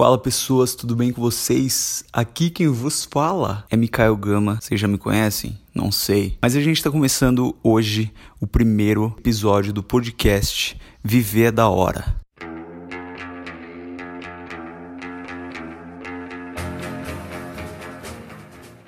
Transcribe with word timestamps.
Fala 0.00 0.16
pessoas, 0.16 0.74
tudo 0.74 0.96
bem 0.96 1.12
com 1.12 1.20
vocês? 1.20 2.02
Aqui 2.10 2.48
quem 2.48 2.68
vos 2.68 3.04
fala 3.04 3.66
é 3.68 3.76
Mikael 3.76 4.16
Gama. 4.16 4.58
Vocês 4.58 4.80
já 4.80 4.88
me 4.88 4.96
conhecem? 4.96 5.58
Não 5.74 5.92
sei. 5.92 6.38
Mas 6.40 6.56
a 6.56 6.60
gente 6.62 6.78
está 6.78 6.90
começando 6.90 7.54
hoje 7.62 8.10
o 8.40 8.46
primeiro 8.46 9.14
episódio 9.18 9.74
do 9.74 9.82
podcast 9.82 10.74
Viver 11.04 11.48
é 11.48 11.52
da 11.52 11.68
Hora. 11.68 12.16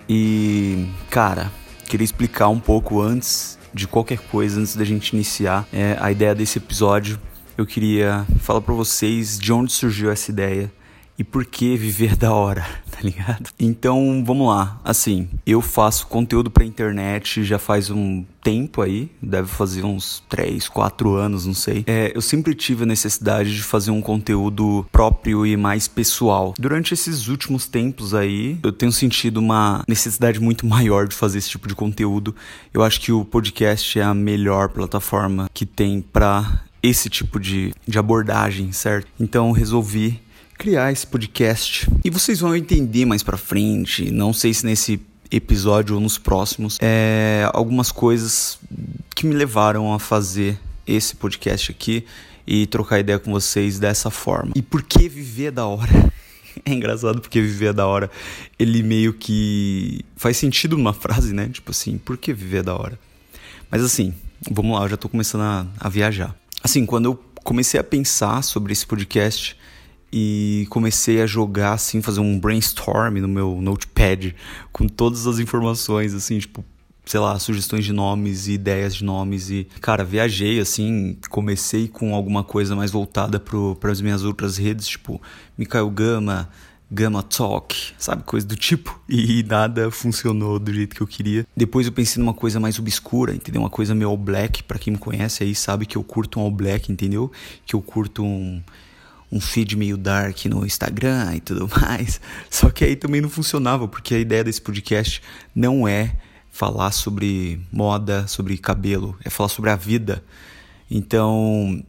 E, 0.09 0.89
cara, 1.11 1.53
queria 1.91 2.07
explicar 2.07 2.49
um 2.49 2.59
pouco 2.59 3.03
antes 3.03 3.59
de 3.75 3.87
qualquer 3.87 4.19
coisa, 4.19 4.59
antes 4.59 4.75
da 4.75 4.85
gente 4.87 5.11
iniciar 5.11 5.69
é, 5.71 5.95
a 6.01 6.11
ideia 6.11 6.35
desse 6.35 6.57
episódio. 6.57 7.21
Eu 7.59 7.67
queria 7.67 8.27
falar 8.39 8.63
para 8.63 8.73
vocês 8.73 9.39
de 9.39 9.53
onde 9.53 9.73
surgiu 9.73 10.11
essa 10.11 10.31
ideia 10.31 10.73
e 11.19 11.25
por 11.25 11.45
que 11.45 11.77
viver 11.77 12.17
da 12.17 12.33
hora, 12.33 12.67
tá 12.91 12.99
ligado? 13.03 13.50
Então, 13.59 14.23
vamos 14.25 14.49
lá. 14.49 14.81
Assim, 14.85 15.29
eu 15.46 15.61
faço 15.61 16.07
conteúdo 16.07 16.50
pra 16.50 16.64
internet 16.64 17.45
já 17.45 17.59
faz 17.59 17.91
um 17.91 18.25
tempo 18.43 18.82
aí, 18.82 19.09
deve 19.22 19.46
fazer 19.49 19.85
uns 19.85 20.22
3, 20.29 20.69
4 20.69 21.14
anos, 21.14 21.46
não 21.46 21.55
sei. 21.55 21.85
É, 21.86 22.13
eu 22.14 22.21
sempre 22.21 22.55
tive 22.55 22.83
a 22.83 22.86
necessidade 22.86 23.55
de 23.55 23.63
fazer 23.63 23.91
um 23.91 24.00
conteúdo 24.00 24.86
próprio 24.91 25.46
e 25.46 25.57
mais 25.57 25.86
pessoal. 25.86 26.55
Durante 26.59 26.93
esses 26.93 27.29
últimos 27.29 27.67
tempos 27.67 28.14
aí, 28.14 28.58
eu 28.63 28.72
tenho 28.72 28.91
sentido 28.91 29.39
uma 29.39 29.85
necessidade 29.86 30.41
muito 30.41 30.67
maior 30.67 31.07
de 31.07 31.14
fazer 31.14 31.39
esse 31.39 31.50
tipo 31.50 31.69
de 31.69 31.75
conteúdo. 31.75 32.34
Eu 32.75 32.83
acho 32.83 33.00
que 33.00 33.12
o 33.12 33.25
podcast 33.25 33.98
é 33.98 34.03
a 34.03 34.14
melhor 34.14 34.70
plataforma 34.70 35.48
que 35.53 35.64
tem 35.64 36.00
para 36.00 36.62
esse 36.83 37.08
tipo 37.08 37.39
de, 37.39 37.72
de 37.86 37.98
abordagem, 37.98 38.72
certo? 38.72 39.06
Então 39.20 39.53
resolvi 39.53 40.20
criar 40.59 40.92
esse 40.92 41.06
podcast. 41.06 41.89
E 42.05 42.11
vocês 42.11 42.41
vão 42.41 42.55
entender 42.55 43.05
mais 43.05 43.23
pra 43.23 43.37
frente, 43.37 44.11
não 44.11 44.33
sei 44.33 44.55
se 44.55 44.65
nesse 44.65 45.00
episódio 45.31 45.94
ou 45.94 46.00
nos 46.00 46.19
próximos, 46.19 46.78
é, 46.81 47.48
algumas 47.53 47.91
coisas 47.91 48.59
que 49.14 49.27
me 49.27 49.34
levaram 49.34 49.92
a 49.92 49.98
fazer 49.98 50.59
esse 50.86 51.17
podcast 51.17 51.70
aqui 51.70 52.05
e 52.47 52.67
trocar 52.67 53.00
ideia 53.00 53.19
com 53.19 53.33
vocês 53.33 53.78
dessa 53.78 54.11
forma. 54.11 54.53
E 54.55 54.62
por 54.62 54.83
que 54.83 55.09
viver 55.09 55.50
da 55.50 55.67
hora? 55.67 56.12
É 56.66 56.72
engraçado 56.75 57.19
porque 57.19 57.41
viver 57.41 57.72
da 57.72 57.87
hora, 57.87 58.11
ele 58.59 58.83
meio 58.83 59.14
que 59.14 60.05
faz 60.14 60.37
sentido 60.37 60.77
numa 60.77 60.92
frase, 60.92 61.33
né? 61.33 61.48
Tipo 61.48 61.70
assim, 61.70 61.97
por 61.97 62.19
que 62.19 62.31
viver 62.31 62.62
da 62.62 62.75
hora? 62.75 62.98
Mas 63.70 63.83
assim, 63.83 64.14
vamos 64.50 64.78
lá, 64.78 64.84
eu 64.84 64.91
já 64.91 64.97
tô 64.98 65.09
começando 65.09 65.41
a, 65.41 65.66
a 65.81 65.89
viajar. 65.89 66.37
Assim, 66.62 66.84
quando 66.84 67.06
eu 67.06 67.25
comecei 67.42 67.81
a 67.81 67.83
pensar 67.83 68.42
sobre 68.42 68.70
esse 68.72 68.87
podcast, 68.87 69.56
e 70.12 70.66
comecei 70.68 71.22
a 71.22 71.27
jogar 71.27 71.72
assim, 71.72 72.02
fazer 72.02 72.20
um 72.20 72.38
brainstorm 72.38 73.18
no 73.18 73.28
meu 73.28 73.60
notepad 73.62 74.34
com 74.70 74.86
todas 74.86 75.27
as 75.27 75.38
informações 75.38 76.12
assim, 76.12 76.38
tipo, 76.38 76.64
sei 77.04 77.19
lá, 77.19 77.38
sugestões 77.38 77.84
de 77.84 77.92
nomes 77.92 78.46
e 78.46 78.52
ideias 78.52 78.94
de 78.94 79.04
nomes 79.04 79.50
e 79.50 79.66
cara, 79.80 80.04
viajei 80.04 80.60
assim, 80.60 81.16
comecei 81.30 81.88
com 81.88 82.14
alguma 82.14 82.44
coisa 82.44 82.77
mais 82.77 82.91
voltada 82.91 83.41
para 83.41 83.91
as 83.91 84.00
minhas 84.00 84.22
outras 84.22 84.58
redes, 84.58 84.86
tipo, 84.86 85.20
Mikael 85.56 85.88
Gama, 85.91 86.48
Gama 86.94 87.22
Talk, 87.22 87.74
sabe? 87.97 88.22
Coisa 88.22 88.47
do 88.47 88.54
tipo. 88.54 89.00
E 89.08 89.42
nada 89.44 89.91
funcionou 89.91 90.58
do 90.58 90.70
jeito 90.74 90.94
que 90.94 91.00
eu 91.00 91.06
queria. 91.06 91.47
Depois 91.56 91.86
eu 91.86 91.92
pensei 91.92 92.22
numa 92.22 92.34
coisa 92.34 92.60
mais 92.60 92.78
obscura, 92.78 93.34
entendeu? 93.34 93.62
Uma 93.62 93.70
coisa 93.70 93.94
meio 93.94 94.10
all 94.10 94.16
black. 94.16 94.62
Para 94.62 94.78
quem 94.78 94.92
me 94.92 94.98
conhece 94.98 95.42
aí 95.42 95.54
sabe 95.54 95.86
que 95.86 95.97
eu 95.97 96.04
curto 96.04 96.38
um 96.38 96.42
all 96.42 96.50
black, 96.50 96.92
entendeu? 96.92 97.32
Que 97.64 97.74
eu 97.74 97.80
curto 97.80 98.22
um 98.22 98.62
um 99.33 99.41
feed 99.41 99.77
meio 99.77 99.97
dark 99.97 100.44
no 100.44 100.64
Instagram 100.64 101.36
e 101.36 101.41
tudo 101.41 101.69
mais. 101.80 102.20
Só 102.50 102.69
que 102.69 102.84
aí 102.84 102.94
também 102.94 103.22
não 103.22 103.30
funcionava, 103.30 103.88
porque 103.88 104.14
a 104.14 104.19
ideia 104.19 104.44
desse 104.44 104.61
podcast 104.61 105.22
não 105.55 105.88
é 105.88 106.14
falar 106.50 106.92
sobre 106.92 107.58
moda, 107.72 108.27
sobre 108.27 108.58
cabelo, 108.58 109.16
é 109.25 109.31
falar 109.31 109.48
sobre 109.48 109.70
a 109.70 109.76
vida. 109.76 110.22
Então, 110.91 111.82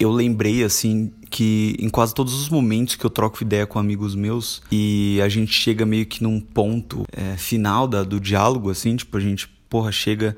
eu 0.00 0.10
lembrei 0.10 0.64
assim 0.64 1.12
que 1.30 1.76
em 1.78 1.88
quase 1.88 2.12
todos 2.12 2.34
os 2.34 2.48
momentos 2.48 2.96
que 2.96 3.06
eu 3.06 3.10
troco 3.10 3.40
ideia 3.40 3.64
com 3.66 3.78
amigos 3.78 4.16
meus 4.16 4.60
e 4.72 5.20
a 5.22 5.28
gente 5.28 5.52
chega 5.52 5.86
meio 5.86 6.04
que 6.04 6.24
num 6.24 6.40
ponto 6.40 7.04
é, 7.12 7.36
final 7.36 7.86
da, 7.86 8.02
do 8.02 8.18
diálogo, 8.18 8.68
assim, 8.68 8.96
tipo, 8.96 9.16
a 9.16 9.20
gente, 9.20 9.48
porra, 9.68 9.92
chega 9.92 10.36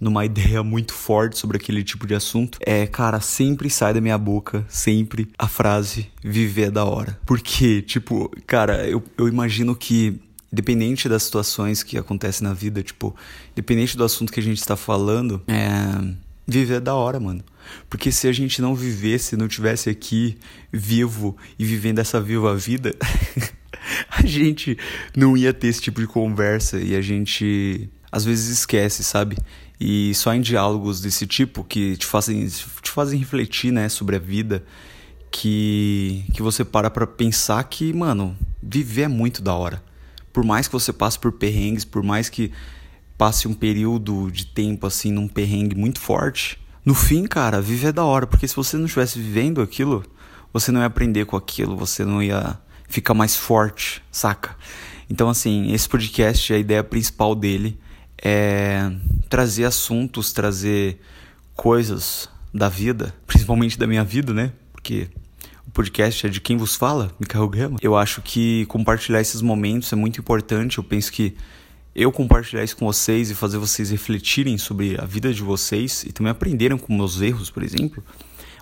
numa 0.00 0.24
ideia 0.24 0.62
muito 0.62 0.92
forte 0.94 1.38
sobre 1.38 1.56
aquele 1.56 1.82
tipo 1.82 2.06
de 2.06 2.14
assunto, 2.14 2.58
é, 2.64 2.86
cara, 2.86 3.20
sempre 3.20 3.68
sai 3.68 3.92
da 3.92 4.00
minha 4.00 4.18
boca, 4.18 4.64
sempre, 4.68 5.28
a 5.38 5.48
frase 5.48 6.08
viver 6.22 6.68
é 6.68 6.70
da 6.70 6.84
hora. 6.84 7.18
Porque, 7.26 7.82
tipo, 7.82 8.30
cara, 8.46 8.86
eu, 8.86 9.02
eu 9.16 9.28
imagino 9.28 9.74
que 9.74 10.20
independente 10.52 11.08
das 11.08 11.24
situações 11.24 11.82
que 11.82 11.98
acontecem 11.98 12.46
na 12.46 12.54
vida, 12.54 12.82
tipo, 12.82 13.14
independente 13.52 13.96
do 13.96 14.04
assunto 14.04 14.32
que 14.32 14.40
a 14.40 14.42
gente 14.42 14.58
está 14.58 14.76
falando, 14.76 15.42
é, 15.46 16.14
viver 16.46 16.76
é 16.76 16.80
da 16.80 16.94
hora, 16.94 17.20
mano. 17.20 17.44
Porque 17.90 18.10
se 18.10 18.26
a 18.26 18.32
gente 18.32 18.62
não 18.62 18.74
vivesse, 18.74 19.36
não 19.36 19.46
tivesse 19.46 19.90
aqui 19.90 20.38
vivo 20.72 21.36
e 21.58 21.64
vivendo 21.64 21.98
essa 21.98 22.18
viva 22.18 22.56
vida, 22.56 22.96
a 24.10 24.24
gente 24.24 24.78
não 25.14 25.36
ia 25.36 25.52
ter 25.52 25.68
esse 25.68 25.82
tipo 25.82 26.00
de 26.00 26.06
conversa 26.06 26.78
e 26.78 26.96
a 26.96 27.02
gente 27.02 27.90
às 28.10 28.24
vezes 28.24 28.48
esquece, 28.48 29.04
sabe? 29.04 29.36
E 29.80 30.14
só 30.14 30.34
em 30.34 30.40
diálogos 30.40 31.00
desse 31.00 31.26
tipo 31.26 31.62
que 31.62 31.96
te 31.96 32.06
fazem, 32.06 32.46
te 32.46 32.90
fazem 32.90 33.18
refletir, 33.18 33.72
né, 33.72 33.88
sobre 33.88 34.16
a 34.16 34.18
vida, 34.18 34.64
que, 35.30 36.24
que 36.34 36.42
você 36.42 36.64
para 36.64 36.90
pra 36.90 37.06
pensar 37.06 37.62
que, 37.64 37.92
mano, 37.92 38.36
viver 38.62 39.02
é 39.02 39.08
muito 39.08 39.40
da 39.40 39.54
hora. 39.54 39.82
Por 40.32 40.44
mais 40.44 40.66
que 40.66 40.72
você 40.72 40.92
passe 40.92 41.18
por 41.18 41.32
perrengues, 41.32 41.84
por 41.84 42.02
mais 42.02 42.28
que 42.28 42.50
passe 43.16 43.46
um 43.48 43.54
período 43.54 44.30
de 44.30 44.46
tempo 44.46 44.86
assim 44.86 45.12
num 45.12 45.28
perrengue 45.28 45.76
muito 45.76 46.00
forte, 46.00 46.58
no 46.84 46.94
fim, 46.94 47.26
cara, 47.26 47.60
viver 47.60 47.88
é 47.88 47.92
da 47.92 48.04
hora, 48.04 48.26
porque 48.26 48.48
se 48.48 48.56
você 48.56 48.76
não 48.76 48.86
estivesse 48.86 49.18
vivendo 49.18 49.60
aquilo, 49.60 50.04
você 50.52 50.72
não 50.72 50.80
ia 50.80 50.86
aprender 50.86 51.26
com 51.26 51.36
aquilo, 51.36 51.76
você 51.76 52.04
não 52.04 52.22
ia 52.22 52.58
ficar 52.88 53.14
mais 53.14 53.36
forte, 53.36 54.02
saca? 54.10 54.56
Então, 55.10 55.28
assim, 55.28 55.72
esse 55.72 55.88
podcast, 55.88 56.52
a 56.52 56.58
ideia 56.58 56.82
principal 56.82 57.34
dele 57.34 57.78
é 58.22 58.90
trazer 59.28 59.64
assuntos, 59.64 60.32
trazer 60.32 61.00
coisas 61.54 62.28
da 62.52 62.68
vida, 62.68 63.14
principalmente 63.26 63.78
da 63.78 63.86
minha 63.86 64.04
vida, 64.04 64.32
né? 64.32 64.52
Porque 64.72 65.08
o 65.66 65.70
podcast 65.70 66.26
é 66.26 66.30
de 66.30 66.40
quem 66.40 66.56
vos 66.56 66.74
fala, 66.74 67.10
Mikael 67.20 67.48
Gama. 67.48 67.78
Eu 67.82 67.96
acho 67.96 68.22
que 68.22 68.64
compartilhar 68.66 69.20
esses 69.20 69.42
momentos 69.42 69.92
é 69.92 69.96
muito 69.96 70.20
importante. 70.20 70.78
Eu 70.78 70.84
penso 70.84 71.12
que 71.12 71.36
eu 71.94 72.12
compartilhar 72.12 72.62
isso 72.62 72.76
com 72.76 72.86
vocês 72.86 73.30
e 73.30 73.34
fazer 73.34 73.58
vocês 73.58 73.90
refletirem 73.90 74.56
sobre 74.56 74.96
a 75.00 75.04
vida 75.04 75.34
de 75.34 75.42
vocês 75.42 76.04
e 76.04 76.12
também 76.12 76.30
aprenderem 76.30 76.78
com 76.78 76.96
meus 76.96 77.20
erros, 77.20 77.50
por 77.50 77.62
exemplo, 77.62 78.04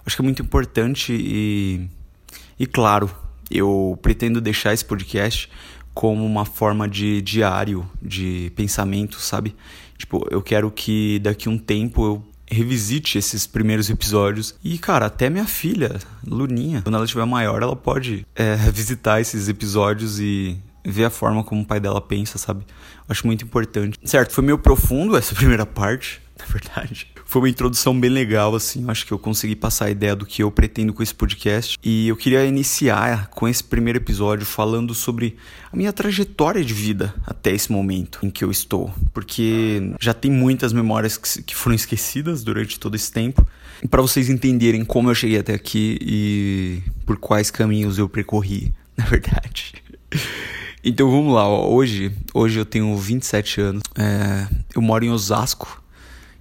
acho 0.06 0.16
que 0.16 0.22
é 0.22 0.24
muito 0.24 0.42
importante 0.42 1.12
e, 1.12 1.86
e 2.58 2.66
claro, 2.66 3.10
eu 3.50 3.98
pretendo 4.00 4.40
deixar 4.40 4.72
esse 4.72 4.84
podcast 4.84 5.50
como 5.96 6.26
uma 6.26 6.44
forma 6.44 6.86
de 6.86 7.22
diário 7.22 7.88
de 8.02 8.52
pensamento, 8.54 9.18
sabe? 9.18 9.56
Tipo, 9.96 10.26
eu 10.30 10.42
quero 10.42 10.70
que 10.70 11.18
daqui 11.20 11.48
um 11.48 11.56
tempo 11.56 12.04
eu 12.04 12.22
revisite 12.46 13.16
esses 13.16 13.46
primeiros 13.46 13.88
episódios. 13.88 14.54
E, 14.62 14.76
cara, 14.76 15.06
até 15.06 15.30
minha 15.30 15.46
filha, 15.46 15.98
Luninha, 16.26 16.82
quando 16.82 16.96
ela 16.96 17.06
estiver 17.06 17.24
maior, 17.24 17.62
ela 17.62 17.74
pode 17.74 18.26
é, 18.34 18.56
visitar 18.70 19.22
esses 19.22 19.48
episódios 19.48 20.20
e 20.20 20.58
ver 20.84 21.06
a 21.06 21.10
forma 21.10 21.42
como 21.42 21.62
o 21.62 21.64
pai 21.64 21.80
dela 21.80 22.02
pensa, 22.02 22.36
sabe? 22.36 22.66
Acho 23.08 23.26
muito 23.26 23.46
importante. 23.46 23.98
Certo, 24.04 24.34
foi 24.34 24.44
meio 24.44 24.58
profundo 24.58 25.16
essa 25.16 25.32
primeira 25.34 25.64
parte, 25.64 26.20
na 26.38 26.44
verdade. 26.44 27.08
Foi 27.26 27.42
uma 27.42 27.48
introdução 27.48 27.98
bem 27.98 28.09
legal, 28.09 28.54
assim. 28.54 28.84
Acho 28.87 29.04
que 29.04 29.12
eu 29.12 29.19
consegui 29.19 29.56
passar 29.56 29.87
a 29.87 29.91
ideia 29.91 30.14
do 30.14 30.25
que 30.25 30.44
eu 30.44 30.50
pretendo 30.50 30.94
com 30.94 31.03
esse 31.03 31.12
podcast. 31.12 31.76
E 31.82 32.06
eu 32.06 32.16
queria 32.16 32.44
iniciar 32.44 33.26
com 33.31 33.48
esse 33.48 33.64
primeiro 33.64 33.98
episódio 33.98 34.47
falando 34.47 34.95
sobre 34.95 35.36
a 35.72 35.77
minha 35.77 35.92
trajetória 35.92 36.65
de 36.65 36.72
vida 36.72 37.12
até 37.27 37.50
esse 37.50 37.71
momento 37.71 38.21
em 38.24 38.30
que 38.30 38.45
eu 38.45 38.50
estou. 38.50 38.95
Porque 39.12 39.92
já 40.00 40.15
tem 40.15 40.30
muitas 40.30 40.72
memórias 40.72 41.18
que 41.18 41.54
foram 41.54 41.74
esquecidas 41.74 42.45
durante 42.45 42.78
todo 42.78 42.95
esse 42.95 43.10
tempo. 43.10 43.45
Para 43.91 44.00
vocês 44.00 44.30
entenderem 44.30 44.84
como 44.84 45.10
eu 45.10 45.15
cheguei 45.15 45.41
até 45.41 45.53
aqui 45.53 45.98
e 46.00 46.83
por 47.04 47.16
quais 47.16 47.50
caminhos 47.50 47.98
eu 47.98 48.09
percorri, 48.09 48.72
na 48.97 49.04
verdade. 49.04 49.74
Então 50.83 51.10
vamos 51.10 51.34
lá, 51.34 51.48
hoje, 51.48 52.12
hoje 52.33 52.60
eu 52.60 52.65
tenho 52.65 52.97
27 52.97 53.60
anos, 53.60 53.83
é, 53.97 54.47
eu 54.72 54.80
moro 54.80 55.04
em 55.04 55.10
Osasco, 55.10 55.83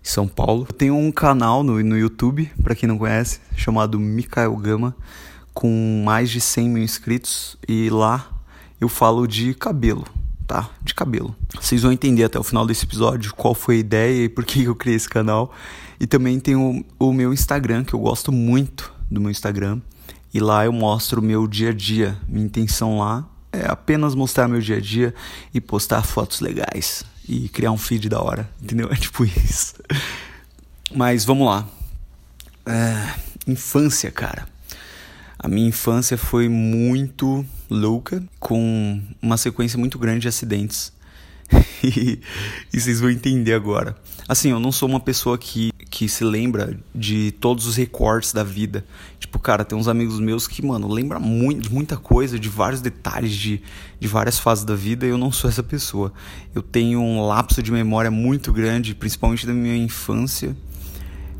são 0.09 0.27
Paulo. 0.27 0.65
Eu 0.69 0.73
tenho 0.73 0.95
um 0.95 1.11
canal 1.11 1.63
no, 1.63 1.81
no 1.83 1.97
YouTube, 1.97 2.51
para 2.63 2.75
quem 2.75 2.87
não 2.87 2.97
conhece, 2.97 3.39
chamado 3.55 3.99
Mikael 3.99 4.55
Gama, 4.55 4.95
com 5.53 6.03
mais 6.05 6.29
de 6.29 6.39
100 6.39 6.69
mil 6.69 6.83
inscritos. 6.83 7.57
E 7.67 7.89
lá 7.89 8.29
eu 8.79 8.87
falo 8.87 9.27
de 9.27 9.53
cabelo, 9.55 10.05
tá? 10.45 10.69
De 10.83 10.93
cabelo. 10.93 11.35
Vocês 11.59 11.81
vão 11.81 11.91
entender 11.91 12.23
até 12.23 12.37
o 12.37 12.43
final 12.43 12.65
desse 12.67 12.85
episódio 12.85 13.33
qual 13.33 13.55
foi 13.55 13.77
a 13.77 13.79
ideia 13.79 14.25
e 14.25 14.29
por 14.29 14.45
que 14.45 14.63
eu 14.63 14.75
criei 14.75 14.95
esse 14.95 15.09
canal. 15.09 15.51
E 15.99 16.05
também 16.05 16.39
tem 16.39 16.55
o, 16.55 16.85
o 16.99 17.11
meu 17.11 17.33
Instagram, 17.33 17.83
que 17.83 17.93
eu 17.93 17.99
gosto 17.99 18.31
muito 18.31 18.93
do 19.09 19.19
meu 19.19 19.31
Instagram. 19.31 19.81
E 20.33 20.39
lá 20.39 20.65
eu 20.65 20.71
mostro 20.71 21.19
o 21.19 21.23
meu 21.23 21.47
dia 21.47 21.69
a 21.69 21.73
dia. 21.73 22.17
Minha 22.27 22.45
intenção 22.45 22.99
lá 22.99 23.27
é 23.51 23.65
apenas 23.67 24.13
mostrar 24.13 24.47
meu 24.47 24.59
dia 24.59 24.77
a 24.77 24.81
dia 24.81 25.15
e 25.53 25.59
postar 25.59 26.03
fotos 26.03 26.41
legais 26.41 27.05
e 27.27 27.49
criar 27.49 27.71
um 27.71 27.77
feed 27.77 28.09
da 28.09 28.21
hora, 28.21 28.49
entendeu? 28.61 28.89
É 28.91 28.95
tipo 28.95 29.25
isso. 29.25 29.75
Mas 30.93 31.25
vamos 31.25 31.47
lá. 31.47 31.67
É, 32.65 33.13
infância, 33.47 34.11
cara. 34.11 34.47
A 35.37 35.47
minha 35.47 35.67
infância 35.67 36.17
foi 36.17 36.47
muito 36.49 37.45
louca, 37.69 38.23
com 38.39 39.01
uma 39.21 39.37
sequência 39.37 39.77
muito 39.77 39.99
grande 39.99 40.21
de 40.21 40.27
acidentes. 40.27 40.91
e, 41.83 42.19
e 42.73 42.79
vocês 42.79 42.99
vão 42.99 43.09
entender 43.09 43.53
agora. 43.53 43.95
Assim, 44.27 44.49
eu 44.49 44.59
não 44.59 44.71
sou 44.71 44.89
uma 44.89 44.99
pessoa 44.99 45.37
que, 45.37 45.71
que 45.95 46.09
se 46.09 46.25
lembra 46.25 46.77
de 46.93 47.31
todos 47.39 47.65
os 47.65 47.77
recortes 47.77 48.33
da 48.33 48.43
vida. 48.43 48.83
Tipo, 49.17 49.39
cara, 49.39 49.63
tem 49.63 49.77
uns 49.77 49.87
amigos 49.87 50.19
meus 50.19 50.45
que, 50.45 50.61
mano, 50.61 50.89
lembra 50.89 51.21
muito, 51.21 51.69
de 51.69 51.73
muita 51.73 51.95
coisa, 51.95 52.37
de 52.37 52.49
vários 52.49 52.81
detalhes 52.81 53.31
de, 53.31 53.61
de 53.97 54.05
várias 54.05 54.37
fases 54.37 54.65
da 54.65 54.75
vida, 54.75 55.05
e 55.05 55.09
eu 55.09 55.17
não 55.17 55.31
sou 55.31 55.49
essa 55.49 55.63
pessoa. 55.63 56.11
Eu 56.53 56.61
tenho 56.61 56.99
um 56.99 57.25
lapso 57.25 57.63
de 57.63 57.71
memória 57.71 58.11
muito 58.11 58.51
grande, 58.51 58.93
principalmente 58.93 59.47
da 59.47 59.53
minha 59.53 59.77
infância. 59.77 60.53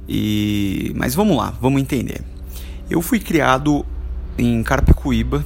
E 0.08 0.94
mas 0.96 1.14
vamos 1.14 1.36
lá, 1.36 1.54
vamos 1.60 1.82
entender. 1.82 2.24
Eu 2.90 3.02
fui 3.02 3.20
criado 3.20 3.86
em 4.38 4.64
Carapicuíba, 4.64 5.44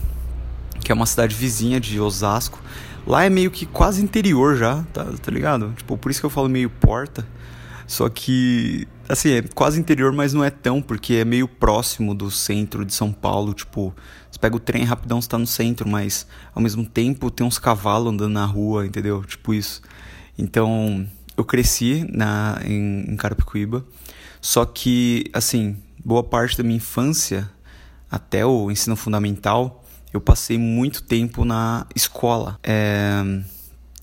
que 0.82 0.92
é 0.92 0.94
uma 0.94 1.08
cidade 1.08 1.34
vizinha 1.34 1.80
de 1.80 2.00
Osasco. 2.00 2.62
Lá 3.08 3.26
é 3.26 3.30
meio 3.32 3.50
que 3.50 3.66
quase 3.66 4.04
interior 4.04 4.56
já, 4.56 4.84
tá, 4.94 5.04
tá 5.20 5.32
ligado? 5.32 5.74
Tipo, 5.76 5.98
por 5.98 6.12
isso 6.12 6.20
que 6.20 6.28
eu 6.28 6.30
falo 6.30 6.48
meio 6.48 6.70
porta. 6.70 7.26
Só 7.90 8.08
que, 8.08 8.88
assim, 9.10 9.32
é 9.32 9.42
quase 9.42 9.80
interior, 9.80 10.14
mas 10.14 10.34
não 10.34 10.44
é 10.44 10.52
tão, 10.52 10.82
porque 10.82 11.16
é 11.16 11.26
meio 11.26 11.48
próximo 11.48 12.14
do 12.14 12.30
centro 12.30 12.86
de 12.86 12.94
São 12.94 13.12
Paulo. 13.12 13.54
Tipo, 13.54 13.94
você 14.32 14.40
pega 14.40 14.56
o 14.56 14.60
trem 14.60 14.84
rapidão, 14.84 15.20
você 15.20 15.28
tá 15.28 15.38
no 15.38 15.48
centro, 15.48 15.90
mas 15.90 16.28
ao 16.54 16.62
mesmo 16.62 16.86
tempo 16.86 17.32
tem 17.32 17.46
uns 17.46 17.58
cavalos 17.58 18.14
andando 18.14 18.34
na 18.34 18.46
rua, 18.46 18.86
entendeu? 18.86 19.24
Tipo 19.24 19.54
isso. 19.54 19.82
Então, 20.38 21.06
eu 21.36 21.44
cresci 21.44 22.06
na, 22.14 22.62
em, 22.64 23.12
em 23.12 23.16
Carapicuíba. 23.18 23.84
Só 24.40 24.64
que, 24.64 25.30
assim, 25.34 25.76
boa 26.06 26.24
parte 26.24 26.56
da 26.58 26.64
minha 26.64 26.78
infância, 26.78 27.50
até 28.10 28.46
o 28.46 28.72
ensino 28.72 28.96
fundamental, 28.96 29.84
eu 30.14 30.22
passei 30.22 30.58
muito 30.58 31.04
tempo 31.04 31.44
na 31.44 31.86
escola. 31.96 32.60
É... 32.64 33.22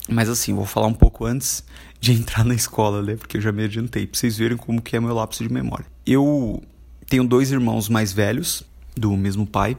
Mas 0.09 0.29
assim, 0.29 0.55
vou 0.55 0.65
falar 0.65 0.87
um 0.87 0.95
pouco 0.95 1.25
antes 1.25 1.65
de 2.01 2.13
entrar 2.13 2.45
na 2.45 2.55
escola, 2.55 3.03
né? 3.03 3.17
Porque 3.17 3.37
eu 3.37 3.41
já 3.41 3.53
me 3.53 3.65
adiantei, 3.65 4.07
pra 4.07 4.19
vocês 4.19 4.37
verem 4.37 4.57
como 4.57 4.81
que 4.81 4.97
é 4.97 5.01
meu 5.01 5.15
lapso 5.15 5.43
de 5.43 5.53
memória. 5.53 5.87
Eu 6.05 6.63
tenho 7.09 7.25
dois 7.25 7.51
irmãos 7.51 7.89
mais 7.89 8.13
velhos, 8.13 8.65
do 8.97 9.17
mesmo 9.17 9.47
pai, 9.47 9.77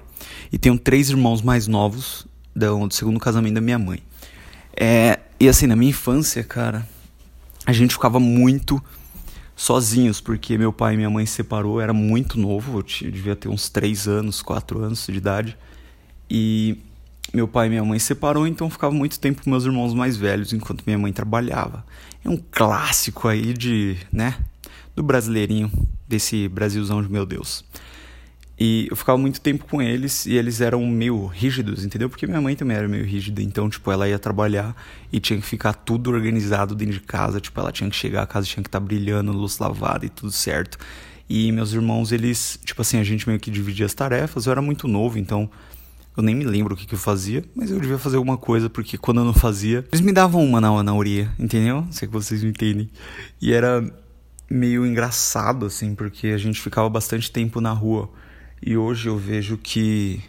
e 0.51 0.57
tenho 0.57 0.77
três 0.77 1.09
irmãos 1.09 1.41
mais 1.41 1.67
novos, 1.67 2.27
do, 2.55 2.87
do 2.87 2.93
segundo 2.93 3.19
casamento 3.19 3.55
da 3.55 3.61
minha 3.61 3.79
mãe. 3.79 4.01
É... 4.75 5.19
E 5.39 5.47
assim, 5.47 5.67
na 5.67 5.75
minha 5.75 5.91
infância, 5.91 6.43
cara, 6.43 6.87
a 7.65 7.71
gente 7.71 7.93
ficava 7.93 8.19
muito 8.19 8.81
sozinhos, 9.55 10.21
porque 10.21 10.57
meu 10.57 10.71
pai 10.71 10.93
e 10.93 10.97
minha 10.97 11.09
mãe 11.09 11.25
se 11.25 11.33
separou, 11.33 11.81
era 11.81 11.93
muito 11.93 12.39
novo, 12.39 12.79
eu 12.79 13.11
devia 13.11 13.35
ter 13.35 13.49
uns 13.49 13.69
3 13.69 14.07
anos, 14.07 14.41
4 14.41 14.83
anos 14.83 15.05
de 15.05 15.17
idade. 15.17 15.57
E 16.29 16.77
meu 17.33 17.47
pai 17.47 17.67
e 17.67 17.69
minha 17.69 17.83
mãe 17.83 17.99
se 17.99 18.05
separou, 18.05 18.47
então 18.47 18.69
ficava 18.69 18.93
muito 18.93 19.19
tempo 19.19 19.43
com 19.43 19.49
meus 19.49 19.65
irmãos 19.65 19.93
mais 19.93 20.15
velhos 20.15 20.53
enquanto 20.53 20.83
minha 20.85 20.97
mãe 20.97 21.11
trabalhava. 21.11 21.85
É 22.23 22.29
um 22.29 22.37
clássico 22.37 23.27
aí 23.27 23.53
de, 23.53 23.97
né, 24.11 24.37
do 24.95 25.03
brasileirinho, 25.03 25.71
desse 26.07 26.47
Brasilzão 26.47 27.01
de 27.01 27.11
meu 27.11 27.25
Deus. 27.25 27.65
E 28.59 28.87
eu 28.89 28.95
ficava 28.95 29.19
muito 29.19 29.39
tempo 29.39 29.65
com 29.65 29.79
eles 29.79 30.25
e 30.25 30.33
eles 30.33 30.61
eram 30.61 30.83
meio 30.87 31.27
rígidos, 31.27 31.85
entendeu? 31.85 32.09
Porque 32.09 32.25
minha 32.25 32.41
mãe 32.41 32.55
também 32.55 32.75
era 32.75 32.87
meio 32.87 33.05
rígida, 33.05 33.39
então, 33.39 33.69
tipo, 33.69 33.91
ela 33.91 34.09
ia 34.09 34.17
trabalhar 34.17 34.75
e 35.13 35.19
tinha 35.19 35.39
que 35.39 35.45
ficar 35.45 35.73
tudo 35.73 36.09
organizado 36.09 36.73
dentro 36.73 36.95
de 36.95 37.01
casa, 37.01 37.39
tipo, 37.39 37.59
ela 37.59 37.71
tinha 37.71 37.87
que 37.87 37.95
chegar, 37.95 38.23
a 38.23 38.27
casa 38.27 38.47
tinha 38.47 38.63
que 38.63 38.69
estar 38.69 38.79
tá 38.79 38.85
brilhando, 38.85 39.31
luz 39.31 39.59
lavada 39.59 40.07
e 40.07 40.09
tudo 40.09 40.31
certo. 40.31 40.79
E 41.29 41.51
meus 41.51 41.71
irmãos, 41.71 42.11
eles, 42.11 42.59
tipo 42.65 42.81
assim, 42.81 42.97
a 42.97 43.03
gente 43.03 43.27
meio 43.27 43.39
que 43.39 43.51
dividia 43.51 43.85
as 43.85 43.93
tarefas, 43.93 44.47
eu 44.47 44.51
era 44.51 44.61
muito 44.61 44.87
novo, 44.87 45.19
então 45.19 45.47
eu 46.17 46.23
nem 46.23 46.33
me 46.33 46.43
lembro 46.43 46.73
o 46.73 46.77
que, 46.77 46.87
que 46.87 46.95
eu 46.95 46.99
fazia, 46.99 47.45
mas 47.55 47.69
eu 47.69 47.79
devia 47.79 47.99
fazer 47.99 48.17
alguma 48.17 48.37
coisa, 48.37 48.69
porque 48.69 48.97
quando 48.97 49.19
eu 49.19 49.23
não 49.23 49.33
fazia, 49.33 49.85
eles 49.91 50.01
me 50.01 50.11
davam 50.11 50.43
uma 50.43 50.59
na, 50.59 50.81
na 50.81 50.95
uria, 50.95 51.31
entendeu? 51.37 51.85
Sei 51.91 52.07
que 52.07 52.13
vocês 52.13 52.43
me 52.43 52.49
entendem. 52.49 52.89
E 53.39 53.53
era 53.53 53.87
meio 54.49 54.85
engraçado, 54.85 55.67
assim, 55.67 55.93
porque 55.93 56.27
a 56.27 56.37
gente 56.37 56.59
ficava 56.59 56.89
bastante 56.89 57.31
tempo 57.31 57.61
na 57.61 57.71
rua. 57.71 58.09
E 58.61 58.75
hoje 58.75 59.07
eu 59.07 59.17
vejo 59.17 59.57
que 59.57 60.23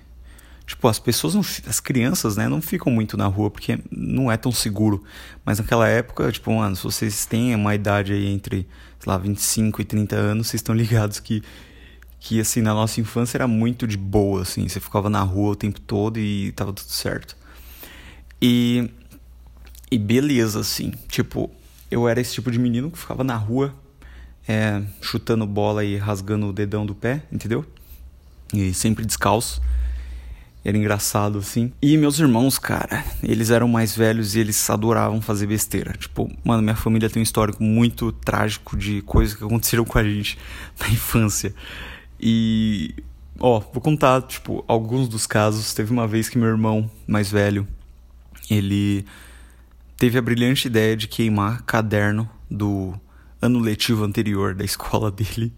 tipo, 0.69 0.87
as 0.87 0.99
pessoas, 0.99 1.35
não, 1.35 1.40
as 1.40 1.81
crianças, 1.81 2.37
né, 2.37 2.46
não 2.46 2.61
ficam 2.61 2.93
muito 2.93 3.17
na 3.17 3.26
rua 3.26 3.50
porque 3.50 3.79
não 3.90 4.31
é 4.31 4.37
tão 4.37 4.52
seguro. 4.52 5.02
Mas 5.43 5.58
naquela 5.58 5.88
época, 5.88 6.31
tipo, 6.31 6.52
mano, 6.52 6.76
se 6.76 6.85
vocês 6.85 7.25
têm 7.25 7.55
uma 7.55 7.75
idade 7.75 8.12
aí 8.12 8.26
entre, 8.26 8.69
sei 9.00 9.11
lá, 9.11 9.17
25 9.17 9.81
e 9.81 9.85
30 9.87 10.17
anos, 10.17 10.49
vocês 10.49 10.61
estão 10.61 10.75
ligados 10.76 11.19
que 11.19 11.43
que 12.20 12.41
assim, 12.41 12.61
na 12.61 12.75
nossa 12.75 13.00
infância 13.00 13.37
era 13.37 13.49
muito 13.49 13.87
de 13.87 13.97
boa, 13.97 14.43
assim, 14.43 14.69
você 14.69 14.81
ficava 14.81 15.09
na 15.09 15.23
rua 15.23 15.53
o 15.53 15.56
tempo 15.56 15.81
todo 15.81 16.19
e 16.19 16.53
tava 16.53 16.73
tudo 16.73 16.91
certo. 16.91 17.37
E 18.41 18.91
e 19.91 19.99
beleza, 19.99 20.61
assim, 20.61 20.93
tipo, 21.09 21.50
eu 21.91 22.06
era 22.06 22.20
esse 22.20 22.35
tipo 22.35 22.50
de 22.50 22.59
menino 22.59 22.91
que 22.91 22.99
ficava 22.99 23.25
na 23.25 23.37
rua 23.37 23.75
é, 24.47 24.82
chutando 25.00 25.47
bola 25.47 25.85
e 25.85 25.97
rasgando 25.97 26.49
o 26.49 26.53
dedão 26.53 26.85
do 26.85 26.94
pé, 26.94 27.23
entendeu? 27.32 27.65
E 28.53 28.73
sempre 28.73 29.05
descalço. 29.05 29.61
Era 30.64 30.76
engraçado, 30.76 31.38
assim. 31.38 31.73
E 31.81 31.97
meus 31.97 32.19
irmãos, 32.19 32.59
cara, 32.59 33.05
eles 33.23 33.50
eram 33.50 33.69
mais 33.69 33.97
velhos 33.97 34.35
e 34.35 34.41
eles 34.41 34.69
adoravam 34.69 35.21
fazer 35.21 35.47
besteira. 35.47 35.93
Tipo, 35.93 36.31
mano, 36.44 36.62
minha 36.62 36.75
família 36.75 37.09
tem 37.09 37.21
um 37.21 37.23
histórico 37.23 37.62
muito 37.62 38.11
trágico 38.12 38.76
de 38.76 39.00
coisas 39.03 39.35
que 39.35 39.44
aconteceram 39.44 39.85
com 39.85 39.99
a 39.99 40.05
gente 40.05 40.37
na 40.81 40.88
infância. 40.88 41.55
E, 42.20 42.94
ó, 43.38 43.61
vou 43.61 43.81
contar, 43.81 44.23
tipo, 44.23 44.65
alguns 44.67 45.09
dos 45.09 45.26
casos. 45.26 45.75
Teve 45.75 45.93
uma 45.93 46.06
vez 46.06 46.29
que 46.29 46.38
meu 46.38 46.49
irmão 46.49 46.91
mais 47.06 47.31
velho, 47.31 47.67
ele 48.50 49.05
teve 49.97 50.19
a 50.19 50.23
brilhante 50.23 50.67
ideia 50.67 50.97
de 50.97 51.09
queimar 51.09 51.62
caderno 51.62 52.29
do 52.50 52.94
ano 53.41 53.59
letivo 53.59 54.05
anterior 54.05 54.55
da 54.55 54.65
escola 54.65 55.11
dele 55.11 55.53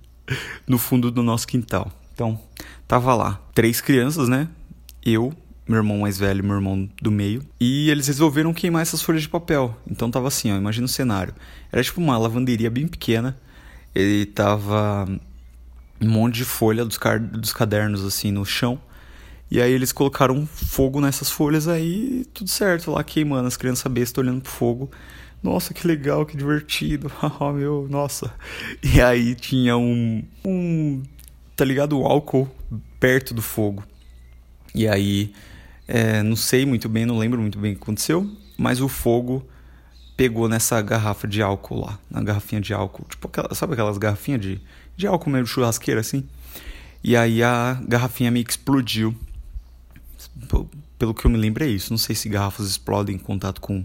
no 0.67 0.79
fundo 0.79 1.11
do 1.11 1.23
nosso 1.23 1.47
quintal. 1.47 1.91
Então, 2.13 2.39
tava 2.87 3.15
lá, 3.15 3.41
três 3.55 3.81
crianças, 3.81 4.29
né? 4.29 4.49
Eu, 5.05 5.33
meu 5.67 5.79
irmão 5.79 5.99
mais 5.99 6.19
velho 6.19 6.45
meu 6.45 6.57
irmão 6.57 6.89
do 7.01 7.11
meio. 7.11 7.43
E 7.59 7.89
eles 7.91 8.07
resolveram 8.09 8.53
queimar 8.53 8.83
essas 8.83 9.01
folhas 9.01 9.23
de 9.23 9.29
papel. 9.29 9.77
Então 9.89 10.11
tava 10.11 10.29
assim, 10.29 10.53
ó, 10.53 10.57
imagina 10.57 10.85
o 10.85 10.89
cenário. 10.89 11.35
Era 11.73 11.83
tipo 11.83 12.01
uma 12.01 12.19
lavanderia 12.19 12.71
bem 12.71 12.87
pequena. 12.87 13.39
Ele 13.95 14.27
tava 14.27 15.09
um 16.01 16.09
monte 16.09 16.37
de 16.37 16.45
folha 16.45 16.85
dos, 16.85 16.99
dos 17.33 17.53
cadernos 17.53 18.05
assim 18.05 18.31
no 18.31 18.45
chão. 18.45 18.81
E 19.51 19.61
aí 19.61 19.73
eles 19.73 19.91
colocaram 19.91 20.47
fogo 20.47 21.01
nessas 21.01 21.29
folhas 21.31 21.67
aí, 21.67 22.25
tudo 22.33 22.49
certo, 22.49 22.93
lá 22.93 23.03
queimando, 23.03 23.49
as 23.49 23.57
crianças 23.57 23.91
bestas 23.91 24.19
olhando 24.19 24.41
pro 24.41 24.51
fogo. 24.51 24.91
Nossa, 25.43 25.75
que 25.75 25.87
legal, 25.87 26.25
que 26.25 26.37
divertido. 26.37 27.11
oh, 27.41 27.51
meu, 27.53 27.89
nossa. 27.91 28.33
E 28.83 29.01
aí 29.01 29.35
tinha 29.35 29.77
um, 29.77 30.23
um 30.45 31.03
tá 31.57 31.65
ligado? 31.65 31.99
O 31.99 32.07
álcool 32.07 32.49
perto 32.99 33.35
do 33.35 33.43
fogo. 33.43 33.83
E 34.75 34.87
aí, 34.87 35.33
é, 35.89 36.23
não 36.23 36.37
sei 36.37 36.65
muito 36.65 36.89
bem, 36.89 37.05
não 37.05 37.19
lembro 37.19 37.41
muito 37.41 37.59
bem 37.59 37.73
o 37.73 37.77
que 37.77 37.83
aconteceu, 37.83 38.31
mas 38.57 38.81
o 38.81 38.89
fogo 38.89 39.45
pegou 40.17 40.49
nessa 40.49 40.81
garrafa 40.81 41.27
de 41.27 41.43
álcool 41.43 41.81
lá, 41.81 41.99
na 42.11 42.23
garrafinha 42.23 42.61
de 42.61 42.73
álcool. 42.73 43.05
Tipo, 43.09 43.27
aquela, 43.27 43.55
sabe 43.55 43.73
aquelas 43.73 43.99
garrafinhas 43.99 44.41
de, 44.41 44.61
de 45.01 45.07
álcool 45.07 45.31
meio 45.31 45.47
churrasqueira 45.47 46.01
assim? 46.01 46.25
E 47.03 47.17
aí 47.17 47.43
a 47.43 47.81
garrafinha 47.89 48.31
meio 48.31 48.45
que 48.45 48.53
explodiu. 48.53 49.15
Pelo 50.99 51.15
que 51.15 51.25
eu 51.25 51.31
me 51.31 51.39
lembro 51.39 51.65
é 51.65 51.67
isso. 51.67 51.91
Não 51.91 51.99
sei 51.99 52.15
se 52.15 52.29
garrafas 52.29 52.67
explodem 52.69 53.17
em 53.17 53.19
contato 53.19 53.61
com, 53.61 53.85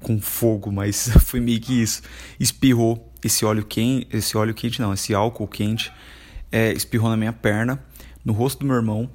com 0.00 0.20
fogo, 0.20 0.70
mas 0.70 1.08
foi 1.24 1.40
meio 1.40 1.60
que 1.60 1.80
isso. 1.82 2.02
Espirrou 2.38 3.10
esse 3.24 3.44
óleo 3.44 3.64
quente, 3.64 4.06
esse 4.12 4.36
óleo 4.36 4.52
quente 4.52 4.80
não, 4.80 4.92
esse 4.92 5.14
álcool 5.14 5.46
quente 5.46 5.92
é, 6.50 6.72
espirrou 6.72 7.08
na 7.08 7.16
minha 7.16 7.32
perna, 7.32 7.82
no 8.24 8.32
rosto 8.32 8.60
do 8.60 8.66
meu 8.66 8.76
irmão 8.76 9.08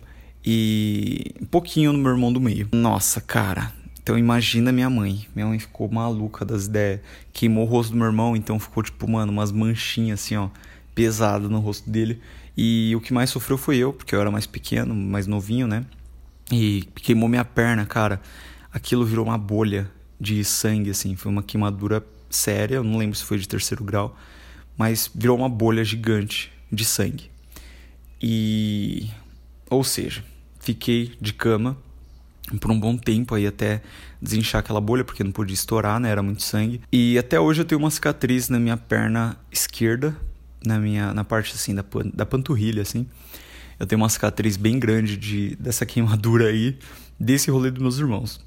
e 0.43 1.33
um 1.41 1.45
pouquinho 1.45 1.93
no 1.93 1.99
meu 1.99 2.11
irmão 2.11 2.33
do 2.33 2.41
meio. 2.41 2.67
Nossa, 2.71 3.21
cara. 3.21 3.71
Então 4.01 4.17
imagina 4.17 4.71
minha 4.71 4.89
mãe. 4.89 5.27
Minha 5.35 5.47
mãe 5.47 5.59
ficou 5.59 5.91
maluca 5.91 6.45
das 6.45 6.65
ideias. 6.65 7.01
Queimou 7.33 7.65
o 7.65 7.69
rosto 7.69 7.91
do 7.91 7.97
meu 7.97 8.07
irmão, 8.07 8.35
então 8.35 8.57
ficou 8.57 8.81
tipo, 8.81 9.07
mano, 9.09 9.31
umas 9.31 9.51
manchinhas 9.51 10.21
assim, 10.21 10.37
ó, 10.37 10.49
pesadas 10.97 11.47
no 11.47 11.59
rosto 11.59 11.87
dele. 11.87 12.19
E 12.57 12.91
o 12.95 12.99
que 12.99 13.13
mais 13.13 13.29
sofreu 13.29 13.55
foi 13.55 13.77
eu, 13.77 13.93
porque 13.93 14.15
eu 14.15 14.19
era 14.19 14.31
mais 14.31 14.47
pequeno, 14.47 14.95
mais 14.95 15.27
novinho, 15.27 15.67
né? 15.67 15.85
E 16.51 16.87
queimou 16.95 17.29
minha 17.29 17.45
perna, 17.45 17.85
cara. 17.85 18.19
Aquilo 18.73 19.05
virou 19.05 19.23
uma 19.23 19.37
bolha 19.37 19.91
de 20.19 20.43
sangue, 20.43 20.89
assim. 20.89 21.15
Foi 21.15 21.31
uma 21.31 21.43
queimadura 21.43 22.03
séria. 22.31 22.77
Eu 22.77 22.83
não 22.83 22.97
lembro 22.97 23.15
se 23.15 23.23
foi 23.23 23.37
de 23.37 23.47
terceiro 23.47 23.83
grau. 23.83 24.17
Mas 24.75 25.07
virou 25.13 25.37
uma 25.37 25.47
bolha 25.47 25.83
gigante 25.83 26.51
de 26.71 26.83
sangue. 26.83 27.29
E 28.19 29.07
Ou 29.69 29.83
seja, 29.83 30.23
fiquei 30.59 31.11
de 31.21 31.33
cama 31.33 31.77
por 32.59 32.71
um 32.71 32.79
bom 32.79 32.97
tempo 32.97 33.35
aí 33.35 33.45
até 33.45 33.83
desinchar 34.19 34.59
aquela 34.59 34.81
bolha, 34.81 35.03
porque 35.03 35.23
não 35.23 35.31
podia 35.31 35.53
estourar, 35.53 35.99
né? 35.99 36.09
Era 36.09 36.23
muito 36.23 36.41
sangue. 36.41 36.81
E 36.91 37.19
até 37.19 37.39
hoje 37.39 37.61
eu 37.61 37.65
tenho 37.65 37.77
uma 37.77 37.91
cicatriz 37.91 38.49
na 38.49 38.57
minha 38.57 38.77
perna 38.77 39.37
esquerda, 39.51 40.17
na 40.67 40.79
minha 40.79 41.13
na 41.13 41.23
parte 41.23 41.53
assim 41.55 41.73
da, 41.73 41.83
da 42.13 42.25
panturrilha 42.25 42.81
assim. 42.81 43.07
Eu 43.79 43.85
tenho 43.85 44.01
uma 44.01 44.09
cicatriz 44.09 44.57
bem 44.57 44.79
grande 44.79 45.17
de 45.17 45.55
dessa 45.55 45.85
queimadura 45.85 46.47
aí 46.47 46.77
desse 47.19 47.49
rolê 47.49 47.71
dos 47.71 47.81
meus 47.81 47.97
irmãos. 47.97 48.39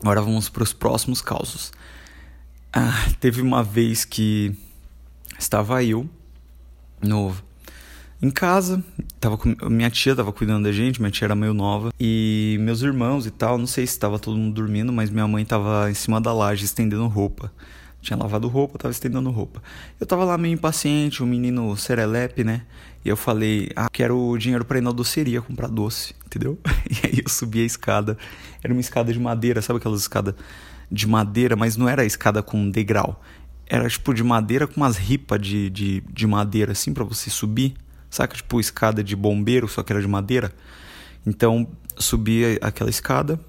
Agora 0.00 0.20
vamos 0.20 0.48
para 0.48 0.62
os 0.62 0.72
próximos 0.72 1.22
causos. 1.22 1.72
Ah, 2.72 3.08
teve 3.20 3.40
uma 3.40 3.62
vez 3.62 4.04
que 4.04 4.54
estava 5.38 5.82
eu 5.82 6.08
no 7.00 7.34
em 8.20 8.30
casa, 8.30 8.82
tava 9.20 9.36
com, 9.36 9.54
minha 9.68 9.90
tia 9.90 10.16
tava 10.16 10.32
cuidando 10.32 10.64
da 10.64 10.72
gente, 10.72 10.98
minha 10.98 11.10
tia 11.10 11.26
era 11.26 11.34
meio 11.34 11.52
nova, 11.52 11.92
e 12.00 12.56
meus 12.60 12.80
irmãos 12.80 13.26
e 13.26 13.30
tal, 13.30 13.58
não 13.58 13.66
sei 13.66 13.86
se 13.86 13.92
estava 13.92 14.18
todo 14.18 14.36
mundo 14.36 14.54
dormindo, 14.54 14.90
mas 14.90 15.10
minha 15.10 15.28
mãe 15.28 15.44
tava 15.44 15.90
em 15.90 15.94
cima 15.94 16.20
da 16.20 16.32
laje 16.32 16.64
estendendo 16.64 17.06
roupa. 17.06 17.52
Tinha 18.04 18.18
lavado 18.18 18.48
roupa, 18.48 18.78
tava 18.78 18.92
estendendo 18.92 19.30
roupa. 19.30 19.62
Eu 19.98 20.06
tava 20.06 20.24
lá 20.24 20.36
meio 20.36 20.52
impaciente, 20.52 21.22
o 21.22 21.24
um 21.24 21.28
menino 21.28 21.74
serelepe, 21.74 22.44
né? 22.44 22.60
E 23.02 23.08
eu 23.08 23.16
falei, 23.16 23.70
ah, 23.74 23.88
quero 23.90 24.36
dinheiro 24.36 24.62
para 24.62 24.76
ir 24.76 24.82
na 24.82 24.92
doceria 24.92 25.40
comprar 25.40 25.68
doce, 25.68 26.14
entendeu? 26.26 26.58
E 26.90 27.06
aí 27.06 27.22
eu 27.24 27.30
subi 27.30 27.62
a 27.62 27.64
escada. 27.64 28.18
Era 28.62 28.74
uma 28.74 28.80
escada 28.80 29.10
de 29.10 29.18
madeira, 29.18 29.62
sabe 29.62 29.78
aquelas 29.78 30.02
escadas 30.02 30.34
de 30.92 31.06
madeira, 31.06 31.56
mas 31.56 31.78
não 31.78 31.88
era 31.88 32.04
escada 32.04 32.42
com 32.42 32.70
degrau. 32.70 33.22
Era 33.66 33.88
tipo 33.88 34.12
de 34.12 34.22
madeira 34.22 34.66
com 34.66 34.82
umas 34.82 34.98
ripas 34.98 35.40
de, 35.40 35.70
de, 35.70 36.02
de 36.02 36.26
madeira 36.26 36.72
assim 36.72 36.92
para 36.92 37.04
você 37.04 37.30
subir. 37.30 37.72
Saca? 38.10 38.36
Tipo 38.36 38.60
escada 38.60 39.02
de 39.02 39.16
bombeiro, 39.16 39.66
só 39.66 39.82
que 39.82 39.90
era 39.90 40.02
de 40.02 40.06
madeira. 40.06 40.52
Então, 41.26 41.66
subi 41.96 42.58
aquela 42.60 42.90
escada, 42.90 43.40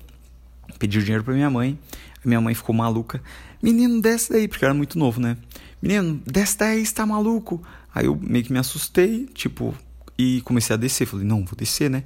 pedi 0.79 0.97
o 0.97 1.01
dinheiro 1.01 1.25
pra 1.25 1.33
minha 1.33 1.49
mãe. 1.49 1.77
Minha 2.23 2.39
mãe 2.41 2.55
ficou 2.55 2.73
maluca. 2.73 3.21
Menino, 3.65 3.99
desce 3.99 4.31
daí, 4.31 4.47
porque 4.47 4.63
era 4.63 4.73
muito 4.73 4.99
novo, 4.99 5.19
né? 5.19 5.37
Menino, 5.81 6.21
desce 6.25 6.57
daí, 6.57 6.85
você 6.85 6.93
tá 6.93 7.05
maluco? 7.05 7.63
Aí 7.93 8.05
eu 8.05 8.15
meio 8.15 8.45
que 8.45 8.53
me 8.53 8.59
assustei, 8.59 9.25
tipo, 9.33 9.73
e 10.17 10.41
comecei 10.41 10.75
a 10.75 10.77
descer. 10.77 11.07
Falei, 11.07 11.25
não, 11.25 11.43
vou 11.43 11.55
descer, 11.57 11.89
né? 11.89 12.03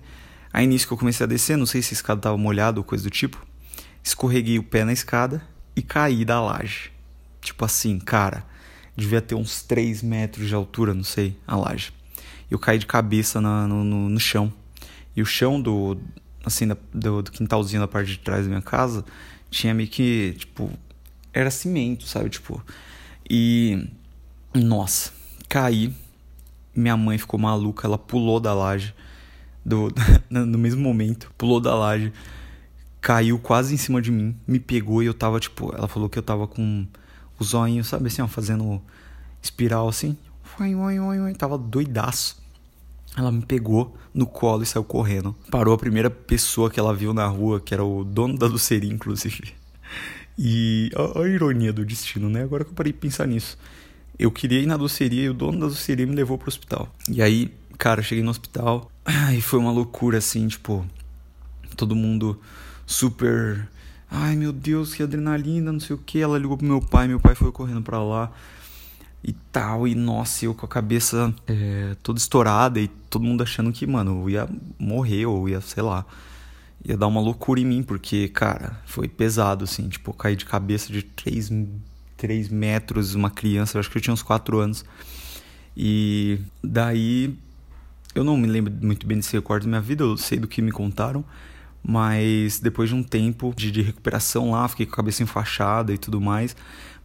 Aí 0.54 0.66
nisso 0.66 0.88
que 0.88 0.94
eu 0.94 0.98
comecei 0.98 1.26
a 1.26 1.28
descer, 1.28 1.58
não 1.58 1.66
sei 1.66 1.82
se 1.82 1.94
a 1.94 1.96
escada 1.96 2.22
tava 2.22 2.38
molhada 2.38 2.80
ou 2.80 2.84
coisa 2.84 3.04
do 3.04 3.10
tipo. 3.10 3.46
Escorreguei 4.02 4.58
o 4.58 4.64
pé 4.64 4.86
na 4.86 4.94
escada 4.94 5.42
e 5.76 5.82
caí 5.82 6.24
da 6.24 6.40
laje. 6.40 6.92
Tipo 7.42 7.66
assim, 7.66 8.00
cara, 8.00 8.46
devia 8.96 9.22
ter 9.22 9.36
uns 9.36 9.62
3 9.62 10.02
metros 10.02 10.48
de 10.48 10.56
altura, 10.56 10.94
não 10.94 11.04
sei, 11.04 11.38
a 11.46 11.58
laje 11.58 11.92
eu 12.50 12.58
caí 12.58 12.80
de 12.80 12.86
cabeça 12.86 13.40
na, 13.40 13.68
no, 13.68 13.84
no, 13.84 14.10
no, 14.10 14.20
chão. 14.20 14.52
E 15.16 15.22
o 15.22 15.26
chão 15.26 15.62
do, 15.62 15.98
assim, 16.44 16.68
do, 16.94 17.22
do 17.22 17.32
quintalzinho 17.32 17.82
da 17.82 17.88
parte 17.88 18.12
de 18.12 18.20
trás 18.20 18.44
da 18.44 18.50
minha 18.50 18.62
casa 18.62 19.06
tinha 19.52 19.74
meio 19.74 19.90
que, 19.90 20.36
tipo, 20.38 20.72
era 21.34 21.52
cimento, 21.52 22.06
sabe? 22.06 22.30
Tipo, 22.30 22.64
e. 23.30 23.88
Nossa, 24.54 25.12
caí. 25.48 25.94
Minha 26.76 26.96
mãe 26.96 27.18
ficou 27.18 27.40
maluca, 27.40 27.88
ela 27.88 27.98
pulou 27.98 28.40
da 28.40 28.54
laje. 28.54 28.94
Do, 29.66 29.94
no 30.30 30.58
mesmo 30.58 30.82
momento, 30.82 31.32
pulou 31.38 31.60
da 31.60 31.76
laje, 31.76 32.14
caiu 33.02 33.38
quase 33.38 33.74
em 33.74 33.78
cima 33.78 34.02
de 34.02 34.12
mim, 34.12 34.36
me 34.48 34.60
pegou 34.60 35.04
e 35.04 35.06
eu 35.06 35.14
tava, 35.14 35.40
tipo, 35.40 35.76
ela 35.76 35.88
falou 35.88 36.10
que 36.10 36.18
eu 36.18 36.24
tava 36.24 36.48
com 36.48 36.88
o 37.38 37.44
zoinho, 37.44 37.84
sabe 37.84 38.08
assim, 38.08 38.22
ó, 38.22 38.28
fazendo 38.28 38.82
espiral 39.42 39.88
assim. 39.88 40.18
Tava 41.36 41.58
doidaço. 41.58 42.42
Ela 43.18 43.32
me 43.32 43.46
pegou 43.46 43.96
no 44.14 44.26
colo 44.26 44.64
e 44.64 44.66
saiu 44.66 44.84
correndo. 44.84 45.36
Parou 45.52 45.74
a 45.74 45.78
primeira 45.78 46.10
pessoa 46.10 46.70
que 46.70 46.80
ela 46.80 46.94
viu 46.94 47.14
na 47.14 47.26
rua, 47.28 47.60
que 47.60 47.74
era 47.74 47.84
o 47.84 48.04
dono 48.04 48.38
da 48.38 48.48
doceria, 48.48 48.92
inclusive. 48.92 49.59
E 50.42 50.90
a, 50.96 51.20
a 51.20 51.28
ironia 51.28 51.74
do 51.74 51.84
destino, 51.84 52.30
né? 52.30 52.44
Agora 52.44 52.64
que 52.64 52.70
eu 52.70 52.74
parei 52.74 52.94
de 52.94 52.98
pensar 52.98 53.28
nisso. 53.28 53.58
Eu 54.18 54.32
queria 54.32 54.62
ir 54.62 54.66
na 54.66 54.78
doceria 54.78 55.24
e 55.24 55.30
o 55.30 55.34
dono 55.34 55.60
da 55.60 55.68
doceria 55.68 56.08
me 56.08 56.16
levou 56.16 56.38
pro 56.38 56.48
hospital. 56.48 56.88
E 57.10 57.22
aí, 57.22 57.54
cara, 57.78 58.00
eu 58.00 58.06
cheguei 58.06 58.24
no 58.24 58.32
hospital 58.32 58.90
e 59.36 59.42
foi 59.42 59.60
uma 59.60 59.72
loucura, 59.72 60.20
assim, 60.20 60.48
tipo, 60.48 60.86
todo 61.76 61.94
mundo 61.94 62.40
super. 62.86 63.68
Ai 64.10 64.38
meu 64.38 64.54
Deus, 64.54 64.94
que 64.94 65.04
adrenalina, 65.04 65.74
não 65.74 65.80
sei 65.82 65.94
o 65.94 66.00
que. 66.00 66.22
Ela 66.22 66.38
ligou 66.38 66.58
pro 66.58 66.66
meu 66.66 66.82
pai, 66.82 67.06
meu 67.06 67.20
pai 67.20 67.36
foi 67.36 67.52
correndo 67.52 67.82
pra 67.82 68.02
lá 68.02 68.32
e 69.22 69.34
tal. 69.52 69.86
E 69.86 69.94
nossa, 69.94 70.46
eu 70.46 70.54
com 70.56 70.66
a 70.66 70.70
cabeça 70.70 71.36
é, 71.48 71.98
toda 72.02 72.18
estourada 72.18 72.80
e 72.80 72.88
todo 73.10 73.26
mundo 73.26 73.44
achando 73.44 73.74
que, 73.74 73.86
mano, 73.86 74.22
eu 74.22 74.30
ia 74.30 74.50
morrer 74.80 75.26
ou 75.26 75.50
ia, 75.50 75.60
sei 75.60 75.84
lá, 75.84 76.06
ia 76.84 76.98
dar 76.98 77.08
uma 77.08 77.22
loucura 77.22 77.60
em 77.60 77.66
mim, 77.66 77.84
porque, 77.84 78.28
cara, 78.30 78.82
foi 78.86 79.08
pesado, 79.08 79.64
assim, 79.64 79.90
tipo, 79.90 80.14
caí 80.14 80.36
de 80.36 80.46
cabeça 80.46 80.92
de 80.92 81.04
3, 81.04 81.52
3 82.18 82.50
metros, 82.50 83.16
uma 83.16 83.30
criança, 83.30 83.80
acho 83.80 83.90
que 83.90 83.98
eu 83.98 84.02
tinha 84.02 84.14
uns 84.14 84.24
4 84.24 84.60
anos. 84.60 84.86
E 85.76 86.40
daí 86.64 87.38
eu 88.16 88.24
não 88.24 88.36
me 88.36 88.48
lembro 88.48 88.74
muito 88.82 89.06
bem 89.06 89.18
desse 89.18 89.34
recorde 89.34 89.66
da 89.66 89.70
minha 89.70 89.82
vida, 89.82 90.04
eu 90.04 90.18
sei 90.18 90.40
do 90.40 90.48
que 90.48 90.62
me 90.62 90.72
contaram. 90.72 91.24
Mas 91.82 92.60
depois 92.60 92.90
de 92.90 92.96
um 92.96 93.04
tempo 93.04 93.54
de, 93.56 93.72
de 93.72 93.82
recuperação 93.82 94.52
lá, 94.52 94.68
fiquei 94.68 94.86
com 94.86 94.94
a 94.94 94.96
cabeça 94.98 95.24
enfaixada 95.24 95.94
e 95.94 95.98
tudo 95.98 96.20
mais. 96.20 96.56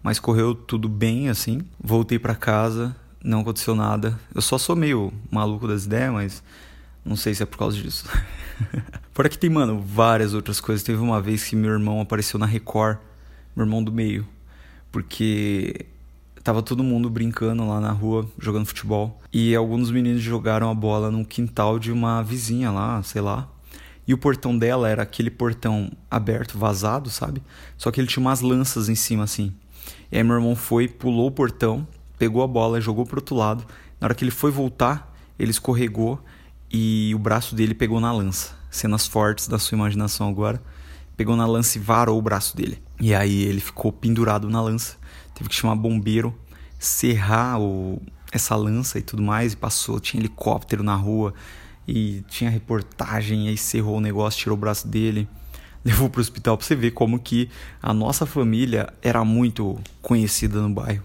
Mas 0.02 0.18
correu 0.18 0.54
tudo 0.54 0.88
bem, 0.88 1.28
assim. 1.28 1.60
Voltei 1.80 2.18
para 2.18 2.34
casa, 2.34 2.94
não 3.22 3.40
aconteceu 3.40 3.74
nada. 3.74 4.18
Eu 4.34 4.42
só 4.42 4.58
sou 4.58 4.74
meio 4.74 5.12
maluco 5.30 5.68
das 5.68 5.84
ideias, 5.84 6.12
mas 6.12 6.42
não 7.04 7.16
sei 7.16 7.34
se 7.34 7.42
é 7.42 7.46
por 7.46 7.58
causa 7.58 7.80
disso. 7.80 8.06
Fora 9.14 9.28
que 9.28 9.38
tem, 9.38 9.48
mano, 9.48 9.78
várias 9.80 10.34
outras 10.34 10.60
coisas. 10.60 10.82
Teve 10.82 10.98
uma 10.98 11.20
vez 11.20 11.44
que 11.44 11.54
meu 11.54 11.70
irmão 11.70 12.00
apareceu 12.00 12.36
na 12.36 12.46
Record, 12.46 12.98
meu 13.54 13.64
irmão 13.64 13.80
do 13.80 13.92
meio, 13.92 14.26
porque 14.90 15.86
tava 16.42 16.60
todo 16.60 16.82
mundo 16.82 17.08
brincando 17.08 17.64
lá 17.64 17.80
na 17.80 17.92
rua, 17.92 18.28
jogando 18.40 18.66
futebol. 18.66 19.22
E 19.32 19.54
alguns 19.54 19.88
meninos 19.88 20.20
jogaram 20.20 20.68
a 20.68 20.74
bola 20.74 21.12
no 21.12 21.24
quintal 21.24 21.78
de 21.78 21.92
uma 21.92 22.22
vizinha 22.22 22.72
lá, 22.72 23.00
sei 23.04 23.20
lá. 23.20 23.48
E 24.04 24.12
o 24.12 24.18
portão 24.18 24.58
dela 24.58 24.88
era 24.88 25.04
aquele 25.04 25.30
portão 25.30 25.92
aberto, 26.10 26.58
vazado, 26.58 27.08
sabe? 27.08 27.40
Só 27.78 27.92
que 27.92 28.00
ele 28.00 28.08
tinha 28.08 28.20
umas 28.20 28.40
lanças 28.40 28.88
em 28.88 28.96
cima, 28.96 29.22
assim. 29.22 29.54
E 30.10 30.16
aí 30.18 30.24
meu 30.24 30.34
irmão 30.34 30.56
foi, 30.56 30.88
pulou 30.88 31.28
o 31.28 31.30
portão, 31.30 31.86
pegou 32.18 32.42
a 32.42 32.48
bola, 32.48 32.80
jogou 32.80 33.06
pro 33.06 33.18
outro 33.18 33.36
lado. 33.36 33.64
Na 34.00 34.08
hora 34.08 34.14
que 34.16 34.24
ele 34.24 34.32
foi 34.32 34.50
voltar, 34.50 35.14
ele 35.38 35.52
escorregou 35.52 36.20
e 36.68 37.12
o 37.14 37.18
braço 37.20 37.54
dele 37.54 37.74
pegou 37.74 38.00
na 38.00 38.10
lança. 38.10 38.63
Cenas 38.74 39.06
fortes 39.06 39.46
da 39.46 39.58
sua 39.58 39.76
imaginação 39.76 40.28
agora. 40.28 40.60
Pegou 41.16 41.36
na 41.36 41.46
lança 41.46 41.78
e 41.78 41.80
varou 41.80 42.18
o 42.18 42.22
braço 42.22 42.56
dele. 42.56 42.82
E 43.00 43.14
aí 43.14 43.44
ele 43.44 43.60
ficou 43.60 43.92
pendurado 43.92 44.50
na 44.50 44.60
lança. 44.60 44.96
Teve 45.32 45.48
que 45.48 45.54
chamar 45.54 45.76
bombeiro, 45.76 46.36
serrar 46.76 47.60
o, 47.60 48.02
essa 48.32 48.56
lança 48.56 48.98
e 48.98 49.02
tudo 49.02 49.22
mais. 49.22 49.52
E 49.52 49.56
passou, 49.56 50.00
tinha 50.00 50.20
helicóptero 50.20 50.82
na 50.82 50.96
rua 50.96 51.32
e 51.86 52.24
tinha 52.28 52.50
reportagem. 52.50 53.46
E 53.46 53.48
aí 53.50 53.56
cerrou 53.56 53.98
o 53.98 54.00
negócio, 54.00 54.40
tirou 54.40 54.56
o 54.56 54.60
braço 54.60 54.88
dele 54.88 55.28
levou 55.84 56.08
para 56.08 56.18
o 56.18 56.22
hospital 56.22 56.56
para 56.56 56.66
você 56.66 56.74
ver 56.74 56.92
como 56.92 57.18
que 57.20 57.48
a 57.80 57.92
nossa 57.92 58.24
família 58.24 58.92
era 59.02 59.24
muito 59.24 59.78
conhecida 60.00 60.60
no 60.60 60.70
bairro. 60.70 61.04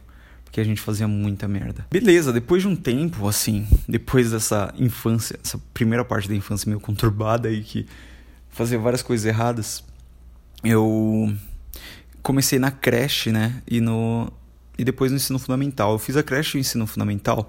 Porque 0.50 0.60
a 0.60 0.64
gente 0.64 0.82
fazia 0.82 1.08
muita 1.08 1.48
merda. 1.48 1.86
Beleza, 1.92 2.34
depois 2.34 2.64
de 2.64 2.68
um 2.68 2.76
tempo, 2.76 3.28
assim, 3.28 3.68
depois 3.88 4.32
dessa 4.32 4.74
infância, 4.76 5.40
essa 5.44 5.60
primeira 5.76 6.04
parte 6.04 6.28
da 6.28 6.34
infância 6.34 6.68
meio 6.68 6.80
conturbada 6.80 7.48
aí, 7.48 7.62
que 7.62 7.86
fazia 8.50 8.80
várias 8.80 9.04
coisas 9.04 9.28
erradas, 9.28 9.84
eu 10.64 11.32
comecei 12.24 12.58
na 12.58 12.72
creche, 12.72 13.32
né? 13.32 13.62
E, 13.70 13.80
no, 13.80 14.34
e 14.76 14.84
depois 14.84 15.12
no 15.12 15.18
ensino 15.18 15.38
fundamental. 15.38 15.92
Eu 15.92 16.00
fiz 16.00 16.18
a 16.18 16.24
creche 16.24 16.58
e 16.58 16.60
o 16.60 16.62
ensino 16.62 16.88
fundamental 16.88 17.48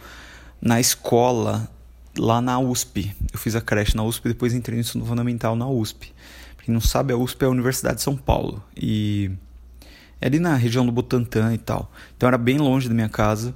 na 0.60 0.78
escola, 0.78 1.70
lá 2.18 2.42
na 2.42 2.58
USP. 2.58 3.16
Eu 3.32 3.38
fiz 3.38 3.56
a 3.56 3.62
creche 3.62 3.96
na 3.96 4.02
USP 4.02 4.26
e 4.26 4.28
depois 4.28 4.52
entrei 4.52 4.76
no 4.76 4.82
ensino 4.82 5.06
fundamental 5.06 5.56
na 5.56 5.66
USP. 5.66 6.12
Pra 6.54 6.66
quem 6.66 6.74
não 6.74 6.82
sabe, 6.82 7.14
a 7.14 7.16
USP 7.16 7.44
é 7.44 7.46
a 7.46 7.50
Universidade 7.50 7.96
de 7.96 8.02
São 8.02 8.14
Paulo. 8.14 8.62
E 8.76 9.30
é 10.20 10.26
ali 10.26 10.38
na 10.38 10.54
região 10.54 10.84
do 10.84 10.92
Butantã 10.92 11.52
e 11.54 11.58
tal. 11.58 11.90
Então 12.16 12.26
era 12.26 12.38
bem 12.38 12.58
longe 12.58 12.88
da 12.88 12.94
minha 12.94 13.08
casa. 13.08 13.54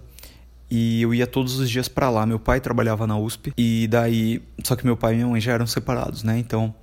E 0.70 1.02
eu 1.02 1.14
ia 1.14 1.26
todos 1.26 1.58
os 1.58 1.70
dias 1.70 1.88
para 1.88 2.08
lá. 2.08 2.24
Meu 2.26 2.38
pai 2.38 2.60
trabalhava 2.60 3.06
na 3.06 3.16
USP. 3.16 3.52
E 3.56 3.86
daí. 3.88 4.42
Só 4.64 4.74
que 4.74 4.84
meu 4.84 4.96
pai 4.96 5.12
e 5.12 5.16
minha 5.16 5.28
mãe 5.28 5.40
já 5.40 5.52
eram 5.52 5.66
separados, 5.66 6.22
né? 6.22 6.38
Então. 6.38 6.74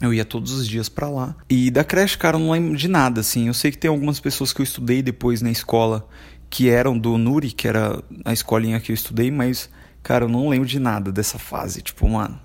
Eu 0.00 0.14
ia 0.14 0.24
todos 0.24 0.52
os 0.52 0.66
dias 0.66 0.88
para 0.88 1.10
lá. 1.10 1.36
E 1.48 1.70
da 1.70 1.84
creche, 1.84 2.16
cara, 2.16 2.36
eu 2.36 2.40
não 2.40 2.52
lembro 2.52 2.74
de 2.74 2.88
nada, 2.88 3.20
assim. 3.20 3.48
Eu 3.48 3.54
sei 3.54 3.70
que 3.70 3.76
tem 3.76 3.90
algumas 3.90 4.18
pessoas 4.18 4.50
que 4.50 4.62
eu 4.62 4.64
estudei 4.64 5.02
depois 5.02 5.42
na 5.42 5.50
escola 5.50 6.08
que 6.48 6.70
eram 6.70 6.98
do 6.98 7.18
Nuri, 7.18 7.52
que 7.52 7.68
era 7.68 8.02
a 8.24 8.32
escolinha 8.32 8.80
que 8.80 8.90
eu 8.90 8.94
estudei, 8.94 9.30
mas, 9.30 9.68
cara, 10.02 10.24
eu 10.24 10.28
não 10.28 10.48
lembro 10.48 10.66
de 10.66 10.80
nada 10.80 11.12
dessa 11.12 11.38
fase. 11.38 11.82
Tipo, 11.82 12.08
mano, 12.08 12.40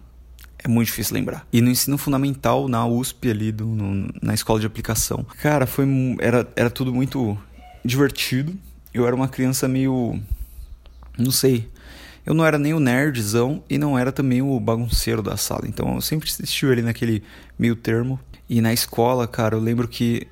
é 0.66 0.68
muito 0.68 0.88
difícil 0.88 1.14
lembrar. 1.14 1.48
E 1.54 1.62
no 1.62 1.70
ensino 1.70 1.96
fundamental, 1.96 2.68
na 2.68 2.86
USP 2.88 3.30
ali, 3.30 3.52
do, 3.52 3.68
no, 3.68 4.12
na 4.20 4.34
escola 4.34 4.60
de 4.60 4.66
aplicação, 4.66 5.24
cara, 5.40 5.68
foi 5.68 5.86
era, 6.20 6.48
era 6.56 6.72
tudo 6.72 6.92
muito 6.92 7.38
divertido. 7.84 8.58
Eu 8.92 9.06
era 9.06 9.16
uma 9.16 9.28
criança 9.28 9.68
meio. 9.68 10.20
Não 11.18 11.30
sei. 11.30 11.70
eu 12.26 12.34
não 12.34 12.44
era 12.44 12.58
nem 12.58 12.74
o 12.74 12.80
nerdzão 12.80 13.64
e 13.70 13.78
não 13.78 13.98
era 13.98 14.12
também 14.12 14.42
o 14.42 14.60
bagunceiro 14.60 15.22
da 15.22 15.38
sala. 15.38 15.66
Então 15.68 15.94
eu 15.94 16.02
sempre 16.02 16.28
estive 16.28 16.72
ali 16.72 16.82
naquele 16.82 17.22
meio 17.60 17.76
termo. 17.76 18.20
E 18.50 18.60
na 18.60 18.74
escola, 18.74 19.28
cara, 19.28 19.56
eu 19.56 19.60
lembro 19.60 19.88
que 19.88 20.28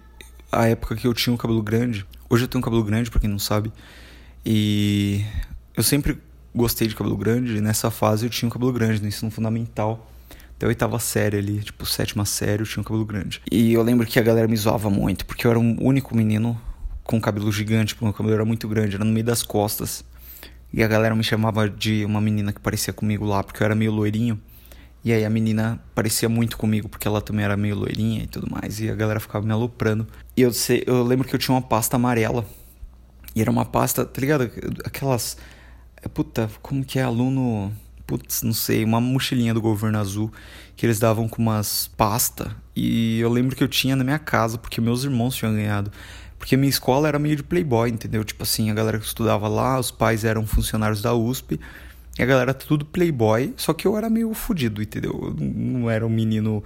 a 0.51 0.67
época 0.67 0.95
que 0.95 1.05
eu 1.05 1.13
tinha 1.13 1.33
o 1.33 1.37
cabelo 1.37 1.61
grande, 1.61 2.07
hoje 2.27 2.45
eu 2.45 2.47
tenho 2.47 2.59
um 2.59 2.63
cabelo 2.63 2.83
grande, 2.83 3.11
para 3.11 3.19
quem 3.19 3.29
não 3.29 3.39
sabe, 3.39 3.71
e 4.45 5.23
eu 5.75 5.83
sempre 5.83 6.17
gostei 6.53 6.87
de 6.87 6.95
cabelo 6.95 7.17
grande, 7.17 7.57
e 7.57 7.61
nessa 7.61 7.89
fase 7.89 8.25
eu 8.25 8.29
tinha 8.29 8.47
um 8.47 8.51
cabelo 8.51 8.71
grande 8.71 9.01
no 9.01 9.07
ensino 9.07 9.31
fundamental. 9.31 10.12
Até 10.63 10.65
a 10.65 10.69
oitava 10.69 10.97
série 10.97 11.37
ali, 11.37 11.59
tipo, 11.59 11.85
sétima 11.85 12.23
série, 12.23 12.61
eu 12.61 12.65
tinha 12.65 12.79
um 12.79 12.85
cabelo 12.85 13.03
grande. 13.03 13.41
E 13.51 13.73
eu 13.73 13.83
lembro 13.83 14.07
que 14.07 14.17
a 14.17 14.21
galera 14.21 14.47
me 14.47 14.55
zoava 14.55 14.89
muito, 14.89 15.25
porque 15.25 15.45
eu 15.45 15.51
era 15.51 15.59
o 15.59 15.83
único 15.83 16.15
menino 16.15 16.59
com 17.03 17.19
cabelo 17.19 17.51
gigante, 17.51 17.93
porque 17.93 18.05
meu 18.05 18.13
cabelo 18.13 18.35
era 18.35 18.45
muito 18.45 18.65
grande, 18.65 18.95
era 18.95 19.03
no 19.03 19.11
meio 19.11 19.25
das 19.25 19.43
costas. 19.43 20.05
E 20.71 20.81
a 20.81 20.87
galera 20.87 21.13
me 21.15 21.23
chamava 21.23 21.69
de 21.69 22.05
uma 22.05 22.21
menina 22.21 22.53
que 22.53 22.61
parecia 22.61 22.93
comigo 22.93 23.25
lá, 23.25 23.43
porque 23.43 23.61
eu 23.61 23.65
era 23.65 23.75
meio 23.75 23.91
loirinho. 23.91 24.39
E 25.03 25.11
aí 25.11 25.25
a 25.25 25.29
menina 25.29 25.81
parecia 25.93 26.29
muito 26.29 26.57
comigo, 26.57 26.87
porque 26.87 27.09
ela 27.09 27.19
também 27.19 27.43
era 27.43 27.57
meio 27.57 27.75
loirinha 27.75 28.23
e 28.23 28.27
tudo 28.27 28.49
mais. 28.49 28.79
E 28.79 28.89
a 28.89 28.95
galera 28.95 29.19
ficava 29.19 29.45
me 29.45 29.51
aloprando. 29.51 30.07
E 30.37 30.41
eu, 30.43 30.53
sei, 30.53 30.81
eu 30.87 31.03
lembro 31.03 31.27
que 31.27 31.35
eu 31.35 31.39
tinha 31.39 31.53
uma 31.53 31.61
pasta 31.61 31.97
amarela. 31.97 32.45
E 33.35 33.41
era 33.41 33.51
uma 33.51 33.65
pasta, 33.65 34.05
tá 34.05 34.21
ligado? 34.21 34.49
Aquelas. 34.85 35.35
Puta, 36.13 36.49
como 36.61 36.85
que 36.85 36.99
é 36.99 37.03
aluno. 37.03 37.73
Putz, 38.05 38.43
não 38.43 38.53
sei, 38.53 38.83
uma 38.83 38.99
mochilinha 38.99 39.53
do 39.53 39.61
governo 39.61 39.97
azul 39.97 40.31
que 40.75 40.85
eles 40.85 40.99
davam 40.99 41.27
com 41.27 41.41
umas 41.41 41.89
pasta. 41.95 42.55
E 42.75 43.19
eu 43.19 43.29
lembro 43.29 43.55
que 43.55 43.63
eu 43.63 43.67
tinha 43.67 43.95
na 43.95 44.03
minha 44.03 44.19
casa, 44.19 44.57
porque 44.57 44.81
meus 44.81 45.03
irmãos 45.03 45.35
tinham 45.35 45.53
ganhado. 45.53 45.91
Porque 46.37 46.57
minha 46.57 46.69
escola 46.69 47.07
era 47.07 47.17
meio 47.17 47.37
de 47.37 47.43
playboy, 47.43 47.89
entendeu? 47.89 48.23
Tipo 48.23 48.43
assim, 48.43 48.69
a 48.69 48.73
galera 48.73 48.99
que 48.99 49.05
estudava 49.05 49.47
lá, 49.47 49.79
os 49.79 49.91
pais 49.91 50.25
eram 50.25 50.45
funcionários 50.45 51.01
da 51.01 51.13
USP. 51.13 51.59
E 52.17 52.21
a 52.21 52.25
galera 52.25 52.53
tudo 52.53 52.85
playboy, 52.85 53.53
só 53.55 53.73
que 53.73 53.87
eu 53.87 53.97
era 53.97 54.09
meio 54.09 54.33
fudido, 54.33 54.81
entendeu? 54.81 55.17
Eu 55.23 55.35
não 55.39 55.89
era 55.89 56.05
um 56.05 56.09
menino 56.09 56.63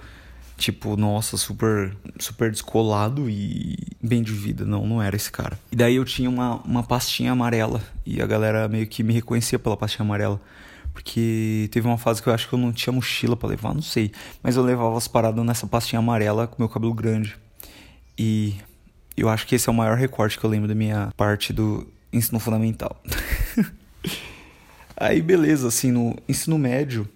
tipo, 0.58 0.96
nossa, 0.96 1.36
super 1.36 1.96
super 2.18 2.50
descolado 2.50 3.30
e 3.30 3.78
bem 4.02 4.22
de 4.22 4.32
vida. 4.32 4.64
Não, 4.64 4.86
não 4.86 5.00
era 5.00 5.14
esse 5.14 5.30
cara. 5.30 5.58
E 5.70 5.76
daí 5.76 5.94
eu 5.94 6.04
tinha 6.04 6.28
uma, 6.28 6.56
uma 6.56 6.82
pastinha 6.82 7.32
amarela 7.32 7.80
e 8.04 8.20
a 8.20 8.26
galera 8.26 8.68
meio 8.68 8.86
que 8.86 9.02
me 9.02 9.14
reconhecia 9.14 9.58
pela 9.58 9.76
pastinha 9.76 10.04
amarela. 10.04 10.40
Porque 10.98 11.68
teve 11.70 11.86
uma 11.86 11.96
fase 11.96 12.20
que 12.20 12.28
eu 12.28 12.34
acho 12.34 12.48
que 12.48 12.54
eu 12.54 12.58
não 12.58 12.72
tinha 12.72 12.92
mochila 12.92 13.36
para 13.36 13.50
levar, 13.50 13.72
não 13.72 13.80
sei. 13.80 14.10
Mas 14.42 14.56
eu 14.56 14.64
levava 14.64 14.98
as 14.98 15.06
paradas 15.06 15.44
nessa 15.46 15.64
pastinha 15.64 16.00
amarela 16.00 16.48
com 16.48 16.60
meu 16.60 16.68
cabelo 16.68 16.92
grande. 16.92 17.36
E 18.18 18.56
eu 19.16 19.28
acho 19.28 19.46
que 19.46 19.54
esse 19.54 19.68
é 19.68 19.72
o 19.72 19.74
maior 19.74 19.96
recorte 19.96 20.36
que 20.36 20.44
eu 20.44 20.50
lembro 20.50 20.66
da 20.66 20.74
minha 20.74 21.12
parte 21.16 21.52
do 21.52 21.86
ensino 22.12 22.40
fundamental. 22.40 23.00
Aí, 24.96 25.22
beleza, 25.22 25.68
assim, 25.68 25.92
no 25.92 26.16
ensino 26.28 26.58
médio, 26.58 27.08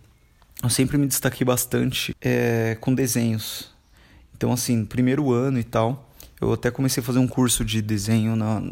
eu 0.62 0.70
sempre 0.70 0.96
me 0.96 1.08
destaquei 1.08 1.44
bastante 1.44 2.14
é, 2.20 2.76
com 2.80 2.94
desenhos. 2.94 3.68
Então, 4.36 4.52
assim, 4.52 4.84
primeiro 4.84 5.32
ano 5.32 5.58
e 5.58 5.64
tal, 5.64 6.08
eu 6.40 6.52
até 6.52 6.70
comecei 6.70 7.02
a 7.02 7.04
fazer 7.04 7.18
um 7.18 7.26
curso 7.26 7.64
de 7.64 7.82
desenho 7.82 8.36
na, 8.36 8.62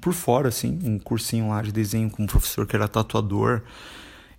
por 0.00 0.12
fora, 0.12 0.50
assim, 0.50 0.78
um 0.84 1.00
cursinho 1.00 1.48
lá 1.48 1.62
de 1.62 1.72
desenho 1.72 2.08
com 2.08 2.22
um 2.22 2.26
professor 2.28 2.64
que 2.64 2.76
era 2.76 2.86
tatuador. 2.86 3.62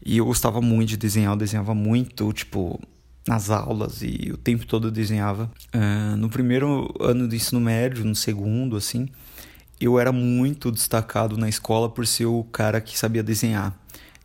E 0.03 0.17
eu 0.17 0.25
gostava 0.25 0.62
muito 0.62 0.89
de 0.89 0.98
desenhar, 0.98 1.34
eu 1.34 1.38
desenhava 1.38 1.75
muito, 1.75 2.31
tipo, 2.34 2.79
nas 3.27 3.50
aulas 3.50 4.01
e 4.01 4.31
o 4.34 4.38
tempo 4.38 4.65
todo 4.65 4.88
eu 4.88 4.91
desenhava. 4.91 5.51
Uh, 5.74 6.17
no 6.17 6.29
primeiro 6.29 6.93
ano 7.00 7.27
do 7.27 7.36
ensino 7.36 7.60
médio, 7.60 8.03
no 8.03 8.15
segundo, 8.15 8.75
assim, 8.75 9.08
eu 9.79 10.00
era 10.00 10.12
muito 10.12 10.72
destacado 10.72 11.38
na 11.38 11.48
escola 11.48 11.89
por 11.89 12.05
ser 12.05 12.25
o 12.25 12.43
cara 12.46 12.81
que 12.81 12.98
sabia 12.98 13.24
desenhar 13.24 13.75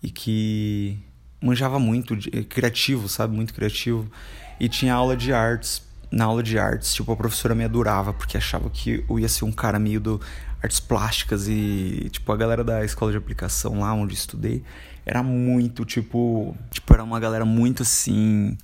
e 0.02 0.10
que 0.10 0.98
manjava 1.40 1.78
muito, 1.78 2.14
eh, 2.32 2.42
criativo, 2.42 3.08
sabe? 3.08 3.34
Muito 3.34 3.54
criativo. 3.54 4.10
E 4.58 4.68
tinha 4.68 4.94
aula 4.94 5.16
de 5.16 5.32
artes. 5.32 5.84
Na 6.10 6.24
aula 6.24 6.40
de 6.40 6.56
artes, 6.56 6.94
tipo, 6.94 7.10
a 7.10 7.16
professora 7.16 7.52
me 7.52 7.64
adorava 7.64 8.12
porque 8.12 8.36
achava 8.36 8.70
que 8.70 9.04
eu 9.08 9.18
ia 9.18 9.28
ser 9.28 9.44
um 9.44 9.50
cara 9.50 9.76
meio 9.76 10.00
do 10.00 10.20
artes 10.62 10.78
plásticas 10.78 11.48
e, 11.48 12.08
tipo, 12.12 12.30
a 12.32 12.36
galera 12.36 12.62
da 12.62 12.84
escola 12.84 13.10
de 13.10 13.18
aplicação 13.18 13.80
lá 13.80 13.92
onde 13.92 14.14
estudei 14.14 14.62
era 15.06 15.22
muito, 15.22 15.84
tipo, 15.84 16.56
tipo, 16.68 16.92
era 16.92 17.04
uma 17.04 17.20
galera 17.20 17.44
muito 17.44 17.84
assim, 17.84 18.58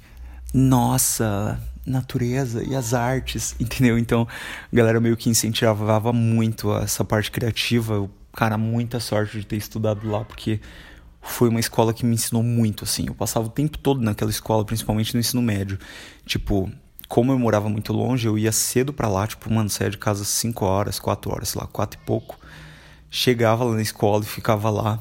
nossa, 0.52 1.56
natureza 1.86 2.64
e 2.64 2.74
as 2.74 2.92
artes, 2.92 3.54
entendeu? 3.60 3.96
Então, 3.96 4.26
a 4.72 4.76
galera 4.76 5.00
meio 5.00 5.16
que 5.16 5.30
incentivava 5.30 6.12
muito 6.12 6.76
essa 6.76 7.04
parte 7.04 7.30
criativa. 7.30 7.94
Eu, 7.94 8.10
cara, 8.32 8.58
muita 8.58 8.98
sorte 8.98 9.38
de 9.38 9.46
ter 9.46 9.56
estudado 9.56 10.08
lá, 10.10 10.24
porque 10.24 10.60
foi 11.20 11.48
uma 11.48 11.60
escola 11.60 11.94
que 11.94 12.04
me 12.04 12.14
ensinou 12.14 12.42
muito, 12.42 12.82
assim. 12.82 13.06
Eu 13.06 13.14
passava 13.14 13.46
o 13.46 13.50
tempo 13.50 13.78
todo 13.78 14.00
naquela 14.02 14.30
escola, 14.30 14.64
principalmente 14.64 15.14
no 15.14 15.20
ensino 15.20 15.40
médio. 15.40 15.78
Tipo, 16.26 16.68
como 17.06 17.30
eu 17.30 17.38
morava 17.38 17.68
muito 17.68 17.92
longe, 17.92 18.26
eu 18.26 18.36
ia 18.36 18.50
cedo 18.50 18.92
para 18.92 19.06
lá, 19.06 19.28
tipo, 19.28 19.52
mano, 19.52 19.70
saía 19.70 19.90
de 19.90 19.98
casa 19.98 20.24
5 20.24 20.64
horas, 20.64 20.98
4 20.98 21.30
horas, 21.30 21.50
sei 21.50 21.60
lá, 21.60 21.68
4 21.68 22.00
e 22.00 22.04
pouco. 22.04 22.36
Chegava 23.08 23.62
lá 23.62 23.74
na 23.74 23.82
escola 23.82 24.24
e 24.24 24.26
ficava 24.26 24.68
lá 24.70 24.98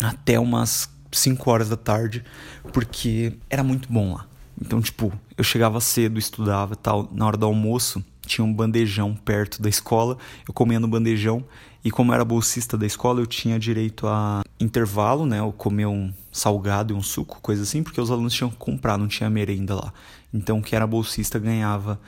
até 0.00 0.38
umas 0.38 0.88
5 1.12 1.50
horas 1.50 1.68
da 1.68 1.76
tarde, 1.76 2.24
porque 2.72 3.34
era 3.48 3.62
muito 3.62 3.92
bom 3.92 4.14
lá. 4.14 4.26
Então, 4.60 4.80
tipo, 4.80 5.12
eu 5.36 5.44
chegava 5.44 5.80
cedo, 5.80 6.18
estudava 6.18 6.76
tal. 6.76 7.08
Na 7.12 7.26
hora 7.26 7.36
do 7.36 7.46
almoço, 7.46 8.04
tinha 8.26 8.44
um 8.44 8.52
bandejão 8.52 9.14
perto 9.14 9.60
da 9.60 9.68
escola. 9.68 10.16
Eu 10.46 10.54
comia 10.54 10.80
no 10.80 10.88
bandejão 10.88 11.44
e 11.84 11.90
como 11.90 12.14
era 12.14 12.24
bolsista 12.24 12.78
da 12.78 12.86
escola, 12.86 13.20
eu 13.20 13.26
tinha 13.26 13.58
direito 13.58 14.06
a 14.06 14.42
intervalo, 14.58 15.26
né? 15.26 15.40
Eu 15.40 15.52
comer 15.52 15.86
um 15.86 16.12
salgado 16.32 16.94
e 16.94 16.96
um 16.96 17.02
suco, 17.02 17.40
coisa 17.42 17.62
assim, 17.62 17.82
porque 17.82 18.00
os 18.00 18.10
alunos 18.10 18.32
tinham 18.32 18.50
que 18.50 18.56
comprar, 18.56 18.96
não 18.96 19.06
tinha 19.06 19.28
merenda 19.28 19.74
lá. 19.74 19.92
Então, 20.32 20.62
quem 20.62 20.76
era 20.76 20.86
bolsista 20.86 21.38
ganhava 21.38 22.00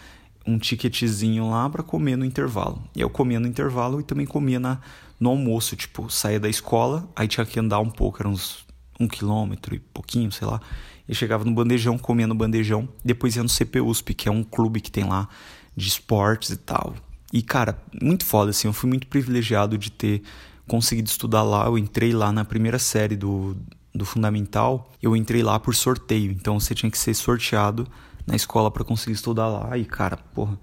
um 0.46 0.58
ticketzinho 0.58 1.50
lá 1.50 1.68
para 1.68 1.82
comer 1.82 2.16
no 2.16 2.24
intervalo. 2.24 2.82
E 2.94 3.00
eu 3.00 3.10
comia 3.10 3.38
no 3.38 3.46
intervalo 3.46 4.00
e 4.00 4.04
também 4.04 4.24
comia 4.24 4.58
na, 4.58 4.78
no 5.18 5.30
almoço, 5.30 5.76
tipo, 5.76 6.10
saía 6.10 6.38
da 6.38 6.48
escola, 6.48 7.08
aí 7.16 7.26
tinha 7.26 7.46
que 7.46 7.58
andar 7.58 7.80
um 7.80 7.90
pouco, 7.90 8.20
era 8.20 8.28
uns 8.28 8.66
um 8.98 9.06
quilômetro 9.06 9.74
e 9.74 9.78
pouquinho, 9.78 10.32
sei 10.32 10.46
lá. 10.46 10.60
E 11.08 11.14
chegava 11.14 11.44
no 11.44 11.52
bandejão, 11.52 11.96
comia 11.98 12.26
no 12.26 12.34
bandejão, 12.34 12.88
depois 13.04 13.36
ia 13.36 13.42
no 13.42 13.48
CPUSP, 13.48 14.14
que 14.14 14.28
é 14.28 14.32
um 14.32 14.42
clube 14.42 14.80
que 14.80 14.90
tem 14.90 15.04
lá 15.04 15.28
de 15.76 15.88
esportes 15.88 16.50
e 16.50 16.56
tal. 16.56 16.94
E, 17.32 17.42
cara, 17.42 17.78
muito 18.00 18.24
foda, 18.24 18.50
assim. 18.50 18.66
Eu 18.68 18.72
fui 18.72 18.88
muito 18.88 19.06
privilegiado 19.06 19.76
de 19.76 19.90
ter 19.90 20.22
conseguido 20.66 21.08
estudar 21.08 21.42
lá. 21.42 21.66
Eu 21.66 21.76
entrei 21.76 22.12
lá 22.12 22.32
na 22.32 22.44
primeira 22.44 22.78
série 22.78 23.16
do, 23.16 23.56
do 23.94 24.04
Fundamental. 24.04 24.92
Eu 25.02 25.14
entrei 25.14 25.42
lá 25.42 25.58
por 25.60 25.74
sorteio. 25.74 26.32
Então, 26.32 26.58
você 26.58 26.74
tinha 26.74 26.90
que 26.90 26.98
ser 26.98 27.14
sorteado 27.14 27.86
na 28.26 28.34
escola 28.34 28.70
para 28.70 28.84
conseguir 28.84 29.14
estudar 29.14 29.48
lá. 29.48 29.76
E, 29.76 29.84
cara, 29.84 30.16
porra, 30.16 30.58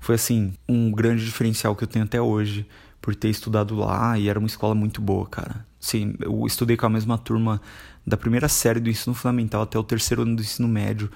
foi, 0.00 0.14
assim, 0.14 0.54
um 0.68 0.90
grande 0.90 1.24
diferencial 1.24 1.76
que 1.76 1.84
eu 1.84 1.88
tenho 1.88 2.04
até 2.04 2.20
hoje 2.20 2.66
por 3.04 3.14
ter 3.14 3.28
estudado 3.28 3.76
lá. 3.76 4.18
E 4.18 4.30
era 4.30 4.38
uma 4.38 4.48
escola 4.48 4.74
muito 4.74 5.02
boa, 5.02 5.26
cara. 5.26 5.66
Sim, 5.78 6.14
eu 6.18 6.46
estudei 6.46 6.74
com 6.74 6.86
a 6.86 6.88
mesma 6.88 7.18
turma 7.18 7.60
da 8.06 8.16
primeira 8.16 8.48
série 8.48 8.80
do 8.80 8.88
ensino 8.88 9.14
fundamental 9.14 9.60
até 9.60 9.78
o 9.78 9.84
terceiro 9.84 10.22
ano 10.22 10.36
do 10.36 10.40
ensino 10.40 10.66
médio. 10.66 11.10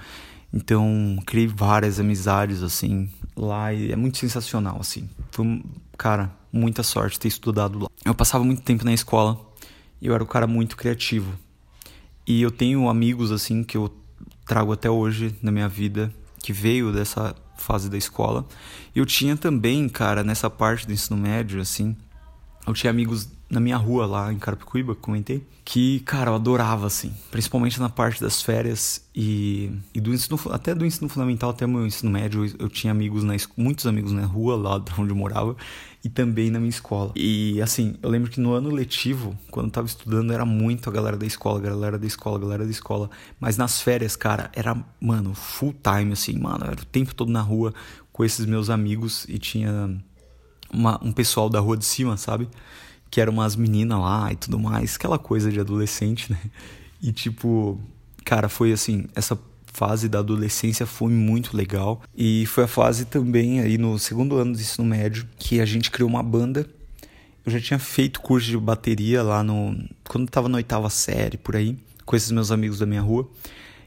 Então, 0.52 1.18
criei 1.24 1.46
várias 1.46 1.98
amizades, 1.98 2.62
assim, 2.62 3.08
lá 3.34 3.72
e 3.72 3.90
é 3.90 3.96
muito 3.96 4.18
sensacional, 4.18 4.76
assim. 4.78 5.08
Foi, 5.30 5.62
cara, 5.96 6.30
muita 6.52 6.82
sorte 6.82 7.18
ter 7.18 7.28
estudado 7.28 7.78
lá. 7.78 7.88
Eu 8.04 8.14
passava 8.14 8.44
muito 8.44 8.60
tempo 8.60 8.84
na 8.84 8.92
escola 8.92 9.40
e 10.00 10.08
eu 10.08 10.14
era 10.14 10.22
um 10.22 10.26
cara 10.26 10.46
muito 10.46 10.76
criativo. 10.76 11.32
E 12.26 12.42
eu 12.42 12.50
tenho 12.50 12.86
amigos, 12.90 13.32
assim, 13.32 13.64
que 13.64 13.78
eu 13.78 13.90
trago 14.46 14.72
até 14.72 14.90
hoje 14.90 15.34
na 15.40 15.50
minha 15.50 15.68
vida, 15.68 16.12
que 16.42 16.52
veio 16.52 16.92
dessa 16.92 17.34
fase 17.58 17.90
da 17.90 17.96
escola. 17.96 18.46
Eu 18.94 19.04
tinha 19.04 19.36
também, 19.36 19.88
cara, 19.88 20.22
nessa 20.22 20.48
parte 20.48 20.86
do 20.86 20.92
ensino 20.92 21.16
médio, 21.16 21.60
assim, 21.60 21.96
eu 22.66 22.72
tinha 22.72 22.90
amigos 22.90 23.28
na 23.50 23.60
minha 23.60 23.76
rua 23.76 24.06
lá 24.06 24.32
em 24.32 24.38
Carapicuíba, 24.38 24.94
que 24.94 25.00
comentei, 25.00 25.46
que, 25.64 26.00
cara, 26.00 26.30
eu 26.30 26.34
adorava, 26.34 26.86
assim, 26.86 27.12
principalmente 27.30 27.80
na 27.80 27.88
parte 27.88 28.20
das 28.20 28.42
férias 28.42 29.06
e, 29.14 29.70
e 29.94 30.00
do 30.00 30.12
ensino, 30.12 30.38
até 30.50 30.74
do 30.74 30.84
ensino 30.84 31.08
fundamental 31.08 31.50
até 31.50 31.64
o 31.64 31.68
meu 31.68 31.86
ensino 31.86 32.10
médio, 32.10 32.44
eu 32.58 32.68
tinha 32.68 32.90
amigos, 32.90 33.24
na, 33.24 33.34
muitos 33.56 33.86
amigos 33.86 34.12
na 34.12 34.24
rua, 34.24 34.56
lá 34.56 34.82
onde 34.98 35.10
eu 35.10 35.16
morava, 35.16 35.56
e 36.04 36.08
também 36.08 36.50
na 36.50 36.58
minha 36.58 36.70
escola. 36.70 37.12
E, 37.16 37.60
assim, 37.62 37.96
eu 38.02 38.10
lembro 38.10 38.30
que 38.30 38.40
no 38.40 38.52
ano 38.52 38.70
letivo, 38.70 39.36
quando 39.50 39.66
eu 39.66 39.72
tava 39.72 39.86
estudando, 39.86 40.32
era 40.32 40.44
muito 40.44 40.88
a 40.88 40.92
galera 40.92 41.16
da 41.16 41.26
escola, 41.26 41.60
galera 41.60 41.98
da 41.98 42.06
escola, 42.06 42.38
galera 42.38 42.64
da 42.64 42.70
escola, 42.70 43.10
mas 43.40 43.56
nas 43.56 43.80
férias, 43.80 44.14
cara, 44.14 44.50
era, 44.54 44.76
mano, 45.00 45.34
full 45.34 45.74
time, 45.82 46.12
assim, 46.12 46.38
mano, 46.38 46.64
era 46.64 46.80
o 46.80 46.86
tempo 46.86 47.14
todo 47.14 47.30
na 47.30 47.40
rua 47.40 47.72
com 48.12 48.24
esses 48.24 48.44
meus 48.46 48.68
amigos 48.68 49.26
e 49.28 49.38
tinha 49.38 49.98
uma, 50.72 50.98
um 51.02 51.12
pessoal 51.12 51.48
da 51.48 51.60
rua 51.60 51.76
de 51.76 51.84
cima, 51.84 52.16
sabe? 52.16 52.48
Que 53.10 53.20
eram 53.20 53.32
umas 53.32 53.56
meninas 53.56 53.98
lá 53.98 54.32
e 54.32 54.36
tudo 54.36 54.58
mais, 54.58 54.96
aquela 54.96 55.18
coisa 55.18 55.50
de 55.50 55.60
adolescente, 55.60 56.32
né? 56.32 56.38
E 57.00 57.12
tipo, 57.12 57.80
cara, 58.24 58.48
foi 58.48 58.72
assim, 58.72 59.04
essa 59.14 59.38
fase 59.72 60.08
da 60.08 60.18
adolescência 60.18 60.84
foi 60.84 61.12
muito 61.12 61.56
legal. 61.56 62.02
E 62.16 62.44
foi 62.46 62.64
a 62.64 62.66
fase 62.66 63.04
também 63.04 63.60
aí 63.60 63.78
no 63.78 63.96
segundo 64.00 64.36
ano 64.36 64.52
do 64.52 64.60
ensino 64.60 64.84
médio 64.84 65.24
que 65.38 65.60
a 65.60 65.64
gente 65.64 65.92
criou 65.92 66.08
uma 66.08 66.22
banda. 66.24 66.66
eu 67.46 67.52
já 67.52 67.60
tinha 67.60 67.78
feito 67.78 68.20
curso 68.20 68.48
de 68.48 68.58
bateria 68.58 69.22
lá 69.22 69.44
no. 69.44 69.78
Quando 70.08 70.24
eu 70.24 70.30
tava 70.30 70.48
na 70.48 70.56
oitava 70.56 70.90
série, 70.90 71.36
por 71.36 71.54
aí, 71.54 71.78
com 72.04 72.16
esses 72.16 72.32
meus 72.32 72.50
amigos 72.50 72.80
da 72.80 72.86
minha 72.86 73.00
rua. 73.00 73.30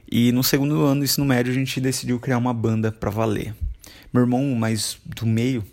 E 0.10 0.31
no 0.31 0.43
segundo 0.43 0.81
ano 0.86 1.01
do 1.01 1.03
ensino 1.03 1.25
médio 1.25 1.51
a 1.51 1.55
gente 1.55 1.79
decidiu 1.81 2.19
criar 2.19 2.38
uma 2.38 2.53
banda 2.53 2.91
pra 2.91 3.10
valer. 3.10 3.53
Meu 4.13 4.23
irmão, 4.23 4.55
mais 4.55 4.97
do 5.05 5.25
meio, 5.25 5.63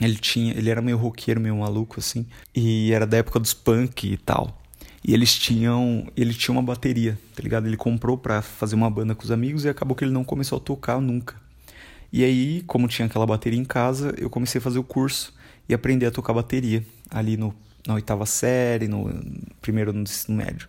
ele 0.00 0.16
tinha. 0.16 0.52
Ele 0.54 0.70
era 0.70 0.80
meio 0.80 0.96
roqueiro, 0.96 1.40
meio 1.40 1.56
maluco, 1.56 1.98
assim. 1.98 2.26
E 2.54 2.92
era 2.92 3.06
da 3.06 3.16
época 3.16 3.38
dos 3.40 3.54
punk 3.54 4.12
e 4.12 4.16
tal. 4.16 4.60
E 5.04 5.12
eles 5.12 5.36
tinham. 5.36 6.06
Ele 6.16 6.34
tinha 6.34 6.52
uma 6.52 6.62
bateria, 6.62 7.18
tá 7.34 7.42
ligado? 7.42 7.66
Ele 7.66 7.76
comprou 7.76 8.16
pra 8.16 8.42
fazer 8.42 8.74
uma 8.74 8.90
banda 8.90 9.14
com 9.14 9.24
os 9.24 9.30
amigos 9.30 9.64
e 9.64 9.68
acabou 9.68 9.96
que 9.96 10.04
ele 10.04 10.12
não 10.12 10.24
começou 10.24 10.58
a 10.58 10.60
tocar 10.60 11.00
nunca. 11.00 11.36
E 12.12 12.24
aí, 12.24 12.62
como 12.66 12.88
tinha 12.88 13.06
aquela 13.06 13.26
bateria 13.26 13.58
em 13.58 13.64
casa, 13.64 14.14
eu 14.18 14.30
comecei 14.30 14.58
a 14.58 14.62
fazer 14.62 14.78
o 14.78 14.84
curso 14.84 15.34
e 15.68 15.74
aprender 15.74 16.06
a 16.06 16.10
tocar 16.10 16.32
bateria 16.32 16.84
ali 17.10 17.36
no, 17.36 17.54
na 17.86 17.94
oitava 17.94 18.24
série, 18.24 18.88
no 18.88 19.12
primeiro 19.60 19.92
no 19.92 20.02
ensino 20.02 20.36
médio. 20.36 20.68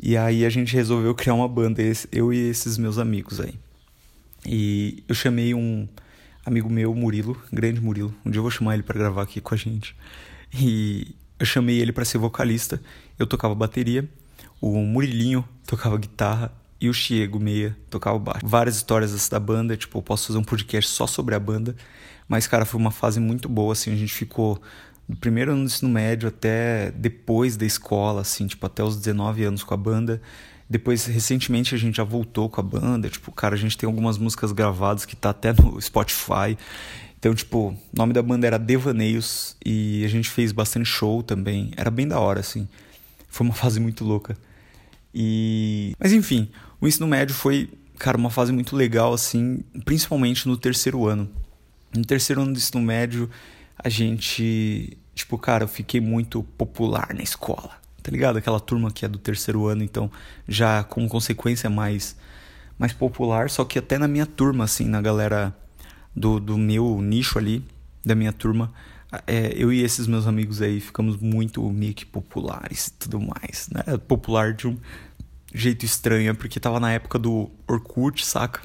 E 0.00 0.16
aí 0.16 0.44
a 0.44 0.50
gente 0.50 0.74
resolveu 0.74 1.14
criar 1.14 1.34
uma 1.34 1.48
banda, 1.48 1.82
eu 2.12 2.32
e 2.32 2.50
esses 2.50 2.76
meus 2.76 2.98
amigos 2.98 3.40
aí. 3.40 3.54
E 4.46 5.02
eu 5.08 5.14
chamei 5.14 5.54
um 5.54 5.88
amigo 6.48 6.70
meu, 6.70 6.94
Murilo, 6.94 7.36
grande 7.52 7.78
Murilo. 7.78 8.14
Um 8.24 8.30
dia 8.30 8.38
eu 8.38 8.42
vou 8.42 8.50
chamar 8.50 8.72
ele 8.72 8.82
para 8.82 8.98
gravar 8.98 9.22
aqui 9.22 9.38
com 9.38 9.54
a 9.54 9.56
gente. 9.56 9.94
E 10.52 11.14
eu 11.38 11.44
chamei 11.44 11.78
ele 11.78 11.92
para 11.92 12.06
ser 12.06 12.16
vocalista. 12.16 12.80
Eu 13.18 13.26
tocava 13.26 13.54
bateria, 13.54 14.08
o 14.58 14.78
Murilinho 14.78 15.46
tocava 15.66 15.98
guitarra 15.98 16.50
e 16.80 16.88
o 16.88 16.94
Chiego 16.94 17.38
Meia 17.38 17.76
tocava 17.90 18.18
baixo. 18.18 18.46
Várias 18.46 18.76
histórias 18.76 19.28
da 19.28 19.38
banda, 19.38 19.76
tipo, 19.76 19.98
eu 19.98 20.02
posso 20.02 20.28
fazer 20.28 20.38
um 20.38 20.42
podcast 20.42 20.90
só 20.90 21.06
sobre 21.06 21.34
a 21.34 21.38
banda, 21.38 21.76
mas 22.26 22.46
cara, 22.46 22.64
foi 22.64 22.80
uma 22.80 22.90
fase 22.90 23.20
muito 23.20 23.46
boa 23.46 23.74
assim, 23.74 23.92
a 23.92 23.96
gente 23.96 24.12
ficou 24.12 24.60
do 25.06 25.16
primeiro 25.16 25.52
ano 25.52 25.60
do 25.60 25.66
ensino 25.66 25.90
médio 25.90 26.28
até 26.28 26.90
depois 26.92 27.58
da 27.58 27.66
escola, 27.66 28.22
assim, 28.22 28.46
tipo, 28.46 28.64
até 28.64 28.82
os 28.82 28.96
19 28.96 29.44
anos 29.44 29.62
com 29.62 29.74
a 29.74 29.76
banda. 29.76 30.22
Depois, 30.68 31.06
recentemente, 31.06 31.74
a 31.74 31.78
gente 31.78 31.96
já 31.96 32.04
voltou 32.04 32.48
com 32.48 32.60
a 32.60 32.64
banda. 32.64 33.08
Tipo, 33.08 33.32
cara, 33.32 33.54
a 33.54 33.58
gente 33.58 33.76
tem 33.76 33.86
algumas 33.86 34.18
músicas 34.18 34.52
gravadas 34.52 35.06
que 35.06 35.16
tá 35.16 35.30
até 35.30 35.52
no 35.52 35.80
Spotify. 35.80 36.58
Então, 37.18 37.34
tipo, 37.34 37.70
o 37.70 37.76
nome 37.92 38.12
da 38.12 38.22
banda 38.22 38.46
era 38.46 38.58
Devaneios 38.58 39.56
e 39.64 40.04
a 40.04 40.08
gente 40.08 40.28
fez 40.28 40.52
bastante 40.52 40.86
show 40.86 41.22
também. 41.22 41.72
Era 41.76 41.90
bem 41.90 42.06
da 42.06 42.20
hora, 42.20 42.40
assim. 42.40 42.68
Foi 43.28 43.46
uma 43.46 43.54
fase 43.56 43.80
muito 43.80 44.04
louca. 44.04 44.36
E. 45.12 45.94
Mas 45.98 46.12
enfim, 46.12 46.48
o 46.80 46.86
ensino 46.86 47.06
médio 47.06 47.34
foi, 47.34 47.70
cara, 47.98 48.16
uma 48.16 48.30
fase 48.30 48.52
muito 48.52 48.76
legal, 48.76 49.12
assim, 49.12 49.64
principalmente 49.84 50.46
no 50.46 50.56
terceiro 50.56 51.06
ano. 51.06 51.28
No 51.96 52.04
terceiro 52.04 52.42
ano 52.42 52.52
do 52.52 52.58
ensino 52.58 52.80
médio, 52.82 53.28
a 53.76 53.88
gente. 53.88 54.96
Tipo, 55.14 55.36
cara, 55.38 55.64
eu 55.64 55.68
fiquei 55.68 56.00
muito 56.00 56.44
popular 56.56 57.12
na 57.12 57.22
escola, 57.22 57.77
tá 58.08 58.10
ligado? 58.10 58.38
Aquela 58.38 58.58
turma 58.58 58.90
que 58.90 59.04
é 59.04 59.08
do 59.08 59.18
terceiro 59.18 59.66
ano, 59.66 59.84
então 59.84 60.10
já 60.48 60.82
com 60.82 61.06
consequência 61.06 61.68
mais, 61.68 62.16
mais 62.78 62.90
popular, 62.90 63.50
só 63.50 63.66
que 63.66 63.78
até 63.78 63.98
na 63.98 64.08
minha 64.08 64.24
turma, 64.24 64.64
assim, 64.64 64.86
na 64.86 65.02
galera 65.02 65.54
do, 66.16 66.40
do 66.40 66.56
meu 66.56 67.02
nicho 67.02 67.38
ali, 67.38 67.62
da 68.02 68.14
minha 68.14 68.32
turma, 68.32 68.72
é, 69.26 69.52
eu 69.54 69.70
e 69.70 69.82
esses 69.82 70.06
meus 70.06 70.26
amigos 70.26 70.62
aí 70.62 70.80
ficamos 70.80 71.18
muito 71.18 71.62
meio 71.70 71.92
que 71.92 72.06
populares 72.06 72.86
e 72.86 72.92
tudo 72.92 73.20
mais, 73.20 73.68
né? 73.70 73.98
Popular 73.98 74.54
de 74.54 74.68
um 74.68 74.78
jeito 75.52 75.84
estranho, 75.84 76.34
porque 76.34 76.58
tava 76.58 76.80
na 76.80 76.90
época 76.90 77.18
do 77.18 77.50
Orkut, 77.66 78.24
saca? 78.24 78.62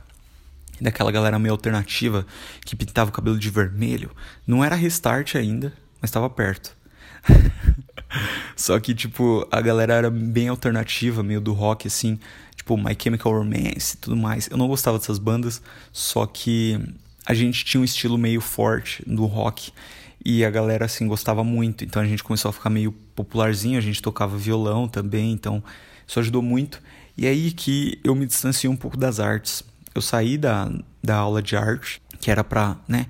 Daquela 0.79 1.11
galera 1.11 1.37
meio 1.37 1.51
alternativa 1.51 2.25
que 2.63 2.77
pintava 2.77 3.09
o 3.09 3.13
cabelo 3.13 3.37
de 3.37 3.49
vermelho. 3.49 4.09
Não 4.47 4.63
era 4.63 4.73
restart 4.73 5.35
ainda, 5.35 5.73
mas 6.01 6.11
tava 6.11 6.29
perto. 6.29 6.77
Só 8.55 8.79
que, 8.79 8.93
tipo, 8.93 9.47
a 9.51 9.59
galera 9.61 9.93
era 9.93 10.09
bem 10.09 10.47
alternativa, 10.47 11.23
meio 11.23 11.41
do 11.41 11.53
rock, 11.53 11.87
assim, 11.87 12.19
tipo 12.55 12.77
My 12.77 12.95
Chemical 12.97 13.31
Romance 13.31 13.95
e 13.95 13.97
tudo 13.97 14.15
mais. 14.15 14.47
Eu 14.49 14.57
não 14.57 14.67
gostava 14.67 14.97
dessas 14.97 15.17
bandas, 15.17 15.61
só 15.91 16.25
que 16.25 16.79
a 17.25 17.33
gente 17.33 17.65
tinha 17.65 17.81
um 17.81 17.83
estilo 17.83 18.17
meio 18.17 18.41
forte 18.41 19.03
do 19.07 19.25
rock 19.25 19.71
e 20.23 20.45
a 20.45 20.49
galera, 20.49 20.85
assim, 20.85 21.07
gostava 21.07 21.43
muito. 21.43 21.83
Então 21.83 22.01
a 22.01 22.05
gente 22.05 22.23
começou 22.23 22.49
a 22.49 22.53
ficar 22.53 22.69
meio 22.69 22.91
popularzinho, 23.15 23.77
a 23.77 23.81
gente 23.81 24.01
tocava 24.01 24.37
violão 24.37 24.87
também, 24.87 25.31
então 25.31 25.63
isso 26.07 26.19
ajudou 26.19 26.41
muito. 26.41 26.81
E 27.17 27.27
aí 27.27 27.51
que 27.51 27.99
eu 28.03 28.15
me 28.15 28.25
distanciei 28.25 28.69
um 28.69 28.75
pouco 28.75 28.97
das 28.97 29.19
artes. 29.19 29.63
Eu 29.93 30.01
saí 30.01 30.37
da, 30.37 30.71
da 31.03 31.15
aula 31.17 31.41
de 31.41 31.55
arte, 31.55 32.01
que 32.19 32.31
era 32.31 32.43
pra, 32.43 32.77
né, 32.87 33.07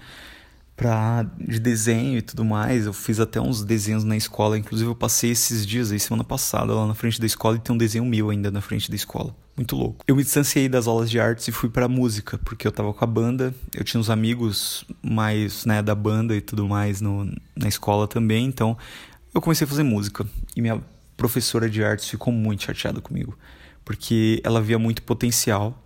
pra, 0.76 1.24
de 1.40 1.60
desenho 1.60 2.18
e 2.18 2.22
tudo 2.22 2.44
mais. 2.44 2.86
Eu 2.86 2.94
fiz 2.94 3.20
até 3.20 3.40
uns 3.40 3.64
desenhos 3.64 4.04
na 4.04 4.18
escola. 4.18 4.58
Inclusive, 4.58 4.90
eu 4.90 4.96
passei 4.96 5.32
esses 5.32 5.66
dias 5.66 5.92
aí, 5.92 6.00
semana 6.00 6.24
passada, 6.24 6.74
lá 6.74 6.88
na 6.88 6.94
frente 6.94 7.20
da 7.20 7.26
escola 7.26 7.58
e 7.58 7.60
tem 7.60 7.74
um 7.74 7.78
desenho 7.78 8.06
meu 8.06 8.30
ainda 8.30 8.52
na 8.52 8.62
frente 8.62 8.90
da 8.90 8.96
escola. 8.96 9.36
Muito 9.56 9.76
louco. 9.76 10.04
Eu 10.08 10.16
me 10.16 10.24
distanciei 10.24 10.68
das 10.68 10.88
aulas 10.88 11.12
de 11.12 11.20
artes 11.20 11.48
e 11.48 11.52
fui 11.52 11.70
pra 11.70 11.88
música, 11.88 12.40
porque 12.40 12.68
eu 12.68 12.72
tava 12.72 12.92
com 12.94 13.04
a 13.04 13.08
banda. 13.08 13.54
Eu 13.74 13.84
tinha 13.84 14.02
uns 14.02 14.10
amigos 14.10 14.84
mais, 15.02 15.66
né, 15.66 15.82
da 15.82 15.94
banda 15.94 16.36
e 16.36 16.42
tudo 16.42 16.68
mais 16.68 17.02
no, 17.02 17.26
na 17.56 17.68
escola 17.68 18.08
também. 18.08 18.46
Então, 18.46 18.76
eu 19.34 19.42
comecei 19.42 19.66
a 19.66 19.68
fazer 19.68 19.84
música. 19.84 20.26
E 20.56 20.62
minha 20.62 20.82
professora 21.16 21.70
de 21.70 21.84
artes 21.84 22.10
ficou 22.10 22.34
muito 22.34 22.64
chateada 22.64 23.00
comigo, 23.00 23.38
porque 23.86 24.42
ela 24.44 24.60
via 24.60 24.80
muito 24.80 25.04
potencial 25.04 25.83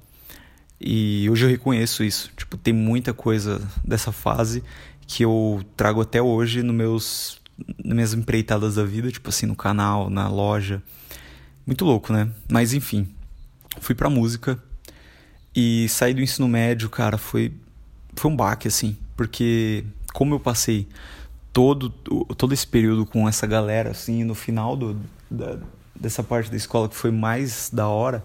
e 0.79 1.27
hoje 1.29 1.45
eu 1.45 1.49
reconheço 1.49 2.03
isso. 2.03 2.31
Tipo, 2.35 2.57
tem 2.57 2.73
muita 2.73 3.13
coisa 3.13 3.61
dessa 3.83 4.11
fase 4.11 4.63
que 5.05 5.23
eu 5.23 5.63
trago 5.75 6.01
até 6.01 6.21
hoje 6.21 6.61
no 6.61 6.73
meus, 6.73 7.39
nas 7.83 7.93
minhas 7.93 8.13
empreitadas 8.13 8.75
da 8.75 8.83
vida, 8.83 9.11
tipo 9.11 9.29
assim, 9.29 9.45
no 9.45 9.55
canal, 9.55 10.09
na 10.09 10.27
loja. 10.27 10.81
Muito 11.65 11.83
louco, 11.85 12.13
né? 12.13 12.29
Mas 12.51 12.73
enfim, 12.73 13.07
fui 13.79 13.95
pra 13.95 14.09
música 14.09 14.61
e 15.55 15.87
saí 15.89 16.13
do 16.13 16.21
ensino 16.21 16.47
médio, 16.47 16.89
cara, 16.89 17.17
foi, 17.17 17.53
foi 18.15 18.29
um 18.29 18.35
baque, 18.35 18.67
assim, 18.67 18.95
porque 19.15 19.83
como 20.13 20.35
eu 20.35 20.39
passei 20.39 20.87
todo, 21.51 21.89
todo 21.89 22.53
esse 22.53 22.67
período 22.67 23.05
com 23.05 23.27
essa 23.27 23.47
galera, 23.47 23.91
assim, 23.91 24.23
no 24.23 24.35
final 24.35 24.75
do, 24.75 24.95
da, 25.29 25.57
dessa 25.95 26.21
parte 26.21 26.51
da 26.51 26.57
escola 26.57 26.87
que 26.87 26.95
foi 26.95 27.09
mais 27.09 27.71
da 27.73 27.87
hora, 27.87 28.23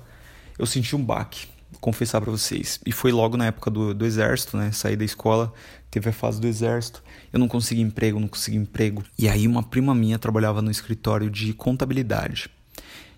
eu 0.58 0.66
senti 0.66 0.94
um 0.94 1.02
baque, 1.02 1.46
confessar 1.80 2.20
para 2.20 2.30
vocês. 2.30 2.80
E 2.87 2.92
foi 2.92 3.12
logo 3.12 3.37
na 3.37 3.46
época 3.46 3.70
do, 3.70 3.94
do 3.94 4.04
exército, 4.04 4.56
né? 4.56 4.70
Saí 4.72 4.96
da 4.96 5.04
escola, 5.04 5.52
teve 5.90 6.11
a 6.11 6.12
fase 6.12 6.40
do 6.40 6.46
exército, 6.46 7.02
eu 7.32 7.38
não 7.38 7.48
consegui 7.48 7.80
emprego, 7.80 8.20
não 8.20 8.28
consegui 8.28 8.56
emprego. 8.56 9.02
E 9.18 9.28
aí 9.28 9.46
uma 9.46 9.62
prima 9.62 9.94
minha 9.94 10.18
trabalhava 10.18 10.62
no 10.62 10.70
escritório 10.70 11.30
de 11.30 11.52
contabilidade. 11.52 12.48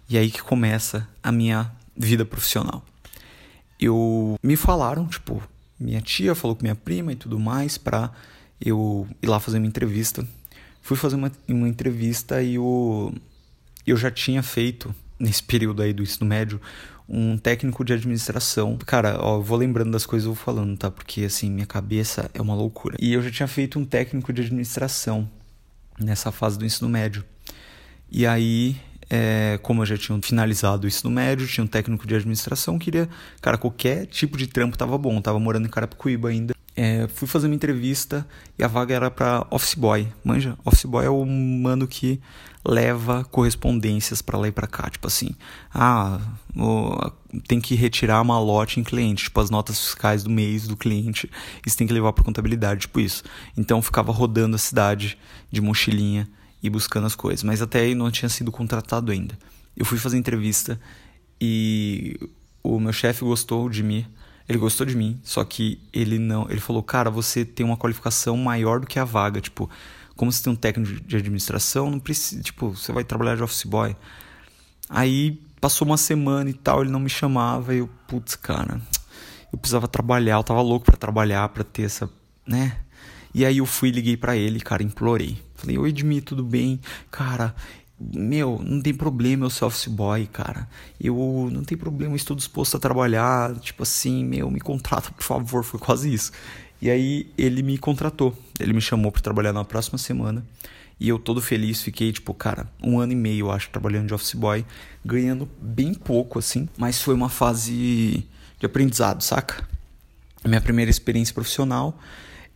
E 0.09 0.19
aí 0.19 0.31
que 0.31 0.43
começa 0.43 1.09
a 1.23 1.33
minha 1.33 1.71
vida 1.97 2.25
profissional. 2.25 2.85
Eu 3.81 4.39
me 4.43 4.57
falaram, 4.57 5.07
tipo, 5.07 5.43
minha 5.79 6.01
tia 6.01 6.35
falou 6.35 6.57
com 6.57 6.63
minha 6.63 6.75
prima 6.75 7.13
e 7.13 7.17
tudo 7.17 7.39
mais 7.39 7.77
para 7.77 8.11
eu 8.61 9.07
ir 9.23 9.27
lá 9.27 9.41
fazer 9.41 9.59
uma 9.59 9.67
entrevista. 9.67 10.27
Fui 10.81 10.97
fazer 10.97 11.17
uma, 11.17 11.33
uma 11.49 11.69
entrevista 11.69 12.43
e 12.43 12.59
o 12.59 13.13
eu 13.87 13.97
já 13.97 14.11
tinha 14.11 14.43
feito, 14.43 14.95
nesse 15.19 15.43
período 15.43 15.83
aí 15.83 15.93
do 15.93 16.03
ensino 16.03 16.27
médio, 16.27 16.61
um 17.09 17.37
técnico 17.37 17.85
de 17.85 17.93
administração. 17.93 18.79
Cara, 18.87 19.19
ó, 19.21 19.39
vou 19.41 19.59
lembrando 19.59 19.91
das 19.91 20.07
coisas 20.07 20.25
e 20.25 20.29
vou 20.29 20.35
falando, 20.35 20.77
tá? 20.77 20.91
Porque, 20.91 21.25
assim, 21.25 21.51
minha 21.51 21.67
cabeça 21.67 22.31
é 22.33 22.41
uma 22.41 22.55
loucura. 22.55 22.97
E 23.01 23.13
eu 23.13 23.23
já 23.23 23.31
tinha 23.31 23.47
feito 23.47 23.79
um 23.79 23.85
técnico 23.85 24.33
de 24.33 24.43
administração 24.43 25.29
nessa 25.99 26.33
fase 26.33 26.59
do 26.59 26.65
ensino 26.65 26.89
médio. 26.89 27.25
E 28.11 28.27
aí, 28.27 28.77
é, 29.11 29.59
como 29.63 29.83
eu 29.83 29.87
já 29.87 29.99
tinha 29.99 30.21
finalizado 30.23 30.85
o 30.85 30.89
ensino 30.89 31.11
médio, 31.11 31.47
tinha 31.47 31.65
um 31.65 31.69
técnico 31.69 32.07
de 32.07 32.15
administração, 32.15 32.79
queria, 32.79 33.09
cara, 33.41 33.59
qualquer 33.59 34.07
tipo 34.07 34.37
de 34.37 34.47
trampo 34.47 34.79
tava 34.79 34.97
bom. 34.97 35.21
Tava 35.21 35.39
morando 35.39 35.67
em 35.67 35.71
Carapicuíba 35.71 36.29
ainda. 36.29 36.55
É, 36.77 37.07
fui 37.07 37.29
fazer 37.29 37.47
uma 37.47 37.55
entrevista 37.55 38.27
e 38.59 38.65
a 38.65 38.69
vaga 38.69 38.95
era 38.95 39.11
para 39.11 39.47
office 39.51 39.75
boy. 39.75 40.09
Manja, 40.25 40.57
office 40.65 40.85
boy 40.85 41.05
é 41.05 41.11
o 41.11 41.25
mano 41.25 41.87
que 41.87 42.21
leva 42.67 43.25
correspondências 43.25 44.23
para 44.23 44.39
lá 44.39 44.49
e 44.49 44.53
para 44.53 44.67
cá, 44.67 44.89
tipo 44.89 45.07
assim, 45.07 45.31
ah, 45.73 46.21
tem 47.47 47.61
que 47.61 47.75
retirar 47.75 48.25
malote 48.25 48.81
em 48.81 48.85
cliente, 48.85 49.25
tipo 49.25 49.41
as 49.41 49.51
notas 49.51 49.79
fiscais 49.79 50.23
do 50.25 50.31
mês 50.31 50.67
do 50.67 50.77
cliente, 50.77 51.31
isso 51.67 51.77
tem 51.77 51.87
que 51.87 51.93
levar 51.93 52.13
para 52.13 52.25
contabilidade, 52.25 52.83
tipo 52.83 53.01
isso. 53.01 53.23
Então 53.57 53.83
ficava 53.83 54.13
rodando 54.13 54.57
a 54.57 54.59
cidade 54.59 55.19
de 55.51 55.61
mochilinha 55.61 56.29
e 56.63 56.71
buscando 56.71 57.07
as 57.07 57.15
coisas, 57.15 57.43
mas 57.43 57.61
até 57.61 57.81
aí 57.81 57.95
não 57.95 58.11
tinha 58.11 58.29
sido 58.29 58.51
contratado 58.51 59.13
ainda. 59.13 59.39
Eu 59.77 59.85
fui 59.85 59.99
fazer 59.99 60.17
entrevista 60.17 60.81
e 61.41 62.19
o 62.63 62.81
meu 62.81 62.93
chefe 62.93 63.25
gostou 63.25 63.69
de 63.69 63.83
mim 63.83 64.07
ele 64.49 64.59
gostou 64.59 64.87
de 64.87 64.95
mim, 64.95 65.19
só 65.23 65.43
que 65.43 65.81
ele 65.93 66.19
não. 66.19 66.47
Ele 66.51 66.61
falou, 66.61 66.83
cara, 66.83 67.11
você 67.11 67.45
tem 67.45 67.65
uma 67.65 67.77
qualificação 67.77 68.37
maior 68.37 68.79
do 68.79 68.87
que 68.87 68.99
a 68.99 69.05
vaga. 69.05 69.41
Tipo, 69.41 69.71
como 70.17 70.31
você 70.33 70.43
tem 70.45 70.53
um 70.53 70.57
técnico 70.57 71.01
de 71.07 71.17
administração, 71.17 71.91
não 71.91 71.99
precisa. 71.99 72.43
Tipo, 72.43 72.71
você 72.71 72.93
vai 72.93 73.05
trabalhar 73.05 73.37
de 73.37 73.43
office 73.43 73.65
boy. 73.65 73.97
Aí 74.89 75.41
passou 75.61 75.87
uma 75.87 75.97
semana 75.97 76.51
e 76.51 76.55
tal, 76.55 76.83
ele 76.83 76.91
não 76.91 77.01
me 77.01 77.11
chamava. 77.11 77.75
E 77.75 77.79
eu, 77.79 77.89
putz, 78.07 78.37
cara, 78.37 78.81
eu 79.53 79.59
precisava 79.59 79.89
trabalhar, 79.89 80.37
eu 80.37 80.45
tava 80.45 80.61
louco 80.61 80.87
para 80.87 80.97
trabalhar, 80.97 81.49
para 81.49 81.65
ter 81.65 81.83
essa. 81.83 82.09
né? 82.47 82.77
E 83.35 83.45
aí 83.45 83.59
eu 83.59 83.67
fui 83.67 83.91
liguei 83.91 84.17
para 84.17 84.37
ele, 84.37 84.61
cara, 84.61 84.83
implorei. 84.83 85.43
Falei, 85.57 85.77
oi 85.77 85.89
Edmi, 85.89 86.21
tudo 86.21 86.45
bem? 86.45 86.81
Cara, 87.11 87.53
meu, 87.99 88.61
não 88.65 88.81
tem 88.81 88.95
problema 88.95 89.47
eu 89.47 89.51
ser 89.51 89.65
office 89.65 89.89
boy, 89.89 90.27
cara. 90.27 90.69
Eu 91.01 91.49
não 91.51 91.65
tem 91.65 91.77
problema, 91.77 92.13
eu 92.13 92.17
estou 92.17 92.37
disposto 92.37 92.77
a 92.77 92.81
trabalhar. 92.81 93.55
Tipo 93.59 93.83
assim, 93.83 94.25
meu, 94.25 94.51
me 94.51 94.61
contrata, 94.61 95.11
por 95.11 95.25
favor. 95.25 95.65
Foi 95.65 95.81
quase 95.81 96.13
isso. 96.13 96.31
E 96.85 96.91
aí 96.91 97.27
ele 97.39 97.63
me 97.63 97.79
contratou. 97.79 98.37
Ele 98.61 98.75
me 98.75 98.81
chamou 98.83 99.11
para 99.11 99.23
trabalhar 99.23 99.55
na 99.55 99.65
próxima 99.65 99.97
semana. 99.97 100.45
E 101.01 101.09
eu 101.09 101.19
todo 101.19 101.41
feliz, 101.41 101.81
fiquei, 101.81 102.13
tipo, 102.13 102.35
cara, 102.35 102.71
um 102.83 103.01
ano 103.01 103.13
e 103.13 103.17
meio, 103.17 103.47
eu 103.47 103.51
acho, 103.51 103.71
trabalhando 103.71 104.09
de 104.09 104.13
office 104.13 104.35
boy, 104.35 104.67
ganhando 105.03 105.49
bem 105.63 105.95
pouco, 105.95 106.39
assim. 106.39 106.69
Mas 106.77 107.01
foi 107.01 107.15
uma 107.15 107.31
fase 107.31 108.27
de 108.61 108.67
aprendizado, 108.67 109.23
saca? 109.23 109.67
Minha 110.45 110.61
primeira 110.61 110.91
experiência 110.91 111.33
profissional. 111.33 111.99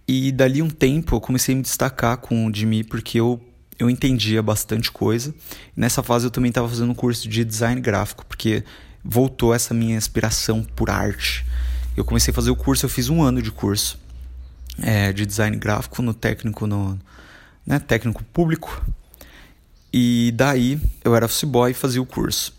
E 0.06 0.30
dali 0.30 0.60
um 0.60 0.68
tempo 0.68 1.16
eu 1.16 1.22
comecei 1.22 1.54
a 1.54 1.56
me 1.56 1.62
destacar 1.62 2.18
com 2.18 2.46
o 2.46 2.54
Jimmy 2.54 2.84
porque 2.84 3.18
eu, 3.18 3.40
eu 3.78 3.88
entendia 3.88 4.42
bastante 4.42 4.92
coisa. 4.92 5.34
Nessa 5.74 6.02
fase 6.02 6.26
eu 6.26 6.30
também 6.30 6.50
estava 6.50 6.68
fazendo 6.68 6.90
um 6.90 6.94
curso 6.94 7.26
de 7.26 7.46
design 7.46 7.80
gráfico, 7.80 8.26
porque 8.26 8.62
voltou 9.02 9.54
essa 9.54 9.72
minha 9.72 9.96
inspiração 9.96 10.62
por 10.76 10.90
arte. 10.90 11.46
Eu 11.96 12.04
comecei 12.04 12.30
a 12.30 12.34
fazer 12.34 12.50
o 12.50 12.56
curso, 12.56 12.84
eu 12.84 12.90
fiz 12.90 13.08
um 13.08 13.22
ano 13.22 13.40
de 13.40 13.50
curso 13.50 14.06
é, 14.82 15.12
de 15.12 15.26
design 15.26 15.56
gráfico 15.56 16.02
no 16.02 16.14
técnico 16.14 16.66
no 16.66 16.98
né, 17.66 17.78
técnico 17.78 18.24
público. 18.24 18.84
E 19.92 20.32
daí 20.36 20.80
eu 21.04 21.14
era 21.14 21.26
office 21.26 21.44
boy 21.44 21.70
e 21.70 21.74
fazia 21.74 22.00
o 22.00 22.06
curso. 22.06 22.56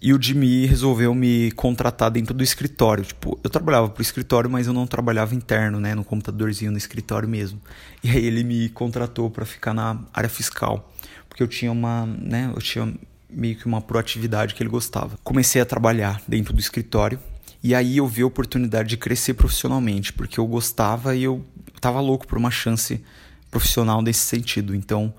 E 0.00 0.12
o 0.12 0.20
Jimmy 0.20 0.66
resolveu 0.66 1.14
me 1.14 1.50
contratar 1.52 2.10
dentro 2.10 2.34
do 2.34 2.44
escritório. 2.44 3.02
Tipo, 3.02 3.38
eu 3.42 3.48
trabalhava 3.48 3.88
pro 3.88 4.02
escritório, 4.02 4.50
mas 4.50 4.66
eu 4.66 4.72
não 4.74 4.86
trabalhava 4.86 5.34
interno, 5.34 5.80
né? 5.80 5.94
No 5.94 6.04
computadorzinho, 6.04 6.70
no 6.70 6.76
escritório 6.76 7.26
mesmo. 7.26 7.58
E 8.02 8.10
aí 8.10 8.26
ele 8.26 8.44
me 8.44 8.68
contratou 8.68 9.30
para 9.30 9.46
ficar 9.46 9.72
na 9.72 9.98
área 10.12 10.28
fiscal. 10.28 10.92
Porque 11.26 11.42
eu 11.42 11.48
tinha 11.48 11.72
uma, 11.72 12.04
né? 12.04 12.52
Eu 12.54 12.60
tinha 12.60 12.92
meio 13.30 13.56
que 13.56 13.64
uma 13.64 13.80
proatividade 13.80 14.54
que 14.54 14.62
ele 14.62 14.68
gostava. 14.68 15.18
Comecei 15.24 15.62
a 15.62 15.64
trabalhar 15.64 16.20
dentro 16.28 16.52
do 16.52 16.60
escritório. 16.60 17.18
E 17.64 17.74
aí 17.74 17.96
eu 17.96 18.06
vi 18.06 18.20
a 18.20 18.26
oportunidade 18.26 18.90
de 18.90 18.98
crescer 18.98 19.32
profissionalmente. 19.32 20.12
Porque 20.12 20.38
eu 20.38 20.46
gostava 20.46 21.16
e 21.16 21.24
eu 21.24 21.42
tava 21.80 21.98
louco 21.98 22.26
por 22.26 22.36
uma 22.36 22.50
chance 22.50 23.02
profissional 23.50 24.02
nesse 24.02 24.20
sentido. 24.20 24.74
Então, 24.74 25.14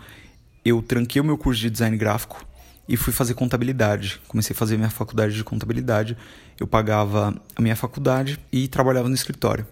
eu 0.64 0.80
tranquei 0.80 1.20
o 1.20 1.26
meu 1.26 1.40
curso 1.40 1.60
de 1.60 1.72
design 1.72 1.98
gráfico 1.98 2.46
e 2.88 2.96
fui 2.96 3.12
fazer 3.12 3.34
contabilidade. 3.34 4.22
Comecei 4.28 4.54
a 4.54 4.58
fazer 4.58 4.78
minha 4.78 4.92
faculdade 4.92 5.34
de 5.34 5.44
contabilidade. 5.44 6.16
Eu 6.60 6.68
pagava 6.68 7.36
a 7.56 7.62
minha 7.64 7.76
faculdade 7.76 8.40
e 8.52 8.68
trabalhava 8.68 9.10
no 9.10 9.16
escritório. 9.16 9.66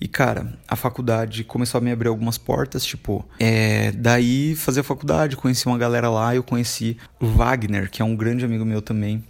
E 0.00 0.08
cara, 0.08 0.58
a 0.66 0.74
faculdade 0.74 1.44
começou 1.44 1.78
a 1.78 1.80
me 1.80 1.92
abrir 1.92 2.08
algumas 2.08 2.38
portas, 2.38 2.84
tipo, 2.84 3.24
é, 3.38 3.92
daí 3.92 4.56
fazer 4.56 4.80
a 4.80 4.82
faculdade, 4.82 5.36
conheci 5.36 5.66
uma 5.66 5.76
galera 5.76 6.08
lá, 6.08 6.34
eu 6.34 6.42
conheci 6.42 6.96
o 7.20 7.26
Wagner, 7.26 7.90
que 7.90 8.00
é 8.00 8.04
um 8.04 8.16
grande 8.16 8.42
amigo 8.42 8.64
meu 8.64 8.80
também. 8.80 9.22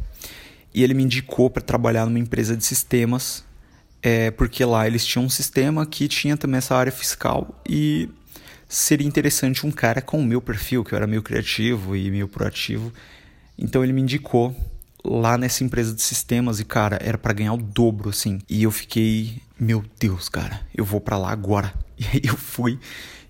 E 0.73 0.83
ele 0.83 0.95
me 0.95 1.03
indicou 1.03 1.51
para 1.51 1.63
trabalhar 1.63 2.07
numa 2.07 2.19
empresa 2.19 2.57
de 2.57 2.65
sistemas, 2.65 3.45
é, 4.03 4.31
porque 4.31 4.65
lá 4.65 4.87
eles 4.87 5.05
tinham 5.05 5.25
um 5.25 5.31
sistema 5.31 5.85
que 5.85 6.09
tinha 6.09 6.37
também 6.37 6.59
essa 6.59 6.75
área 6.75 6.93
fiscal 6.93 7.61
e 7.69 8.09
seria 8.69 9.07
interessante 9.07 9.67
um 9.67 9.71
cara 9.71 10.01
com 10.01 10.21
o 10.21 10.25
meu 10.25 10.41
perfil, 10.41 10.85
que 10.85 10.95
eu 10.95 10.97
era 10.97 11.07
meio 11.07 11.23
criativo 11.23 11.97
e 11.97 12.11
meio 12.11 12.29
proativo. 12.29 12.93
Então 13.59 13.83
ele 13.83 13.93
me 13.93 14.01
indicou 14.01 14.55
lá 15.05 15.37
nessa 15.37 15.65
empresa 15.65 15.95
de 15.95 16.03
sistemas 16.03 16.61
e 16.61 16.65
cara, 16.65 16.99
era 17.03 17.19
para 17.19 17.33
ganhar 17.33 17.53
o 17.53 17.59
dobro 17.59 18.11
assim. 18.11 18.39
E 18.49 18.63
eu 18.63 18.71
fiquei, 18.71 19.43
meu 19.59 19.85
Deus, 19.99 20.29
cara, 20.29 20.61
eu 20.75 20.85
vou 20.85 21.01
para 21.01 21.19
lá 21.19 21.31
agora. 21.31 21.73
E 22.01 22.07
aí 22.15 22.23
eu 22.25 22.37
fui 22.37 22.79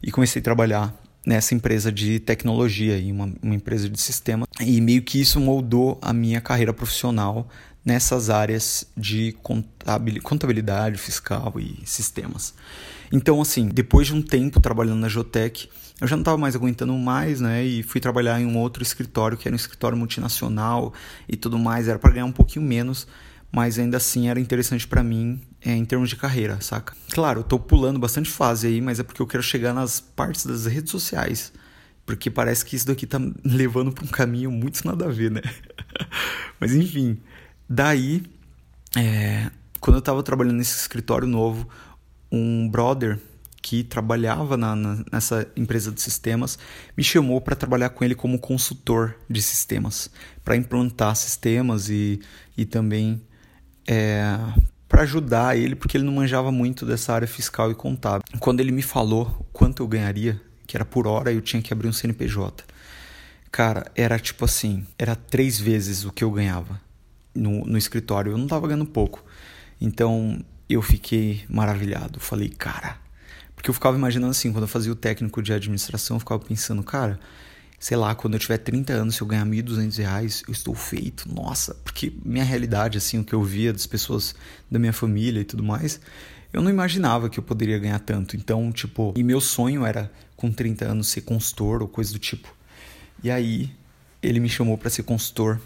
e 0.00 0.12
comecei 0.12 0.38
a 0.38 0.44
trabalhar 0.44 0.94
nessa 1.24 1.54
empresa 1.54 1.92
de 1.92 2.18
tecnologia 2.18 2.98
e 2.98 3.12
uma, 3.12 3.33
uma 3.42 3.54
empresa 3.54 3.88
de 3.88 4.00
sistema. 4.00 4.46
E 4.61 4.80
meio 4.80 5.02
que 5.02 5.20
isso 5.20 5.38
moldou 5.40 5.98
a 6.02 6.12
minha 6.12 6.40
carreira 6.40 6.72
profissional 6.72 7.48
nessas 7.85 8.28
áreas 8.28 8.87
de 8.96 9.35
contabilidade 10.22 10.98
fiscal 10.98 11.54
e 11.59 11.83
sistemas. 11.87 12.54
Então, 13.12 13.40
assim, 13.40 13.68
depois 13.68 14.06
de 14.06 14.14
um 14.14 14.22
tempo 14.22 14.61
trabalhando 14.61 15.00
na 15.00 15.09
Jotec, 15.09 15.68
eu 16.00 16.06
já 16.06 16.16
não 16.16 16.22
estava 16.22 16.38
mais 16.38 16.54
aguentando 16.54 16.94
mais, 16.94 17.40
né? 17.40 17.64
E 17.64 17.83
fui 17.83 18.00
trabalhar 18.00 18.40
em 18.40 18.46
um 18.46 18.56
outro 18.56 18.83
escritório, 18.83 19.37
que 19.37 19.46
era 19.46 19.54
um 19.54 19.56
escritório 19.56 19.98
multinacional 19.98 20.94
e 21.28 21.37
tudo 21.37 21.59
mais. 21.59 21.88
Era 21.88 21.98
para 21.98 22.12
ganhar 22.12 22.24
um 22.24 22.33
pouquinho 22.33 22.64
menos, 22.64 23.06
mas 23.52 23.78
ainda 23.78 23.96
assim 23.96 24.28
era 24.28 24.38
interessante 24.38 24.86
para 24.86 25.02
mim 25.02 25.40
é, 25.60 25.72
em 25.72 25.84
termos 25.84 26.08
de 26.08 26.16
carreira, 26.16 26.60
saca? 26.60 26.94
Claro, 27.10 27.40
eu 27.40 27.44
tô 27.44 27.58
pulando 27.58 27.98
bastante 27.98 28.30
fase 28.30 28.66
aí, 28.66 28.80
mas 28.80 29.00
é 29.00 29.02
porque 29.02 29.20
eu 29.20 29.26
quero 29.26 29.42
chegar 29.42 29.74
nas 29.74 30.00
partes 30.00 30.46
das 30.46 30.66
redes 30.66 30.90
sociais. 30.90 31.52
Porque 32.06 32.30
parece 32.30 32.64
que 32.64 32.74
isso 32.76 32.86
daqui 32.86 33.06
tá 33.06 33.20
levando 33.44 33.92
para 33.92 34.04
um 34.04 34.08
caminho 34.08 34.50
muito 34.50 34.82
nada 34.86 35.06
a 35.06 35.08
ver, 35.08 35.30
né? 35.30 35.42
mas 36.58 36.72
enfim, 36.74 37.18
daí, 37.68 38.22
é, 38.96 39.50
quando 39.80 39.96
eu 39.96 40.00
estava 40.00 40.22
trabalhando 40.22 40.56
nesse 40.56 40.78
escritório 40.78 41.26
novo, 41.26 41.68
um 42.30 42.68
brother 42.68 43.18
que 43.62 43.84
trabalhava 43.84 44.56
na, 44.56 44.74
na, 44.74 45.04
nessa 45.12 45.46
empresa 45.54 45.92
de 45.92 46.00
sistemas 46.00 46.58
me 46.96 47.04
chamou 47.04 47.40
para 47.40 47.54
trabalhar 47.54 47.90
com 47.90 48.02
ele 48.02 48.14
como 48.14 48.38
consultor 48.38 49.14
de 49.28 49.42
sistemas, 49.42 50.10
para 50.42 50.56
implantar 50.56 51.14
sistemas 51.14 51.90
e, 51.90 52.20
e 52.56 52.64
também 52.64 53.20
é, 53.90 54.38
para 54.88 55.03
ajudar 55.03 55.59
ele, 55.59 55.74
porque 55.74 55.96
ele 55.96 56.05
não 56.05 56.12
manjava 56.12 56.53
muito 56.53 56.87
dessa 56.87 57.12
área 57.12 57.26
fiscal 57.26 57.72
e 57.72 57.74
contábil. 57.74 58.22
Quando 58.38 58.61
ele 58.61 58.70
me 58.70 58.83
falou 58.83 59.44
quanto 59.53 59.83
eu 59.83 59.88
ganharia, 59.88 60.40
que 60.64 60.76
era 60.76 60.85
por 60.85 61.09
hora, 61.09 61.33
eu 61.33 61.40
tinha 61.40 61.61
que 61.61 61.72
abrir 61.72 61.88
um 61.88 61.92
CNPJ. 61.92 62.64
Cara, 63.50 63.90
era 63.96 64.16
tipo 64.16 64.44
assim, 64.44 64.87
era 64.96 65.16
três 65.16 65.59
vezes 65.59 66.05
o 66.05 66.12
que 66.12 66.22
eu 66.22 66.31
ganhava 66.31 66.81
no, 67.35 67.64
no 67.64 67.76
escritório. 67.76 68.31
Eu 68.31 68.38
não 68.38 68.44
estava 68.44 68.68
ganhando 68.68 68.87
pouco. 68.87 69.24
Então 69.81 70.40
eu 70.68 70.81
fiquei 70.81 71.44
maravilhado. 71.48 72.20
Falei, 72.20 72.48
cara. 72.48 72.96
Porque 73.57 73.70
eu 73.70 73.74
ficava 73.74 73.96
imaginando 73.96 74.31
assim, 74.31 74.53
quando 74.53 74.64
eu 74.64 74.68
fazia 74.68 74.92
o 74.92 74.96
técnico 74.96 75.42
de 75.42 75.53
administração, 75.53 76.14
eu 76.14 76.20
ficava 76.20 76.40
pensando, 76.40 76.83
cara, 76.85 77.18
sei 77.80 77.96
lá, 77.96 78.14
quando 78.14 78.34
eu 78.34 78.40
tiver 78.40 78.58
30 78.58 78.92
anos, 78.92 79.16
se 79.16 79.22
eu 79.22 79.26
ganhar 79.26 79.44
1.200 79.44 79.98
reais, 79.98 80.44
eu 80.46 80.52
estou 80.52 80.74
feito. 80.74 81.28
Nossa, 81.28 81.74
porque 81.82 82.12
minha 82.24 82.44
realidade, 82.44 82.96
assim, 82.96 83.18
o 83.18 83.24
que 83.24 83.32
eu 83.32 83.42
via 83.42 83.72
das 83.72 83.86
pessoas 83.86 84.34
da 84.70 84.78
minha 84.78 84.92
família 84.92 85.40
e 85.40 85.44
tudo 85.44 85.64
mais, 85.64 86.00
eu 86.52 86.62
não 86.62 86.70
imaginava 86.70 87.28
que 87.28 87.40
eu 87.40 87.42
poderia 87.42 87.78
ganhar 87.78 87.98
tanto. 87.98 88.36
Então, 88.36 88.70
tipo, 88.70 89.12
e 89.16 89.24
meu 89.24 89.40
sonho 89.40 89.84
era, 89.84 90.12
com 90.36 90.52
30 90.52 90.84
anos, 90.84 91.08
ser 91.08 91.22
consultor 91.22 91.82
ou 91.82 91.88
coisa 91.88 92.12
do 92.12 92.18
tipo. 92.20 92.54
E 93.24 93.30
aí, 93.32 93.72
ele 94.22 94.38
me 94.38 94.48
chamou 94.48 94.78
para 94.78 94.90
ser 94.90 95.02
consultor, 95.02 95.60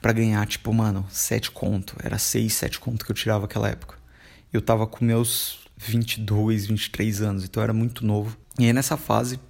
para 0.00 0.12
ganhar, 0.12 0.44
tipo, 0.48 0.74
mano, 0.74 1.06
7 1.08 1.52
conto. 1.52 1.94
Era 2.02 2.18
6, 2.18 2.52
7 2.52 2.80
conto 2.80 3.04
que 3.04 3.12
eu 3.12 3.14
tirava 3.14 3.42
naquela 3.42 3.68
época 3.68 4.02
eu 4.52 4.60
tava 4.60 4.86
com 4.86 5.04
meus 5.04 5.60
22, 5.76 6.66
23 6.66 7.22
anos, 7.22 7.44
então 7.44 7.62
eu 7.62 7.64
era 7.64 7.72
muito 7.72 8.04
novo. 8.04 8.36
E 8.58 8.66
aí 8.66 8.72
nessa 8.72 8.96
fase 8.96 9.40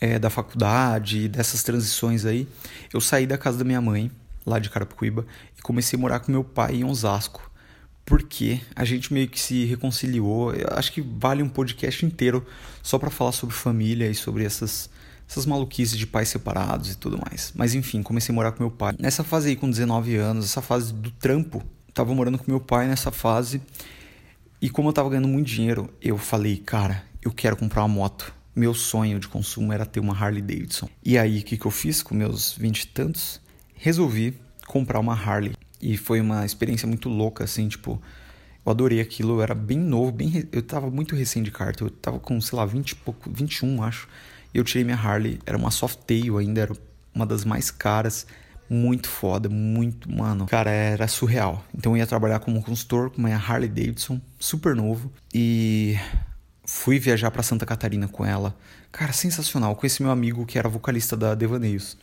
é, 0.00 0.18
da 0.18 0.30
faculdade, 0.30 1.28
dessas 1.28 1.62
transições 1.62 2.24
aí, 2.24 2.48
eu 2.92 3.00
saí 3.00 3.26
da 3.26 3.36
casa 3.36 3.58
da 3.58 3.64
minha 3.64 3.80
mãe, 3.80 4.10
lá 4.46 4.58
de 4.58 4.70
Carapicuíba, 4.70 5.26
e 5.58 5.60
comecei 5.60 5.98
a 5.98 6.00
morar 6.00 6.20
com 6.20 6.32
meu 6.32 6.42
pai 6.42 6.76
em 6.76 6.84
Osasco. 6.84 7.50
Porque 8.04 8.60
a 8.74 8.84
gente 8.84 9.12
meio 9.12 9.28
que 9.28 9.38
se 9.38 9.66
reconciliou. 9.66 10.52
Eu 10.52 10.68
acho 10.72 10.90
que 10.90 11.00
vale 11.00 11.42
um 11.42 11.48
podcast 11.48 12.04
inteiro 12.04 12.44
só 12.82 12.98
para 12.98 13.10
falar 13.10 13.30
sobre 13.30 13.54
família 13.54 14.10
e 14.10 14.14
sobre 14.14 14.44
essas, 14.44 14.90
essas 15.28 15.46
maluquices 15.46 15.96
de 15.96 16.06
pais 16.08 16.28
separados 16.28 16.90
e 16.90 16.96
tudo 16.96 17.20
mais. 17.24 17.52
Mas 17.54 17.74
enfim, 17.74 18.02
comecei 18.02 18.32
a 18.32 18.34
morar 18.34 18.50
com 18.50 18.64
meu 18.64 18.70
pai. 18.70 18.96
Nessa 18.98 19.22
fase 19.22 19.50
aí, 19.50 19.54
com 19.54 19.70
19 19.70 20.16
anos, 20.16 20.46
essa 20.46 20.62
fase 20.62 20.92
do 20.92 21.10
trampo, 21.12 21.62
tava 21.94 22.12
morando 22.12 22.36
com 22.36 22.50
meu 22.50 22.58
pai 22.58 22.88
nessa 22.88 23.12
fase. 23.12 23.62
E 24.60 24.68
como 24.68 24.88
eu 24.88 24.92
tava 24.92 25.08
ganhando 25.08 25.28
muito 25.28 25.46
dinheiro, 25.46 25.88
eu 26.02 26.18
falei, 26.18 26.56
cara, 26.56 27.04
eu 27.22 27.30
quero 27.30 27.56
comprar 27.56 27.82
uma 27.82 27.88
moto. 27.88 28.34
Meu 28.54 28.74
sonho 28.74 29.18
de 29.18 29.28
consumo 29.28 29.72
era 29.72 29.86
ter 29.86 30.00
uma 30.00 30.14
Harley 30.14 30.42
Davidson. 30.42 30.88
E 31.04 31.16
aí, 31.16 31.40
o 31.40 31.42
que, 31.42 31.56
que 31.56 31.66
eu 31.66 31.70
fiz 31.70 32.02
com 32.02 32.14
meus 32.14 32.52
vinte 32.52 32.82
e 32.82 32.86
tantos? 32.86 33.40
Resolvi 33.74 34.34
comprar 34.66 35.00
uma 35.00 35.14
Harley. 35.14 35.54
E 35.80 35.96
foi 35.96 36.20
uma 36.20 36.44
experiência 36.44 36.86
muito 36.86 37.08
louca, 37.08 37.44
assim, 37.44 37.68
tipo, 37.68 38.00
eu 38.64 38.70
adorei 38.70 39.00
aquilo, 39.00 39.38
eu 39.38 39.42
era 39.42 39.54
bem 39.54 39.78
novo, 39.78 40.12
bem 40.12 40.44
eu 40.52 40.62
tava 40.62 40.90
muito 40.90 41.14
recém 41.14 41.42
de 41.42 41.50
carta, 41.50 41.84
eu 41.84 41.90
tava 41.90 42.18
com, 42.18 42.38
sei 42.40 42.58
lá, 42.58 42.66
20 42.66 42.90
e 42.90 42.94
pouco, 42.96 43.30
21, 43.30 43.82
acho. 43.82 44.08
E 44.52 44.58
eu 44.58 44.64
tirei 44.64 44.84
minha 44.84 44.96
Harley, 44.96 45.38
era 45.46 45.56
uma 45.56 45.70
Softail 45.70 46.36
ainda, 46.36 46.60
era 46.60 46.76
uma 47.14 47.24
das 47.24 47.44
mais 47.44 47.70
caras 47.70 48.26
muito 48.68 49.08
foda, 49.08 49.48
muito, 49.48 50.10
mano. 50.10 50.46
Cara, 50.46 50.70
era 50.70 51.08
surreal. 51.08 51.64
Então 51.76 51.92
eu 51.92 51.96
ia 51.96 52.06
trabalhar 52.06 52.38
como 52.38 52.62
consultor 52.62 53.10
com 53.10 53.18
uma 53.18 53.30
Harley 53.30 53.68
Davidson, 53.68 54.20
super 54.38 54.76
novo. 54.76 55.10
E 55.34 55.96
fui 56.70 56.98
viajar 56.98 57.30
para 57.30 57.42
Santa 57.42 57.66
Catarina 57.66 58.06
com 58.06 58.24
ela. 58.24 58.56
Cara, 58.92 59.12
sensacional. 59.12 59.74
Com 59.74 59.84
esse 59.84 60.02
meu 60.02 60.10
amigo 60.10 60.46
que 60.46 60.56
era 60.56 60.68
vocalista 60.68 61.16
da 61.16 61.34
Devaneios. 61.34 61.96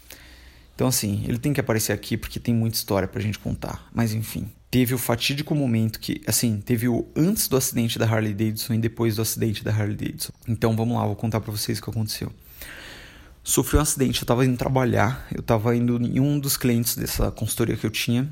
Então, 0.75 0.87
assim, 0.87 1.23
ele 1.25 1.39
tem 1.39 1.53
que 1.53 1.59
aparecer 1.59 1.93
aqui 1.93 2.17
porque 2.17 2.39
tem 2.39 2.53
muita 2.53 2.75
história 2.75 3.07
pra 3.07 3.21
gente 3.21 3.39
contar. 3.39 3.87
Mas, 3.93 4.13
enfim. 4.13 4.51
Teve 4.69 4.93
o 4.93 4.97
fatídico 4.97 5.55
momento 5.55 5.99
que, 5.99 6.21
assim, 6.27 6.61
teve 6.63 6.87
o 6.89 7.07
antes 7.15 7.47
do 7.47 7.55
acidente 7.55 7.97
da 7.97 8.05
Harley 8.05 8.33
Davidson 8.33 8.73
e 8.73 8.77
depois 8.77 9.15
do 9.15 9.21
acidente 9.21 9.63
da 9.63 9.71
Harley 9.71 9.95
Davidson. 9.95 10.33
Então, 10.47 10.75
vamos 10.75 10.97
lá, 10.97 11.05
vou 11.05 11.15
contar 11.15 11.39
pra 11.39 11.51
vocês 11.51 11.79
o 11.79 11.81
que 11.81 11.89
aconteceu. 11.89 12.31
Sofri 13.43 13.77
um 13.77 13.81
acidente, 13.81 14.21
eu 14.21 14.27
tava 14.27 14.45
indo 14.45 14.57
trabalhar, 14.57 15.25
eu 15.33 15.41
tava 15.41 15.73
indo 15.73 15.95
em 16.05 16.19
um 16.19 16.37
dos 16.37 16.57
clientes 16.57 16.97
dessa 16.97 17.31
consultoria 17.31 17.77
que 17.77 17.85
eu 17.85 17.89
tinha. 17.89 18.27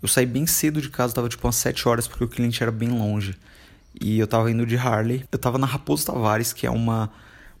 Eu 0.00 0.08
saí 0.08 0.24
bem 0.24 0.46
cedo 0.46 0.80
de 0.80 0.88
casa, 0.88 1.12
tava 1.12 1.28
tipo 1.28 1.44
umas 1.46 1.56
7 1.56 1.88
horas 1.88 2.06
porque 2.06 2.22
o 2.22 2.28
cliente 2.28 2.62
era 2.62 2.70
bem 2.70 2.88
longe. 2.88 3.36
E 4.00 4.18
eu 4.18 4.26
tava 4.26 4.50
indo 4.50 4.66
de 4.66 4.76
Harley. 4.76 5.24
Eu 5.30 5.38
tava 5.38 5.58
na 5.58 5.66
Raposo 5.66 6.06
Tavares, 6.06 6.52
que 6.52 6.66
é 6.66 6.70
uma, 6.70 7.10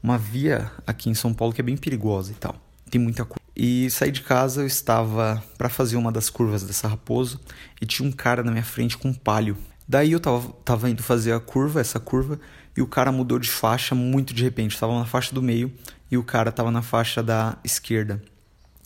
uma 0.02 0.18
via 0.18 0.70
aqui 0.86 1.10
em 1.10 1.14
São 1.14 1.32
Paulo 1.32 1.52
que 1.52 1.60
é 1.60 1.64
bem 1.64 1.76
perigosa 1.76 2.32
e 2.32 2.34
tal. 2.34 2.56
Tem 2.90 3.00
muita 3.00 3.24
coisa. 3.24 3.40
E 3.54 3.90
saí 3.90 4.10
de 4.10 4.22
casa, 4.22 4.62
eu 4.62 4.66
estava 4.66 5.42
para 5.58 5.68
fazer 5.68 5.96
uma 5.96 6.10
das 6.10 6.30
curvas 6.30 6.62
dessa 6.62 6.88
raposo 6.88 7.40
e 7.80 7.86
tinha 7.86 8.08
um 8.08 8.12
cara 8.12 8.42
na 8.42 8.50
minha 8.50 8.64
frente 8.64 8.96
com 8.96 9.08
um 9.08 9.14
palio. 9.14 9.56
Daí 9.86 10.12
eu 10.12 10.20
tava, 10.20 10.52
tava 10.64 10.88
indo 10.88 11.02
fazer 11.02 11.32
a 11.32 11.40
curva, 11.40 11.80
essa 11.80 12.00
curva, 12.00 12.40
e 12.76 12.80
o 12.80 12.86
cara 12.86 13.12
mudou 13.12 13.38
de 13.38 13.50
faixa 13.50 13.94
muito 13.94 14.32
de 14.32 14.42
repente. 14.42 14.72
Estava 14.72 14.98
na 14.98 15.04
faixa 15.04 15.34
do 15.34 15.42
meio 15.42 15.72
e 16.10 16.16
o 16.16 16.22
cara 16.22 16.48
estava 16.48 16.70
na 16.70 16.80
faixa 16.80 17.22
da 17.22 17.58
esquerda. 17.62 18.22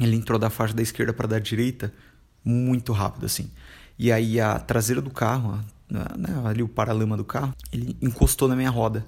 Ele 0.00 0.16
entrou 0.16 0.38
da 0.38 0.50
faixa 0.50 0.74
da 0.74 0.82
esquerda 0.82 1.12
para 1.12 1.28
da 1.28 1.38
direita 1.38 1.92
muito 2.44 2.92
rápido 2.92 3.26
assim. 3.26 3.50
E 3.98 4.12
aí 4.12 4.40
a 4.40 4.58
traseira 4.58 5.00
do 5.00 5.10
carro, 5.10 5.64
né, 5.90 6.42
ali 6.44 6.62
o 6.62 6.68
paralama 6.68 7.16
do 7.16 7.24
carro, 7.24 7.54
ele 7.72 7.96
encostou 8.00 8.48
na 8.48 8.56
minha 8.56 8.70
roda. 8.70 9.06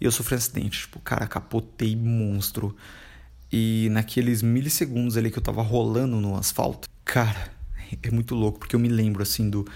E 0.00 0.04
eu 0.04 0.12
sofri 0.12 0.34
um 0.34 0.38
acidente. 0.38 0.80
Tipo, 0.80 0.98
cara, 1.00 1.26
capotei 1.26 1.94
monstro. 1.94 2.74
E 3.52 3.88
naqueles 3.90 4.42
milissegundos 4.42 5.16
ali 5.16 5.30
que 5.30 5.38
eu 5.38 5.42
tava 5.42 5.62
rolando 5.62 6.20
no 6.20 6.36
asfalto, 6.36 6.88
cara, 7.04 7.52
é 8.02 8.10
muito 8.10 8.34
louco, 8.34 8.60
porque 8.60 8.76
eu 8.76 8.80
me 8.80 8.88
lembro 8.88 9.22
assim 9.22 9.50
do. 9.50 9.66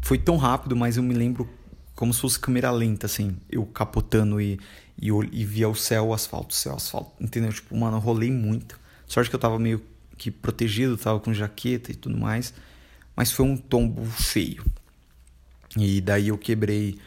Foi 0.00 0.16
tão 0.16 0.36
rápido, 0.36 0.76
mas 0.76 0.96
eu 0.96 1.02
me 1.02 1.12
lembro 1.12 1.48
como 1.94 2.14
se 2.14 2.20
fosse 2.20 2.38
câmera 2.38 2.70
lenta, 2.70 3.06
assim, 3.06 3.36
eu 3.50 3.66
capotando 3.66 4.40
e, 4.40 4.60
e, 4.96 5.08
e 5.08 5.44
via 5.44 5.68
o 5.68 5.74
céu, 5.74 6.06
o 6.06 6.14
asfalto, 6.14 6.54
o 6.54 6.56
céu, 6.56 6.74
o 6.74 6.76
asfalto, 6.76 7.12
entendeu? 7.20 7.52
Tipo, 7.52 7.76
mano, 7.76 7.96
eu 7.96 8.00
rolei 8.00 8.30
muito. 8.30 8.78
Sorte 9.04 9.28
que 9.28 9.34
eu 9.34 9.40
tava 9.40 9.58
meio 9.58 9.82
que 10.16 10.30
protegido, 10.30 10.96
tava 10.96 11.18
com 11.18 11.34
jaqueta 11.34 11.90
e 11.90 11.96
tudo 11.96 12.16
mais, 12.16 12.54
mas 13.16 13.32
foi 13.32 13.44
um 13.44 13.56
tombo 13.56 14.04
feio. 14.04 14.64
E 15.76 16.00
daí 16.00 16.28
eu 16.28 16.38
quebrei 16.38 16.98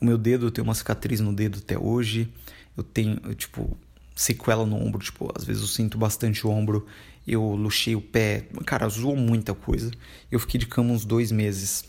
o 0.00 0.04
meu 0.04 0.18
dedo, 0.18 0.46
eu 0.46 0.50
tenho 0.50 0.66
uma 0.66 0.74
cicatriz 0.74 1.20
no 1.20 1.32
dedo 1.32 1.58
até 1.58 1.78
hoje. 1.78 2.28
Eu 2.76 2.82
tenho, 2.82 3.20
eu, 3.24 3.34
tipo, 3.34 3.76
sequela 4.14 4.66
no 4.66 4.76
ombro, 4.76 5.02
tipo, 5.02 5.30
às 5.34 5.44
vezes 5.44 5.62
eu 5.62 5.68
sinto 5.68 5.98
bastante 5.98 6.46
o 6.46 6.50
ombro, 6.50 6.86
eu 7.26 7.54
luxei 7.54 7.94
o 7.94 8.00
pé, 8.00 8.46
cara, 8.66 8.88
zoou 8.88 9.16
muita 9.16 9.54
coisa. 9.54 9.90
Eu 10.30 10.38
fiquei 10.38 10.58
de 10.58 10.66
cama 10.66 10.92
uns 10.92 11.04
dois 11.04 11.32
meses 11.32 11.84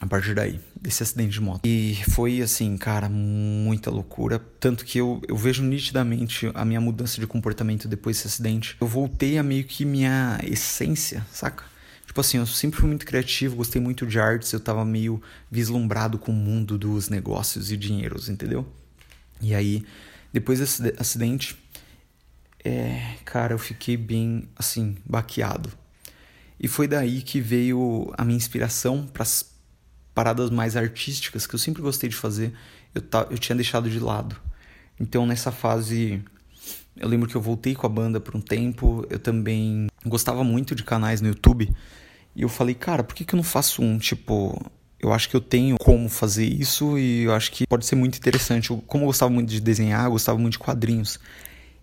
a 0.00 0.06
partir 0.06 0.34
daí, 0.34 0.60
desse 0.80 1.02
acidente 1.02 1.32
de 1.32 1.40
moto. 1.40 1.64
E 1.64 1.96
foi 2.10 2.42
assim, 2.42 2.76
cara, 2.76 3.08
muita 3.08 3.90
loucura. 3.90 4.38
Tanto 4.60 4.84
que 4.84 4.98
eu, 4.98 5.22
eu 5.26 5.36
vejo 5.36 5.62
nitidamente 5.62 6.50
a 6.54 6.64
minha 6.64 6.80
mudança 6.80 7.20
de 7.20 7.26
comportamento 7.26 7.88
depois 7.88 8.16
desse 8.16 8.28
acidente. 8.28 8.76
Eu 8.80 8.86
voltei 8.86 9.38
a 9.38 9.42
meio 9.42 9.64
que 9.64 9.84
minha 9.84 10.38
essência, 10.42 11.24
saca? 11.32 11.64
Tipo 12.14 12.20
assim, 12.20 12.38
eu 12.38 12.46
sempre 12.46 12.78
fui 12.78 12.88
muito 12.88 13.04
criativo, 13.04 13.56
gostei 13.56 13.82
muito 13.82 14.06
de 14.06 14.20
artes, 14.20 14.52
eu 14.52 14.60
tava 14.60 14.84
meio 14.84 15.20
vislumbrado 15.50 16.16
com 16.16 16.30
o 16.30 16.34
mundo 16.34 16.78
dos 16.78 17.08
negócios 17.08 17.72
e 17.72 17.76
dinheiros, 17.76 18.28
entendeu? 18.28 18.64
E 19.42 19.52
aí 19.52 19.84
depois 20.32 20.60
desse 20.60 20.94
acidente, 20.96 21.58
é, 22.64 23.16
cara, 23.24 23.52
eu 23.52 23.58
fiquei 23.58 23.96
bem, 23.96 24.48
assim, 24.54 24.96
baqueado. 25.04 25.72
E 26.60 26.68
foi 26.68 26.86
daí 26.86 27.20
que 27.20 27.40
veio 27.40 28.14
a 28.16 28.24
minha 28.24 28.36
inspiração 28.36 29.08
para 29.08 29.24
as 29.24 29.52
paradas 30.14 30.50
mais 30.50 30.76
artísticas 30.76 31.48
que 31.48 31.56
eu 31.56 31.58
sempre 31.58 31.82
gostei 31.82 32.08
de 32.08 32.14
fazer. 32.14 32.52
Eu, 32.94 33.02
eu 33.28 33.38
tinha 33.38 33.56
deixado 33.56 33.90
de 33.90 33.98
lado. 33.98 34.40
Então, 35.00 35.26
nessa 35.26 35.50
fase, 35.50 36.22
eu 36.96 37.08
lembro 37.08 37.28
que 37.28 37.34
eu 37.34 37.40
voltei 37.40 37.74
com 37.74 37.88
a 37.88 37.90
banda 37.90 38.20
por 38.20 38.36
um 38.36 38.40
tempo. 38.40 39.04
Eu 39.10 39.18
também 39.18 39.88
gostava 40.06 40.44
muito 40.44 40.76
de 40.76 40.84
canais 40.84 41.20
no 41.20 41.26
YouTube. 41.26 41.74
E 42.34 42.42
eu 42.42 42.48
falei, 42.48 42.74
cara, 42.74 43.04
por 43.04 43.14
que, 43.14 43.24
que 43.24 43.34
eu 43.34 43.36
não 43.36 43.44
faço 43.44 43.82
um, 43.82 43.98
tipo, 43.98 44.60
eu 44.98 45.12
acho 45.12 45.28
que 45.28 45.36
eu 45.36 45.40
tenho 45.40 45.76
como 45.78 46.08
fazer 46.08 46.46
isso 46.46 46.98
e 46.98 47.24
eu 47.24 47.34
acho 47.34 47.52
que 47.52 47.66
pode 47.66 47.86
ser 47.86 47.94
muito 47.94 48.16
interessante. 48.16 48.70
Eu, 48.70 48.78
como 48.86 49.04
eu 49.04 49.06
gostava 49.08 49.30
muito 49.30 49.50
de 49.50 49.60
desenhar, 49.60 50.06
eu 50.06 50.12
gostava 50.12 50.38
muito 50.38 50.52
de 50.52 50.58
quadrinhos. 50.58 51.20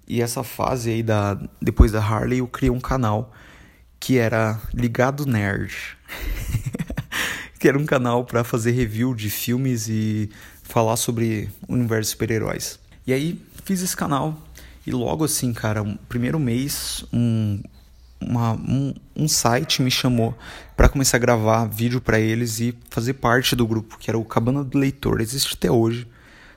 E 0.08 0.22
essa 0.22 0.44
fase 0.44 0.90
aí 0.90 1.04
da 1.04 1.40
depois 1.62 1.92
da 1.92 2.04
Harley, 2.04 2.40
eu 2.40 2.48
criei 2.48 2.70
um 2.70 2.80
canal 2.80 3.32
que 4.00 4.18
era 4.18 4.60
Ligado 4.74 5.26
Nerd. 5.26 5.74
que 7.60 7.68
era 7.68 7.78
um 7.78 7.86
canal 7.86 8.26
para 8.26 8.44
fazer 8.44 8.72
review 8.72 9.14
de 9.14 9.30
filmes 9.30 9.88
e 9.88 10.32
falar 10.64 10.98
sobre 10.98 11.48
o 11.68 11.74
universo 11.74 12.08
de 12.08 12.08
super-heróis. 12.14 12.80
E 13.06 13.14
aí 13.14 13.40
fiz 13.64 13.82
esse 13.82 13.96
canal 13.96 14.36
e 14.86 14.92
logo 14.92 15.24
assim, 15.24 15.54
cara, 15.54 15.84
um, 15.84 15.96
primeiro 16.10 16.40
mês, 16.40 17.06
um 17.14 17.62
uma, 18.22 18.54
um, 18.54 18.94
um 19.16 19.28
site 19.28 19.82
me 19.82 19.90
chamou 19.90 20.38
para 20.76 20.88
começar 20.88 21.18
a 21.18 21.20
gravar 21.20 21.66
vídeo 21.66 22.00
para 22.00 22.20
eles 22.20 22.60
e 22.60 22.78
fazer 22.90 23.14
parte 23.14 23.56
do 23.56 23.66
grupo, 23.66 23.98
que 23.98 24.10
era 24.10 24.18
o 24.18 24.26
Cabana 24.26 24.64
do 24.64 24.78
Leitor, 24.78 25.22
existe 25.22 25.56
até 25.56 25.72
hoje 25.72 26.08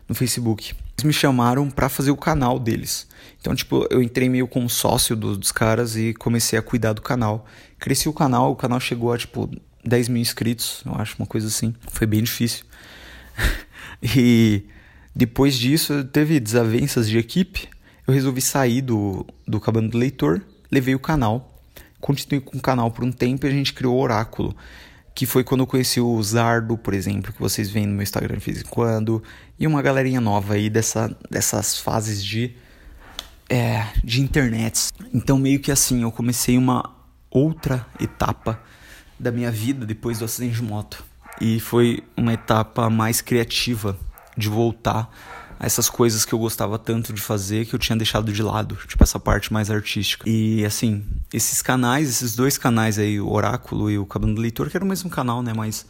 no 0.09 0.15
Facebook. 0.15 0.75
Eles 0.97 1.05
me 1.05 1.13
chamaram 1.13 1.71
para 1.71 1.89
fazer 1.89 2.11
o 2.11 2.17
canal 2.17 2.59
deles. 2.59 3.07
Então, 3.41 3.55
tipo, 3.55 3.87
eu 3.91 4.03
entrei 4.03 4.29
meio 4.29 4.47
como 4.47 4.69
sócio 4.69 5.17
do, 5.17 5.37
dos 5.37 5.51
caras 5.51 5.97
e 5.97 6.15
comecei 6.15 6.59
a 6.59 6.63
cuidar 6.63 6.93
do 6.93 7.03
canal. 7.03 7.47
Cresci 7.79 8.09
o 8.09 8.13
canal, 8.13 8.53
o 8.53 8.57
canal 8.57 8.79
chegou 8.79 9.13
a, 9.13 9.19
tipo, 9.19 9.51
10 9.85 10.09
mil 10.09 10.23
inscritos, 10.23 10.83
eu 10.87 10.95
acho, 10.95 11.17
uma 11.19 11.27
coisa 11.27 11.49
assim. 11.49 11.75
Foi 11.89 12.07
bem 12.07 12.23
difícil. 12.23 12.65
e 14.03 14.65
depois 15.15 15.59
disso, 15.59 16.05
teve 16.05 16.41
desavenças 16.41 17.09
de 17.09 17.19
equipe. 17.19 17.69
Eu 18.07 18.15
resolvi 18.15 18.41
sair 18.41 18.83
do, 18.83 19.27
do 19.47 19.59
Cabana 19.59 19.89
do 19.89 19.99
Leitor, 19.99 20.41
levei 20.71 20.95
o 20.95 20.99
canal 20.99 21.54
continuei 22.05 22.39
com 22.39 22.59
o 22.59 22.61
canal 22.61 22.91
por 22.91 23.03
um 23.03 23.11
tempo 23.11 23.47
e 23.47 23.49
a 23.49 23.53
gente 23.53 23.73
criou 23.73 23.97
o 23.97 23.99
Oráculo, 23.99 24.55
que 25.15 25.25
foi 25.25 25.43
quando 25.43 25.63
eu 25.63 25.67
conheci 25.67 26.03
o 26.03 26.23
Zardo, 26.23 26.77
por 26.77 26.93
exemplo, 26.93 27.33
que 27.33 27.41
vocês 27.41 27.71
veem 27.71 27.87
no 27.87 27.95
meu 27.95 28.03
Instagram 28.03 28.37
de 28.37 28.45
vez 28.45 28.61
em 28.61 28.65
quando, 28.65 29.23
e 29.59 29.67
uma 29.67 29.81
galerinha 29.81 30.21
nova 30.21 30.53
aí 30.53 30.69
dessa, 30.69 31.17
dessas 31.31 31.79
fases 31.79 32.23
de, 32.23 32.55
é, 33.49 33.87
de 34.05 34.21
internet. 34.21 34.91
Então, 35.15 35.39
meio 35.39 35.59
que 35.61 35.73
assim, 35.73 36.03
eu 36.03 36.13
comecei 36.13 36.59
uma 36.59 36.95
outra 37.31 37.87
etapa 37.99 38.61
da 39.19 39.33
minha 39.33 39.51
vida 39.51 39.87
depois 39.87 40.19
do 40.19 40.27
acidente 40.27 40.57
de 40.57 40.63
moto. 40.63 41.03
E 41.41 41.59
foi 41.59 42.05
uma 42.15 42.35
etapa 42.35 42.91
mais 42.91 43.23
criativa 43.23 43.99
de 44.37 44.51
voltar 44.51 45.11
essas 45.65 45.89
coisas 45.89 46.25
que 46.25 46.33
eu 46.33 46.39
gostava 46.39 46.79
tanto 46.79 47.13
de 47.13 47.21
fazer 47.21 47.67
que 47.67 47.75
eu 47.75 47.79
tinha 47.79 47.97
deixado 47.97 48.33
de 48.33 48.43
lado, 48.43 48.77
tipo 48.87 49.03
essa 49.03 49.19
parte 49.19 49.53
mais 49.53 49.71
artística. 49.71 50.29
E 50.29 50.65
assim, 50.65 51.05
esses 51.33 51.63
canais, 51.63 52.09
esses 52.09 52.37
dois 52.37 52.59
canais 52.59 52.99
aí, 52.99 53.21
o 53.21 53.31
Oráculo 53.31 53.91
e 53.91 53.99
o 53.99 54.07
Cabana 54.07 54.35
do 54.35 54.41
Leitor, 54.41 54.71
que 54.71 54.77
era 54.77 54.85
o 54.85 54.89
mesmo 54.89 55.09
canal, 55.09 55.43
né, 55.43 55.53
mas 55.55 55.87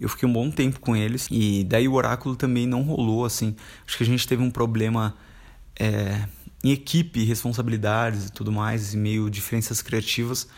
eu 0.00 0.08
fiquei 0.08 0.28
um 0.28 0.32
bom 0.32 0.50
tempo 0.50 0.80
com 0.80 0.96
eles 0.96 1.28
e 1.30 1.64
daí 1.64 1.88
o 1.88 1.94
Oráculo 1.94 2.36
também 2.36 2.66
não 2.66 2.82
rolou, 2.82 3.24
assim. 3.24 3.54
Acho 3.86 3.96
que 3.96 4.02
a 4.02 4.06
gente 4.06 4.26
teve 4.26 4.42
um 4.42 4.50
problema 4.50 5.14
é, 5.78 6.26
em 6.62 6.70
equipe, 6.70 7.24
responsabilidades 7.24 8.26
e 8.26 8.32
tudo 8.32 8.50
mais, 8.50 8.94
e 8.94 8.96
meio 8.96 9.30
diferenças 9.30 9.82
criativas. 9.82 10.48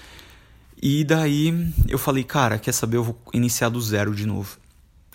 E 0.82 1.04
daí 1.04 1.72
eu 1.88 1.98
falei, 1.98 2.24
cara, 2.24 2.58
quer 2.58 2.72
saber? 2.72 2.96
Eu 2.96 3.04
vou 3.04 3.18
iniciar 3.34 3.68
do 3.68 3.80
zero 3.80 4.14
de 4.14 4.26
novo. 4.26 4.56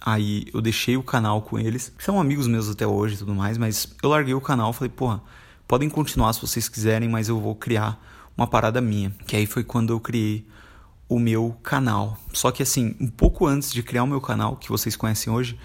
Aí 0.02 0.48
eu 0.54 0.62
deixei 0.62 0.98
o 0.98 1.04
canal 1.04 1.42
com 1.42 1.58
eles, 1.58 1.92
são 1.98 2.20
amigos 2.20 2.48
meus 2.48 2.70
até 2.70 2.86
hoje 2.86 3.16
e 3.16 3.18
tudo 3.18 3.34
mais, 3.34 3.58
mas 3.58 3.88
eu 4.04 4.10
larguei 4.10 4.34
o 4.34 4.42
canal, 4.42 4.72
falei, 4.72 4.90
porra, 4.90 5.22
podem 5.68 5.90
continuar 5.90 6.34
se 6.34 6.42
vocês 6.42 6.70
quiserem, 6.70 7.10
mas 7.10 7.28
eu 7.30 7.40
vou 7.40 7.56
criar 7.56 8.00
uma 8.38 8.48
parada 8.48 8.82
minha. 8.82 9.12
Que 9.26 9.36
aí 9.36 9.46
foi 9.46 9.64
quando 9.64 9.94
eu 9.94 10.00
criei 10.00 10.46
o 11.08 11.20
meu 11.20 11.58
canal. 11.64 12.20
Só 12.34 12.52
que 12.52 12.64
assim, 12.64 12.96
um 13.00 13.08
pouco 13.08 13.46
antes 13.46 13.72
de 13.72 13.82
criar 13.82 14.04
o 14.04 14.08
meu 14.08 14.22
canal, 14.22 14.56
que 14.58 14.70
vocês 14.70 14.96
conhecem 14.96 15.32
hoje, 15.32 15.58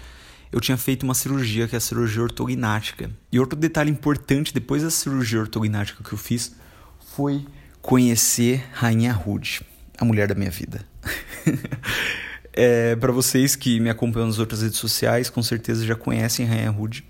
eu 0.51 0.59
tinha 0.59 0.77
feito 0.77 1.03
uma 1.03 1.13
cirurgia, 1.13 1.67
que 1.67 1.75
é 1.75 1.77
a 1.77 1.81
cirurgia 1.81 2.21
ortognática. 2.21 3.09
E 3.31 3.39
outro 3.39 3.57
detalhe 3.57 3.89
importante 3.89 4.53
depois 4.53 4.83
da 4.83 4.89
cirurgia 4.89 5.39
ortognática 5.39 6.03
que 6.03 6.13
eu 6.13 6.17
fiz 6.17 6.55
foi 7.15 7.45
conhecer 7.81 8.67
Rainha 8.73 9.13
Rude, 9.13 9.61
a 9.97 10.05
mulher 10.05 10.27
da 10.27 10.35
minha 10.35 10.51
vida. 10.51 10.85
É, 12.53 12.95
para 12.97 13.11
vocês 13.11 13.55
que 13.55 13.79
me 13.79 13.89
acompanham 13.89 14.27
nas 14.27 14.39
outras 14.39 14.61
redes 14.61 14.77
sociais, 14.77 15.29
com 15.29 15.41
certeza 15.41 15.85
já 15.85 15.95
conhecem 15.95 16.45
Rainha 16.45 16.69
Rude. 16.69 17.03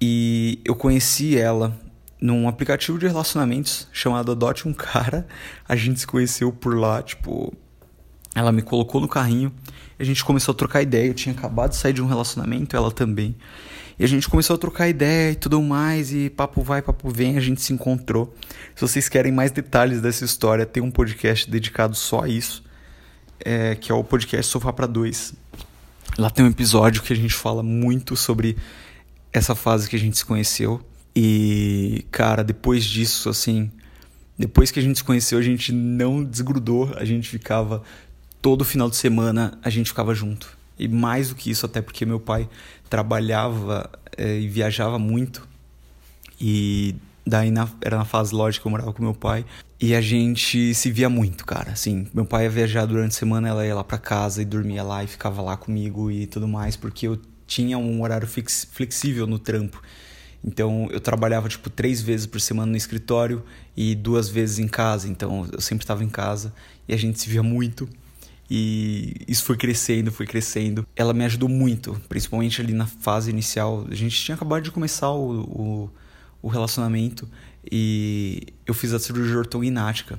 E 0.00 0.60
eu 0.64 0.76
conheci 0.76 1.36
ela 1.36 1.76
num 2.20 2.48
aplicativo 2.48 2.98
de 2.98 3.06
relacionamentos 3.06 3.88
chamado 3.92 4.32
Adote 4.32 4.68
um 4.68 4.72
Cara. 4.72 5.26
A 5.68 5.74
gente 5.74 6.00
se 6.00 6.06
conheceu 6.06 6.52
por 6.52 6.76
lá, 6.76 7.02
tipo, 7.02 7.52
ela 8.34 8.52
me 8.52 8.62
colocou 8.62 9.00
no 9.00 9.08
carrinho, 9.08 9.52
a 9.98 10.04
gente 10.04 10.24
começou 10.24 10.52
a 10.52 10.56
trocar 10.56 10.82
ideia. 10.82 11.08
Eu 11.08 11.14
tinha 11.14 11.34
acabado 11.34 11.70
de 11.70 11.76
sair 11.76 11.92
de 11.92 12.02
um 12.02 12.06
relacionamento, 12.06 12.76
ela 12.76 12.92
também. 12.92 13.36
E 13.98 14.04
a 14.04 14.06
gente 14.06 14.28
começou 14.28 14.54
a 14.54 14.58
trocar 14.58 14.88
ideia 14.88 15.32
e 15.32 15.34
tudo 15.34 15.60
mais, 15.60 16.12
e 16.12 16.30
papo 16.30 16.62
vai, 16.62 16.80
papo 16.80 17.10
vem, 17.10 17.36
a 17.36 17.40
gente 17.40 17.60
se 17.60 17.72
encontrou. 17.72 18.32
Se 18.76 18.80
vocês 18.82 19.08
querem 19.08 19.32
mais 19.32 19.50
detalhes 19.50 20.00
dessa 20.00 20.24
história, 20.24 20.64
tem 20.64 20.80
um 20.80 20.90
podcast 20.90 21.50
dedicado 21.50 21.96
só 21.96 22.22
a 22.22 22.28
isso, 22.28 22.62
é, 23.40 23.74
que 23.74 23.90
é 23.92 23.94
o 23.94 24.04
podcast 24.04 24.50
Sofá 24.50 24.72
para 24.72 24.86
Dois. 24.86 25.34
Lá 26.16 26.30
tem 26.30 26.44
um 26.44 26.48
episódio 26.48 27.02
que 27.02 27.12
a 27.12 27.16
gente 27.16 27.34
fala 27.34 27.62
muito 27.62 28.16
sobre 28.16 28.56
essa 29.32 29.54
fase 29.54 29.88
que 29.88 29.96
a 29.96 29.98
gente 29.98 30.18
se 30.18 30.24
conheceu. 30.24 30.80
E, 31.14 32.04
cara, 32.10 32.42
depois 32.42 32.84
disso, 32.84 33.28
assim, 33.28 33.70
depois 34.38 34.70
que 34.70 34.78
a 34.78 34.82
gente 34.82 34.98
se 34.98 35.04
conheceu, 35.04 35.38
a 35.38 35.42
gente 35.42 35.72
não 35.72 36.22
desgrudou, 36.22 36.92
a 36.96 37.04
gente 37.04 37.28
ficava 37.28 37.82
todo 38.40 38.64
final 38.64 38.88
de 38.88 38.96
semana, 38.96 39.58
a 39.62 39.70
gente 39.70 39.88
ficava 39.88 40.14
junto. 40.14 40.56
E 40.78 40.86
mais 40.86 41.30
do 41.30 41.34
que 41.34 41.50
isso, 41.50 41.66
até 41.66 41.82
porque 41.82 42.06
meu 42.06 42.20
pai 42.20 42.48
trabalhava 42.88 43.90
é, 44.16 44.38
e 44.38 44.46
viajava 44.48 44.98
muito. 44.98 45.46
E 46.40 46.94
daí 47.28 47.50
na, 47.50 47.68
era 47.80 47.98
na 47.98 48.04
fase 48.04 48.34
lógica 48.34 48.62
que 48.62 48.66
eu 48.66 48.70
morava 48.70 48.92
com 48.92 49.02
meu 49.02 49.14
pai. 49.14 49.44
E 49.80 49.94
a 49.94 50.00
gente 50.00 50.74
se 50.74 50.90
via 50.90 51.08
muito, 51.08 51.44
cara. 51.44 51.72
Assim, 51.72 52.08
meu 52.12 52.24
pai 52.24 52.44
ia 52.44 52.50
viajar 52.50 52.86
durante 52.86 53.12
a 53.12 53.18
semana, 53.18 53.48
ela 53.48 53.66
ia 53.66 53.74
lá 53.74 53.84
pra 53.84 53.98
casa 53.98 54.42
e 54.42 54.44
dormia 54.44 54.82
lá 54.82 55.04
e 55.04 55.06
ficava 55.06 55.42
lá 55.42 55.56
comigo 55.56 56.10
e 56.10 56.26
tudo 56.26 56.48
mais, 56.48 56.74
porque 56.74 57.06
eu 57.06 57.20
tinha 57.46 57.78
um 57.78 58.02
horário 58.02 58.26
fix, 58.26 58.66
flexível 58.72 59.26
no 59.26 59.38
trampo. 59.38 59.80
Então 60.42 60.88
eu 60.90 61.00
trabalhava 61.00 61.48
tipo 61.48 61.68
três 61.68 62.00
vezes 62.00 62.26
por 62.26 62.40
semana 62.40 62.70
no 62.70 62.76
escritório 62.76 63.42
e 63.76 63.94
duas 63.94 64.28
vezes 64.28 64.58
em 64.58 64.68
casa. 64.68 65.08
Então 65.08 65.48
eu 65.52 65.60
sempre 65.60 65.84
estava 65.84 66.02
em 66.02 66.08
casa 66.08 66.52
e 66.88 66.94
a 66.94 66.96
gente 66.96 67.20
se 67.20 67.28
via 67.28 67.42
muito. 67.42 67.88
E 68.50 69.14
isso 69.28 69.44
foi 69.44 69.56
crescendo, 69.56 70.10
foi 70.10 70.26
crescendo. 70.26 70.86
Ela 70.96 71.12
me 71.12 71.24
ajudou 71.24 71.48
muito, 71.48 72.00
principalmente 72.08 72.60
ali 72.62 72.72
na 72.72 72.86
fase 72.86 73.30
inicial. 73.30 73.86
A 73.90 73.94
gente 73.94 74.16
tinha 74.24 74.34
acabado 74.34 74.62
de 74.62 74.70
começar 74.70 75.10
o, 75.10 75.40
o, 75.42 75.90
o 76.42 76.48
relacionamento 76.48 77.28
e 77.70 78.48
eu 78.66 78.74
fiz 78.74 78.92
a 78.92 78.98
cirurgia 78.98 79.38
ortognática. 79.38 80.18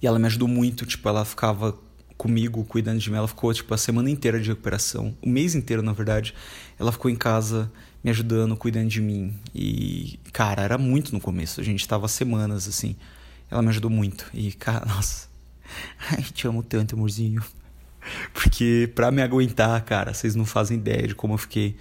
E 0.00 0.06
ela 0.06 0.18
me 0.18 0.26
ajudou 0.26 0.46
muito, 0.46 0.84
tipo, 0.84 1.08
ela 1.08 1.24
ficava 1.24 1.76
comigo, 2.16 2.64
cuidando 2.64 2.98
de 2.98 3.10
mim. 3.10 3.16
Ela 3.16 3.28
ficou, 3.28 3.52
tipo, 3.52 3.72
a 3.72 3.78
semana 3.78 4.10
inteira 4.10 4.40
de 4.40 4.48
recuperação. 4.48 5.16
O 5.22 5.28
mês 5.28 5.54
inteiro, 5.54 5.82
na 5.82 5.92
verdade. 5.92 6.34
Ela 6.78 6.92
ficou 6.92 7.10
em 7.10 7.16
casa 7.16 7.70
me 8.04 8.10
ajudando, 8.10 8.56
cuidando 8.56 8.88
de 8.88 9.00
mim. 9.00 9.34
E, 9.54 10.18
cara, 10.32 10.62
era 10.62 10.76
muito 10.76 11.12
no 11.12 11.20
começo. 11.20 11.60
A 11.60 11.64
gente 11.64 11.86
tava 11.88 12.08
semanas, 12.08 12.68
assim. 12.68 12.94
Ela 13.50 13.62
me 13.62 13.68
ajudou 13.68 13.90
muito. 13.90 14.26
E, 14.34 14.52
cara, 14.52 14.84
nossa 14.86 15.28
Ai, 16.10 16.22
te 16.22 16.46
amo 16.46 16.62
tanto, 16.62 16.94
amorzinho. 16.94 17.42
Porque 18.32 18.90
pra 18.94 19.10
me 19.10 19.22
aguentar, 19.22 19.82
cara, 19.84 20.14
vocês 20.14 20.34
não 20.34 20.44
fazem 20.44 20.78
ideia 20.78 21.08
de 21.08 21.14
como 21.14 21.34
eu 21.34 21.38
fiquei 21.38 21.76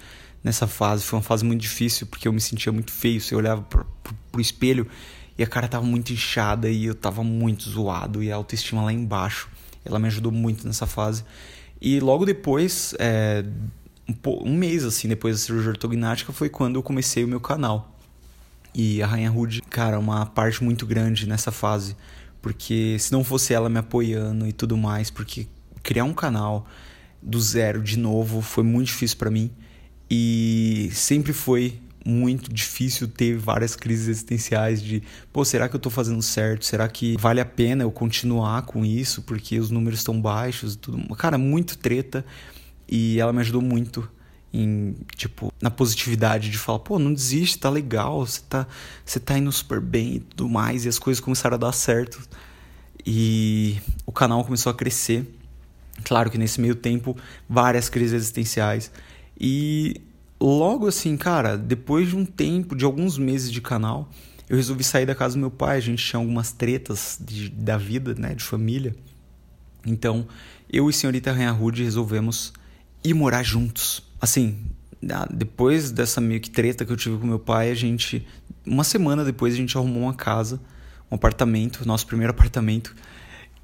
nessa 0.45 0.67
fase. 0.67 1.03
Foi 1.03 1.17
uma 1.17 1.23
fase 1.23 1.43
muito 1.43 1.61
difícil, 1.61 2.05
porque 2.05 2.27
eu 2.27 2.31
me 2.31 2.39
sentia 2.39 2.71
muito 2.71 2.91
feio. 2.91 3.19
Você 3.19 3.35
olhava 3.35 3.63
pro, 3.63 3.83
pro, 4.03 4.15
pro 4.31 4.39
espelho 4.39 4.87
e 5.35 5.43
a 5.43 5.47
cara 5.47 5.67
tava 5.67 5.83
muito 5.83 6.13
inchada 6.13 6.69
e 6.69 6.85
eu 6.85 6.93
tava 6.93 7.23
muito 7.23 7.67
zoado 7.67 8.21
e 8.21 8.31
a 8.31 8.35
autoestima 8.35 8.83
lá 8.83 8.93
embaixo. 8.93 9.49
Ela 9.83 9.97
me 9.97 10.07
ajudou 10.07 10.31
muito 10.31 10.67
nessa 10.67 10.85
fase. 10.85 11.25
E 11.81 11.99
logo 11.99 12.25
depois, 12.25 12.93
é, 12.99 13.43
um, 14.07 14.49
um, 14.51 14.55
mês 14.55 14.85
assim, 14.85 15.07
depois 15.07 15.35
da 15.35 15.41
cirurgia 15.43 15.71
ortognática, 15.71 16.31
foi 16.31 16.47
quando 16.47 16.75
eu 16.75 16.83
comecei 16.83 17.23
o 17.23 17.27
meu 17.27 17.39
canal. 17.39 17.97
E 18.73 19.01
a 19.01 19.07
Rainha 19.07 19.31
Rude, 19.31 19.63
cara, 19.63 19.97
uma 19.97 20.27
parte 20.27 20.63
muito 20.63 20.85
grande 20.85 21.27
nessa 21.27 21.51
fase 21.51 21.95
porque 22.45 22.95
se 22.99 23.11
não 23.11 23.23
fosse 23.23 23.55
ela 23.55 23.67
me 23.69 23.79
apoiando 23.79 24.45
e 24.45 24.53
tudo 24.53 24.77
mais, 24.77 25.09
porque 25.09 25.47
criar 25.81 26.03
um 26.03 26.13
canal 26.13 26.67
do 27.19 27.41
zero 27.41 27.81
de 27.81 27.97
novo 27.97 28.39
foi 28.39 28.63
muito 28.63 28.89
difícil 28.89 29.17
para 29.17 29.31
mim 29.31 29.49
e 30.09 30.89
sempre 30.93 31.33
foi 31.33 31.79
muito 32.05 32.53
difícil 32.53 33.07
ter 33.07 33.35
várias 33.35 33.75
crises 33.75 34.07
existenciais 34.07 34.81
de, 34.81 35.01
pô, 35.33 35.43
será 35.43 35.67
que 35.67 35.75
eu 35.75 35.79
tô 35.79 35.89
fazendo 35.89 36.21
certo? 36.21 36.63
Será 36.63 36.87
que 36.87 37.17
vale 37.17 37.41
a 37.41 37.45
pena 37.45 37.83
eu 37.83 37.91
continuar 37.91 38.61
com 38.63 38.85
isso 38.85 39.23
porque 39.23 39.59
os 39.59 39.71
números 39.71 39.99
estão 39.99 40.21
baixos 40.21 40.75
e 40.75 40.77
tudo. 40.77 41.15
Cara, 41.15 41.37
muito 41.37 41.77
treta 41.77 42.23
e 42.87 43.19
ela 43.19 43.33
me 43.33 43.39
ajudou 43.39 43.61
muito 43.61 44.07
em, 44.53 44.95
tipo, 45.17 45.51
na 45.59 45.69
positividade 45.69 46.49
de 46.49 46.57
falar, 46.57 46.79
pô, 46.79 46.97
não 46.97 47.13
desiste, 47.13 47.57
tá 47.57 47.69
legal, 47.69 48.25
você 48.25 48.41
tá, 48.47 48.67
você 49.03 49.19
tá 49.19 49.37
indo 49.37 49.51
super 49.51 49.81
bem 49.81 50.15
e 50.15 50.19
tudo 50.19 50.47
mais, 50.47 50.85
e 50.85 50.89
as 50.89 50.97
coisas 50.97 51.19
começaram 51.19 51.55
a 51.55 51.57
dar 51.57 51.73
certo. 51.73 52.21
E 53.05 53.77
o 54.05 54.11
canal 54.11 54.43
começou 54.45 54.71
a 54.71 54.73
crescer. 54.73 55.29
Claro 56.03 56.31
que 56.31 56.37
nesse 56.37 56.61
meio 56.61 56.75
tempo, 56.75 57.17
várias 57.49 57.89
crises 57.89 58.13
existenciais. 58.13 58.91
E 59.39 60.01
logo 60.39 60.87
assim, 60.87 61.17
cara, 61.17 61.57
depois 61.57 62.09
de 62.09 62.15
um 62.15 62.25
tempo, 62.25 62.75
de 62.75 62.85
alguns 62.85 63.17
meses 63.17 63.51
de 63.51 63.61
canal, 63.61 64.09
eu 64.49 64.55
resolvi 64.55 64.83
sair 64.83 65.05
da 65.05 65.15
casa 65.15 65.35
do 65.35 65.39
meu 65.39 65.51
pai. 65.51 65.77
A 65.77 65.81
gente 65.81 66.03
tinha 66.03 66.19
algumas 66.19 66.51
tretas 66.51 67.19
de, 67.19 67.49
da 67.49 67.77
vida, 67.77 68.13
né, 68.15 68.33
de 68.33 68.43
família. 68.43 68.95
Então, 69.85 70.27
eu 70.71 70.89
e 70.89 70.93
senhorita 70.93 71.31
Rainha 71.31 71.51
Rude 71.51 71.83
resolvemos 71.83 72.53
ir 73.03 73.13
morar 73.13 73.43
juntos 73.43 74.03
assim, 74.19 74.57
depois 75.29 75.91
dessa 75.91 76.19
meio 76.19 76.41
que 76.41 76.49
treta 76.49 76.85
que 76.85 76.91
eu 76.91 76.97
tive 76.97 77.17
com 77.17 77.27
meu 77.27 77.39
pai, 77.39 77.69
a 77.69 77.75
gente. 77.75 78.25
Uma 78.65 78.83
semana 78.83 79.23
depois 79.23 79.53
a 79.53 79.57
gente 79.57 79.77
arrumou 79.77 80.03
uma 80.03 80.13
casa, 80.13 80.59
um 81.11 81.15
apartamento, 81.15 81.85
nosso 81.87 82.07
primeiro 82.07 82.31
apartamento, 82.31 82.95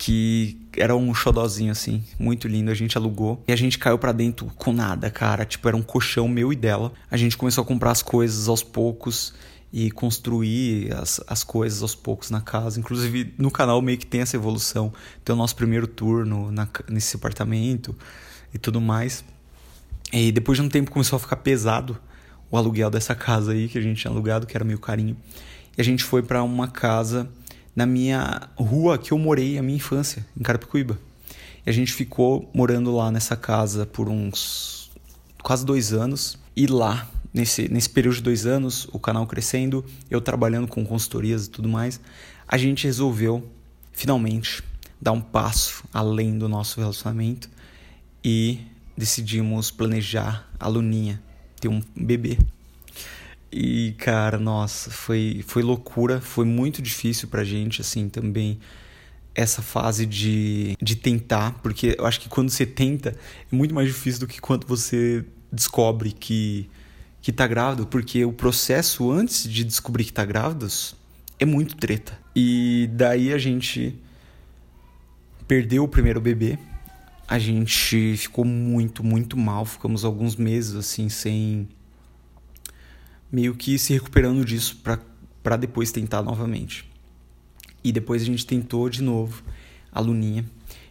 que 0.01 0.57
era 0.75 0.95
um 0.95 1.13
xodózinho 1.13 1.71
assim, 1.71 2.03
muito 2.17 2.47
lindo. 2.47 2.71
A 2.71 2.73
gente 2.73 2.97
alugou 2.97 3.43
e 3.47 3.53
a 3.53 3.55
gente 3.55 3.77
caiu 3.77 3.99
para 3.99 4.11
dentro 4.11 4.47
com 4.55 4.73
nada, 4.73 5.11
cara. 5.11 5.45
Tipo, 5.45 5.67
era 5.67 5.77
um 5.77 5.83
colchão 5.83 6.27
meu 6.27 6.51
e 6.51 6.55
dela. 6.55 6.91
A 7.11 7.15
gente 7.15 7.37
começou 7.37 7.61
a 7.61 7.65
comprar 7.65 7.91
as 7.91 8.01
coisas 8.01 8.47
aos 8.47 8.63
poucos 8.63 9.31
e 9.71 9.91
construir 9.91 10.91
as, 10.95 11.21
as 11.27 11.43
coisas 11.43 11.83
aos 11.83 11.93
poucos 11.93 12.31
na 12.31 12.41
casa. 12.41 12.79
Inclusive, 12.79 13.35
no 13.37 13.51
canal 13.51 13.79
meio 13.79 13.95
que 13.95 14.07
tem 14.07 14.21
essa 14.21 14.35
evolução. 14.35 14.91
Tem 15.23 15.35
o 15.35 15.37
nosso 15.37 15.55
primeiro 15.55 15.85
turno 15.85 16.51
na, 16.51 16.67
nesse 16.89 17.15
apartamento 17.15 17.95
e 18.51 18.57
tudo 18.57 18.81
mais. 18.81 19.23
E 20.11 20.31
depois 20.31 20.57
de 20.57 20.63
um 20.63 20.69
tempo 20.69 20.89
começou 20.89 21.17
a 21.17 21.19
ficar 21.19 21.35
pesado 21.35 21.95
o 22.49 22.57
aluguel 22.57 22.89
dessa 22.89 23.13
casa 23.13 23.51
aí 23.51 23.69
que 23.69 23.77
a 23.77 23.81
gente 23.81 24.01
tinha 24.01 24.11
alugado, 24.11 24.47
que 24.47 24.57
era 24.57 24.65
meio 24.65 24.79
carinho. 24.79 25.15
E 25.77 25.81
a 25.81 25.83
gente 25.83 26.03
foi 26.03 26.23
para 26.23 26.41
uma 26.41 26.67
casa 26.67 27.29
na 27.75 27.85
minha 27.85 28.49
rua 28.55 28.97
que 28.97 29.11
eu 29.11 29.17
morei 29.17 29.57
a 29.57 29.63
minha 29.63 29.77
infância, 29.77 30.25
em 30.37 30.43
Carapicuíba. 30.43 30.99
E 31.65 31.69
a 31.69 31.73
gente 31.73 31.93
ficou 31.93 32.49
morando 32.53 32.95
lá 32.95 33.11
nessa 33.11 33.35
casa 33.35 33.85
por 33.85 34.09
uns 34.09 34.91
quase 35.41 35.65
dois 35.65 35.93
anos. 35.93 36.37
E 36.55 36.67
lá, 36.67 37.09
nesse, 37.33 37.71
nesse 37.71 37.89
período 37.89 38.15
de 38.15 38.23
dois 38.23 38.45
anos, 38.45 38.87
o 38.91 38.99
canal 38.99 39.25
crescendo, 39.27 39.85
eu 40.09 40.19
trabalhando 40.19 40.67
com 40.67 40.85
consultorias 40.85 41.45
e 41.45 41.49
tudo 41.49 41.69
mais, 41.69 41.99
a 42.47 42.57
gente 42.57 42.85
resolveu 42.85 43.47
finalmente 43.91 44.63
dar 44.99 45.11
um 45.11 45.21
passo 45.21 45.83
além 45.93 46.37
do 46.37 46.49
nosso 46.49 46.79
relacionamento 46.79 47.49
e 48.23 48.59
decidimos 48.97 49.71
planejar 49.71 50.47
a 50.59 50.67
Luninha 50.67 51.21
ter 51.59 51.67
um 51.67 51.81
bebê. 51.95 52.37
E, 53.51 53.93
cara, 53.97 54.37
nossa, 54.37 54.89
foi, 54.89 55.43
foi 55.45 55.61
loucura, 55.61 56.21
foi 56.21 56.45
muito 56.45 56.81
difícil 56.81 57.27
pra 57.27 57.43
gente, 57.43 57.81
assim, 57.81 58.07
também 58.07 58.59
essa 59.33 59.61
fase 59.61 60.05
de, 60.05 60.75
de 60.81 60.95
tentar, 60.95 61.59
porque 61.61 61.95
eu 61.97 62.05
acho 62.05 62.19
que 62.19 62.27
quando 62.27 62.49
você 62.49 62.65
tenta 62.65 63.09
é 63.09 63.55
muito 63.55 63.73
mais 63.73 63.87
difícil 63.87 64.21
do 64.21 64.27
que 64.27 64.41
quando 64.41 64.67
você 64.67 65.25
descobre 65.51 66.11
que, 66.11 66.69
que 67.21 67.31
tá 67.31 67.47
grávido, 67.47 67.87
porque 67.87 68.25
o 68.25 68.33
processo 68.33 69.09
antes 69.09 69.49
de 69.49 69.63
descobrir 69.63 70.03
que 70.03 70.13
tá 70.13 70.25
grávido 70.25 70.67
é 71.39 71.45
muito 71.45 71.75
treta. 71.75 72.17
E 72.35 72.89
daí 72.93 73.33
a 73.33 73.37
gente 73.37 73.95
perdeu 75.47 75.83
o 75.83 75.87
primeiro 75.87 76.21
bebê, 76.21 76.57
a 77.31 77.39
gente 77.39 78.17
ficou 78.17 78.43
muito, 78.43 79.03
muito 79.05 79.37
mal. 79.37 79.63
Ficamos 79.65 80.03
alguns 80.03 80.35
meses 80.35 80.75
assim, 80.75 81.07
sem. 81.07 81.69
Meio 83.31 83.55
que 83.55 83.77
se 83.77 83.93
recuperando 83.93 84.43
disso 84.43 84.81
para 85.41 85.57
depois 85.57 85.91
tentar 85.91 86.21
novamente. 86.21 86.89
E 87.83 87.91
depois 87.91 88.21
a 88.21 88.25
gente 88.25 88.45
tentou 88.45 88.89
de 88.89 89.01
novo 89.01 89.43
a 89.91 89.99
Luninha 89.99 90.45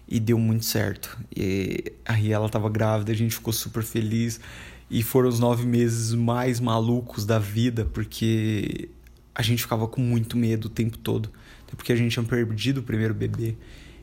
e 0.09 0.18
deu 0.18 0.38
muito 0.38 0.64
certo. 0.64 1.18
E 1.34 1.93
aí 2.05 2.32
ela 2.32 2.47
estava 2.47 2.68
grávida, 2.68 3.12
a 3.12 3.14
gente 3.14 3.34
ficou 3.34 3.53
super 3.53 3.82
feliz. 3.82 4.41
E 4.91 5.05
foram 5.05 5.28
os 5.28 5.38
nove 5.38 5.64
meses 5.64 6.12
mais 6.12 6.59
malucos 6.59 7.24
da 7.24 7.38
vida, 7.38 7.84
porque 7.84 8.88
a 9.32 9.41
gente 9.41 9.62
ficava 9.62 9.86
com 9.86 10.01
muito 10.01 10.36
medo 10.36 10.64
o 10.64 10.68
tempo 10.68 10.99
todo. 10.99 11.30
Até 11.64 11.76
porque 11.76 11.93
a 11.93 11.97
gente 11.97 12.12
tinha 12.12 12.24
perdido 12.24 12.78
o 12.78 12.82
primeiro 12.82 13.14
bebê. 13.14 13.55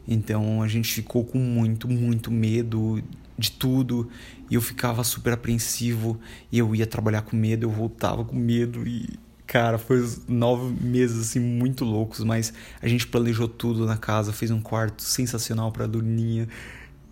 Então 0.07 0.61
a 0.61 0.67
gente 0.69 0.93
ficou 0.93 1.25
com 1.25 1.37
muito, 1.37 1.89
muito 1.89 2.31
medo 2.31 3.03
de 3.37 3.51
tudo 3.51 4.09
e 4.49 4.55
eu 4.55 4.61
ficava 4.61 5.03
super 5.03 5.33
apreensivo 5.33 6.19
e 6.51 6.57
eu 6.57 6.73
ia 6.75 6.87
trabalhar 6.87 7.21
com 7.21 7.35
medo, 7.35 7.65
eu 7.65 7.69
voltava 7.69 8.23
com 8.25 8.35
medo 8.35 8.87
e 8.87 9.07
cara, 9.45 9.77
foi 9.77 10.05
nove 10.27 10.75
meses 10.83 11.29
assim 11.29 11.39
muito 11.39 11.85
loucos, 11.85 12.23
mas 12.23 12.53
a 12.81 12.87
gente 12.87 13.07
planejou 13.07 13.47
tudo 13.47 13.85
na 13.85 13.95
casa, 13.95 14.33
fez 14.33 14.51
um 14.51 14.59
quarto 14.59 15.01
sensacional 15.01 15.71
para 15.71 15.87
Dorninha 15.87 16.47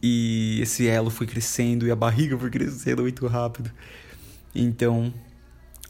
e 0.01 0.59
esse 0.61 0.87
elo 0.87 1.09
foi 1.09 1.25
crescendo 1.25 1.87
e 1.87 1.91
a 1.91 1.95
barriga 1.95 2.37
foi 2.37 2.49
crescendo 2.49 3.03
muito 3.03 3.25
rápido. 3.25 3.71
Então, 4.53 5.13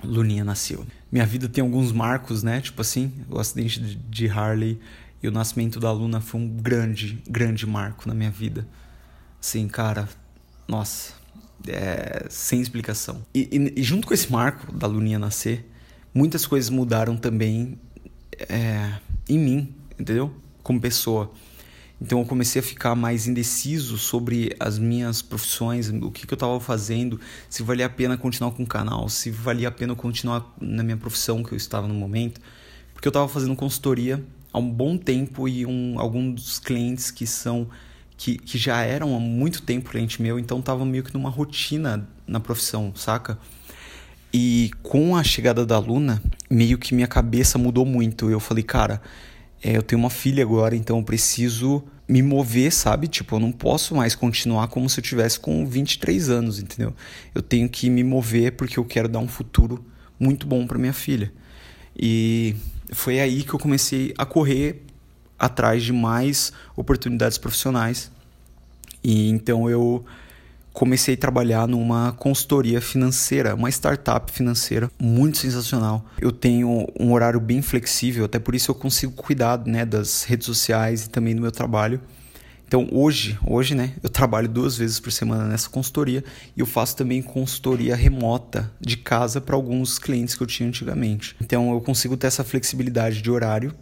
Luninha 0.04 0.44
nasceu. 0.44 0.86
Minha 1.12 1.26
vida 1.26 1.50
tem 1.50 1.62
alguns 1.62 1.92
marcos, 1.92 2.44
né? 2.44 2.62
Tipo 2.62 2.82
assim, 2.82 3.12
o 3.30 3.40
acidente 3.40 3.80
de 3.80 4.28
Harley 4.30 4.80
e 5.22 5.28
o 5.28 5.32
nascimento 5.32 5.80
da 5.80 5.92
Luna 5.92 6.22
foi 6.22 6.42
um 6.42 6.48
grande, 6.48 7.22
grande 7.28 7.66
marco 7.66 8.08
na 8.08 8.14
minha 8.14 8.32
vida. 8.32 8.68
Assim, 9.42 9.68
cara, 9.68 10.08
nossa, 10.68 11.14
é, 11.68 12.26
sem 12.30 12.62
explicação. 12.62 13.26
E, 13.34 13.72
e, 13.76 13.84
junto 13.84 14.08
com 14.08 14.14
esse 14.14 14.32
marco 14.32 14.72
da 14.72 14.88
Luninha 14.88 15.20
nascer, 15.20 15.70
muitas 16.14 16.46
coisas 16.46 16.70
mudaram 16.70 17.18
também 17.18 17.80
é, 18.50 18.94
em 19.28 19.38
mim, 19.38 19.76
entendeu? 20.00 20.34
Como 20.64 20.80
pessoa. 20.80 21.32
Então 22.02 22.20
eu 22.20 22.26
comecei 22.26 22.60
a 22.60 22.64
ficar 22.64 22.94
mais 22.94 23.26
indeciso 23.26 23.98
sobre 23.98 24.54
as 24.60 24.78
minhas 24.78 25.22
profissões, 25.22 25.90
o 25.90 26.12
que, 26.12 26.28
que 26.28 26.34
eu 26.34 26.36
estava 26.36 26.60
fazendo, 26.60 27.20
se 27.50 27.64
valia 27.64 27.86
a 27.86 27.90
pena 27.90 28.18
continuar 28.18 28.52
com 28.52 28.64
o 28.64 28.68
canal, 28.68 29.08
se 29.08 29.32
valia 29.32 29.70
a 29.70 29.72
pena 29.72 29.96
continuar 29.96 30.54
na 30.60 30.84
minha 30.84 30.98
profissão 30.98 31.42
que 31.42 31.54
eu 31.54 31.58
estava 31.58 31.88
no 31.88 31.94
momento, 31.94 32.42
porque 32.94 33.08
eu 33.08 33.12
estava 33.12 33.28
fazendo 33.30 33.56
consultoria 33.56 34.22
há 34.52 34.60
um 34.60 34.70
bom 34.70 34.98
tempo 34.98 35.48
e 35.48 35.66
um, 35.66 35.98
alguns 35.98 36.34
dos 36.34 36.60
clientes 36.60 37.12
que 37.12 37.26
são 37.26 37.70
que, 38.18 38.38
que 38.38 38.58
já 38.58 38.82
eram 38.82 39.16
há 39.16 39.20
muito 39.20 39.62
tempo 39.62 39.90
cliente 39.90 40.22
meu, 40.22 40.40
então 40.40 40.60
estava 40.60 40.86
meio 40.86 41.04
que 41.04 41.14
numa 41.14 41.30
rotina 41.30 42.08
na 42.28 42.40
profissão, 42.40 42.94
saca? 42.96 43.38
E 44.34 44.72
com 44.84 45.16
a 45.16 45.24
chegada 45.24 45.66
da 45.66 45.80
Luna, 45.80 46.22
meio 46.50 46.78
que 46.78 46.94
minha 46.94 47.08
cabeça 47.08 47.58
mudou 47.58 47.86
muito. 47.86 48.30
Eu 48.30 48.40
falei, 48.40 48.64
cara, 48.64 49.02
é, 49.64 49.78
eu 49.78 49.82
tenho 49.82 50.00
uma 50.00 50.10
filha 50.10 50.44
agora, 50.44 50.76
então 50.76 50.98
eu 50.98 51.04
preciso 51.04 51.84
me 52.08 52.22
mover, 52.22 52.72
sabe? 52.72 53.08
Tipo, 53.08 53.36
eu 53.36 53.40
não 53.40 53.52
posso 53.52 53.96
mais 53.96 54.14
continuar 54.14 54.68
como 54.68 54.90
se 54.90 55.00
eu 55.00 55.04
tivesse 55.04 55.40
com 55.40 55.66
23 55.66 56.30
anos, 56.30 56.60
entendeu? 56.60 56.94
Eu 57.34 57.42
tenho 57.42 57.68
que 57.70 57.90
me 57.90 58.04
mover 58.04 58.52
porque 58.54 58.78
eu 58.78 58.86
quero 58.86 59.08
dar 59.08 59.20
um 59.20 59.28
futuro 59.28 59.86
muito 60.20 60.46
bom 60.46 60.68
para 60.68 60.78
minha 60.78 60.94
filha. 60.94 61.32
E 61.98 62.56
foi 62.92 63.20
aí 63.20 63.44
que 63.44 63.54
eu 63.54 63.60
comecei 63.60 64.14
a 64.18 64.26
correr 64.26 64.84
atrás 65.38 65.84
de 65.84 65.94
mais 65.94 66.52
oportunidades 66.76 67.38
profissionais. 67.38 68.12
E 69.04 69.30
então 69.30 69.70
eu 69.70 70.06
comecei 70.76 71.14
a 71.14 71.18
trabalhar 71.18 71.68
numa 71.68 72.12
consultoria 72.12 72.82
financeira, 72.82 73.56
uma 73.56 73.70
startup 73.70 74.30
financeira 74.30 74.92
muito 75.00 75.38
sensacional. 75.38 76.06
Eu 76.20 76.34
tenho 76.34 76.86
um 77.00 77.14
horário 77.14 77.40
bem 77.40 77.62
flexível, 77.62 78.26
até 78.26 78.40
por 78.40 78.54
isso 78.54 78.72
eu 78.72 78.76
consigo 78.76 79.14
cuidar 79.14 79.66
né, 79.66 79.86
das 79.86 80.24
redes 80.24 80.46
sociais 80.46 81.06
e 81.06 81.10
também 81.10 81.34
do 81.34 81.42
meu 81.42 81.52
trabalho. 81.52 82.02
Então 82.68 82.90
hoje, 82.92 83.38
hoje, 83.46 83.74
né, 83.74 83.94
eu 84.04 84.10
trabalho 84.10 84.50
duas 84.50 84.78
vezes 84.78 85.00
por 85.00 85.12
semana 85.12 85.46
nessa 85.46 85.70
consultoria 85.70 86.24
e 86.58 86.60
eu 86.60 86.66
faço 86.66 86.98
também 86.98 87.22
consultoria 87.22 87.96
remota 87.96 88.70
de 88.82 88.98
casa 88.98 89.40
para 89.40 89.56
alguns 89.56 89.98
clientes 89.98 90.36
que 90.36 90.44
eu 90.44 90.48
tinha 90.48 90.68
antigamente. 90.68 91.38
Então 91.40 91.72
eu 91.72 91.80
consigo 91.80 92.18
ter 92.18 92.28
essa 92.28 92.44
flexibilidade 92.44 93.22
de 93.22 93.32
horário 93.32 93.74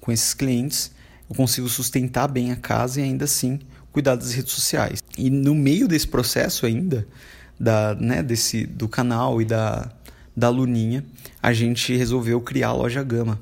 com 0.00 0.10
esses 0.10 0.34
clientes, 0.34 0.90
eu 1.30 1.36
consigo 1.36 1.68
sustentar 1.68 2.26
bem 2.26 2.50
a 2.50 2.56
casa 2.56 3.00
e 3.00 3.04
ainda 3.04 3.24
assim 3.24 3.60
cuidar 3.92 4.16
das 4.16 4.32
redes 4.32 4.52
sociais. 4.52 5.00
E 5.16 5.30
no 5.30 5.54
meio 5.54 5.86
desse 5.86 6.06
processo 6.06 6.66
ainda, 6.66 7.06
da, 7.58 7.94
né, 7.94 8.22
desse, 8.22 8.66
do 8.66 8.88
canal 8.88 9.40
e 9.40 9.44
da, 9.44 9.90
da 10.36 10.48
Luninha, 10.48 11.04
a 11.42 11.52
gente 11.52 11.96
resolveu 11.96 12.40
criar 12.40 12.68
a 12.68 12.72
loja 12.72 13.02
Gama. 13.02 13.40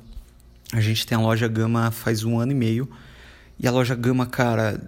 A 0.71 0.79
gente 0.79 1.05
tem 1.05 1.17
a 1.17 1.21
loja 1.21 1.47
Gama 1.47 1.89
faz 1.91 2.23
um 2.23 2.39
ano 2.39 2.51
e 2.51 2.55
meio. 2.55 2.89
E 3.59 3.67
a 3.67 3.71
loja 3.71 3.95
Gama, 3.95 4.25
cara, 4.25 4.79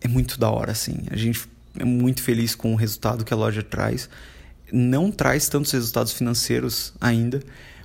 é 0.00 0.08
muito 0.08 0.38
da 0.38 0.50
hora, 0.50 0.72
assim. 0.72 0.96
A 1.10 1.16
gente 1.16 1.46
é 1.78 1.84
muito 1.84 2.22
feliz 2.22 2.54
com 2.54 2.72
o 2.72 2.76
resultado 2.76 3.24
que 3.24 3.34
a 3.34 3.36
loja 3.36 3.62
traz. 3.62 4.08
Não 4.72 5.10
traz 5.10 5.48
tantos 5.48 5.72
resultados 5.72 6.12
financeiros 6.12 6.94
ainda, 7.00 7.42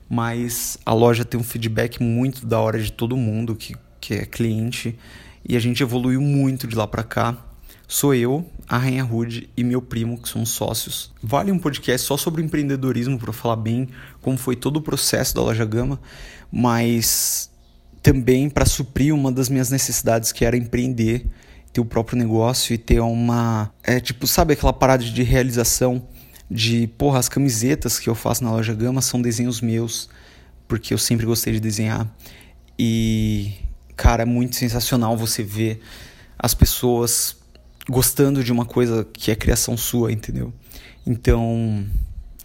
mas 0.09 0.77
a 0.85 0.93
loja 0.93 1.25
tem 1.25 1.39
um 1.39 1.43
feedback 1.43 2.01
muito 2.01 2.45
da 2.45 2.59
hora 2.59 2.81
de 2.81 2.91
todo 2.91 3.17
mundo 3.17 3.55
que, 3.55 3.75
que 4.05 4.13
é 4.13 4.25
cliente 4.25 4.95
e 5.43 5.57
a 5.57 5.59
gente 5.59 5.81
evoluiu 5.81 6.21
muito 6.21 6.67
de 6.67 6.75
lá 6.75 6.85
para 6.85 7.03
cá. 7.03 7.35
Sou 7.87 8.13
eu, 8.13 8.47
a 8.69 8.77
Rainha 8.77 9.03
Rude 9.03 9.49
e 9.57 9.63
meu 9.63 9.81
primo, 9.81 10.19
que 10.19 10.29
somos 10.29 10.49
sócios. 10.49 11.11
Vale 11.23 11.51
um 11.51 11.57
podcast 11.57 12.05
só 12.05 12.15
sobre 12.15 12.43
empreendedorismo 12.43 13.17
para 13.17 13.33
falar 13.33 13.55
bem 13.55 13.89
como 14.21 14.37
foi 14.37 14.55
todo 14.55 14.77
o 14.77 14.81
processo 14.81 15.33
da 15.33 15.41
Loja 15.41 15.65
Gama, 15.65 15.99
mas 16.51 17.49
também 18.03 18.47
para 18.47 18.65
suprir 18.65 19.13
uma 19.13 19.31
das 19.31 19.49
minhas 19.49 19.71
necessidades 19.71 20.31
que 20.31 20.45
era 20.45 20.55
empreender, 20.55 21.25
ter 21.73 21.81
o 21.81 21.85
próprio 21.85 22.17
negócio 22.17 22.75
e 22.75 22.77
ter 22.77 22.99
uma, 22.99 23.71
é 23.83 23.99
tipo, 23.99 24.27
sabe 24.27 24.53
aquela 24.53 24.73
parada 24.73 25.03
de 25.03 25.23
realização 25.23 26.07
de, 26.49 26.87
porra, 26.95 27.17
as 27.17 27.27
camisetas 27.27 27.97
que 27.97 28.07
eu 28.07 28.13
faço 28.13 28.43
na 28.43 28.51
Loja 28.51 28.73
Gama 28.75 29.01
são 29.01 29.19
desenhos 29.19 29.61
meus, 29.61 30.09
porque 30.67 30.93
eu 30.93 30.97
sempre 30.99 31.25
gostei 31.25 31.53
de 31.53 31.59
desenhar. 31.59 32.07
E 32.77 33.64
cara, 33.95 34.23
é 34.23 34.25
muito 34.25 34.55
sensacional 34.55 35.15
você 35.17 35.43
ver 35.43 35.81
as 36.37 36.53
pessoas 36.53 37.37
gostando 37.89 38.43
de 38.43 38.51
uma 38.51 38.65
coisa 38.65 39.07
que 39.13 39.31
é 39.31 39.35
criação 39.35 39.77
sua, 39.77 40.11
entendeu? 40.11 40.53
Então, 41.05 41.85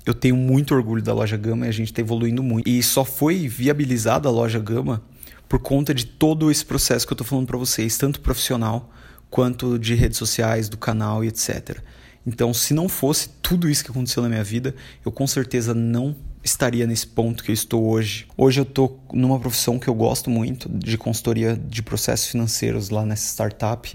eu 0.05 0.15
tenho 0.15 0.37
muito 0.37 0.75
orgulho 0.75 1.03
da 1.03 1.13
loja 1.13 1.37
Gama 1.37 1.67
e 1.67 1.69
a 1.69 1.73
gente 1.73 1.91
está 1.91 2.01
evoluindo 2.01 2.43
muito. 2.43 2.69
E 2.69 2.83
só 2.83 3.05
foi 3.05 3.49
viabilizada 3.49 4.29
a 4.29 4.33
loja 4.33 4.59
Gama 4.59 5.03
por 5.49 5.59
conta 5.59 5.93
de 5.95 6.07
todo 6.07 6.51
esse 6.51 6.65
processo 6.65 7.07
que 7.07 7.13
eu 7.13 7.15
estou 7.15 7.27
falando 7.27 7.47
para 7.47 7.59
vocês, 7.59 7.97
tanto 7.97 8.21
profissional 8.21 8.91
quanto 9.29 9.79
de 9.79 9.95
redes 9.95 10.19
sociais, 10.19 10.69
do 10.69 10.77
canal 10.77 11.25
e 11.25 11.29
etc. 11.29 11.79
Então, 12.27 12.53
se 12.53 12.75
não 12.75 12.89
fosse 12.89 13.31
tudo 13.43 13.69
isso 13.69 13.85
que 13.85 13.91
aconteceu 13.91 14.23
na 14.23 14.29
minha 14.29 14.45
vida, 14.45 14.75
eu 15.05 15.11
com 15.11 15.27
certeza 15.27 15.75
não 15.75 16.15
estaria 16.43 16.87
nesse 16.87 17.07
ponto 17.07 17.45
que 17.45 17.51
eu 17.51 17.55
estou 17.55 17.89
hoje. 17.89 18.27
Hoje 18.37 18.61
eu 18.61 18.65
estou 18.65 19.03
numa 19.13 19.39
profissão 19.39 19.79
que 19.79 19.89
eu 19.89 19.95
gosto 19.95 20.31
muito, 20.31 20.69
de 20.69 20.97
consultoria 20.97 21.57
de 21.57 21.83
processos 21.83 22.29
financeiros 22.29 22.91
lá 22.91 23.05
nessa 23.05 23.27
startup. 23.27 23.93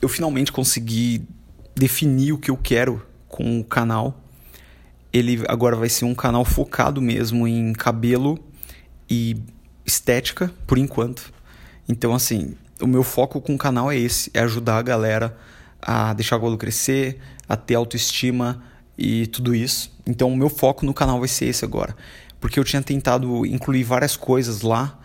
Eu 0.00 0.08
finalmente 0.08 0.52
consegui 0.52 1.26
definir 1.74 2.32
o 2.32 2.38
que 2.38 2.50
eu 2.50 2.56
quero 2.56 3.04
com 3.28 3.60
o 3.60 3.64
canal. 3.64 4.22
Ele 5.12 5.42
agora 5.48 5.76
vai 5.76 5.88
ser 5.88 6.04
um 6.04 6.14
canal 6.14 6.44
focado 6.44 7.00
mesmo 7.00 7.48
em 7.48 7.72
cabelo 7.72 8.38
e 9.08 9.36
estética, 9.84 10.52
por 10.66 10.76
enquanto. 10.78 11.32
Então, 11.88 12.14
assim, 12.14 12.54
o 12.80 12.86
meu 12.86 13.02
foco 13.02 13.40
com 13.40 13.54
o 13.54 13.58
canal 13.58 13.90
é 13.90 13.96
esse: 13.96 14.30
é 14.34 14.40
ajudar 14.40 14.78
a 14.78 14.82
galera 14.82 15.36
a 15.80 16.12
deixar 16.12 16.36
o 16.36 16.40
cabelo 16.40 16.58
crescer, 16.58 17.18
a 17.48 17.56
ter 17.56 17.76
autoestima, 17.76 18.62
e 18.98 19.26
tudo 19.26 19.54
isso. 19.54 19.95
Então 20.06 20.28
o 20.32 20.36
meu 20.36 20.48
foco 20.48 20.86
no 20.86 20.94
canal 20.94 21.18
vai 21.18 21.28
ser 21.28 21.46
esse 21.46 21.64
agora. 21.64 21.96
Porque 22.40 22.60
eu 22.60 22.64
tinha 22.64 22.80
tentado 22.80 23.44
incluir 23.44 23.82
várias 23.82 24.16
coisas 24.16 24.62
lá. 24.62 24.98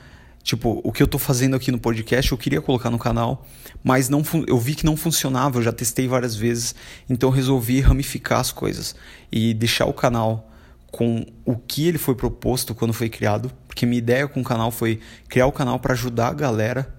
Tipo, 0.44 0.82
o 0.84 0.92
que 0.92 1.02
eu 1.02 1.08
tô 1.08 1.20
fazendo 1.20 1.56
aqui 1.56 1.72
no 1.72 1.80
podcast 1.80 2.32
eu 2.32 2.38
queria 2.38 2.62
colocar 2.62 2.90
no 2.90 2.98
canal, 2.98 3.46
mas 3.84 4.10
não 4.10 4.24
eu 4.48 4.58
vi 4.58 4.74
que 4.74 4.84
não 4.84 4.98
funcionava, 4.98 5.60
eu 5.60 5.62
já 5.62 5.72
testei 5.72 6.08
várias 6.08 6.36
vezes, 6.36 6.74
então 7.08 7.30
eu 7.30 7.34
resolvi 7.34 7.80
ramificar 7.80 8.40
as 8.40 8.52
coisas 8.52 8.96
e 9.32 9.54
deixar 9.54 9.86
o 9.86 9.94
canal 9.94 10.50
com 10.92 11.24
o 11.46 11.56
que 11.56 11.88
ele 11.88 12.00
foi 12.00 12.16
proposto 12.16 12.74
quando 12.74 12.92
foi 12.92 13.08
criado, 13.08 13.52
porque 13.68 13.86
minha 13.86 14.00
ideia 14.00 14.28
com 14.28 14.42
o 14.42 14.44
canal 14.44 14.72
foi 14.72 15.00
criar 15.30 15.46
o 15.46 15.52
canal 15.52 15.80
para 15.80 15.94
ajudar 15.94 16.30
a 16.30 16.34
galera 16.34 16.92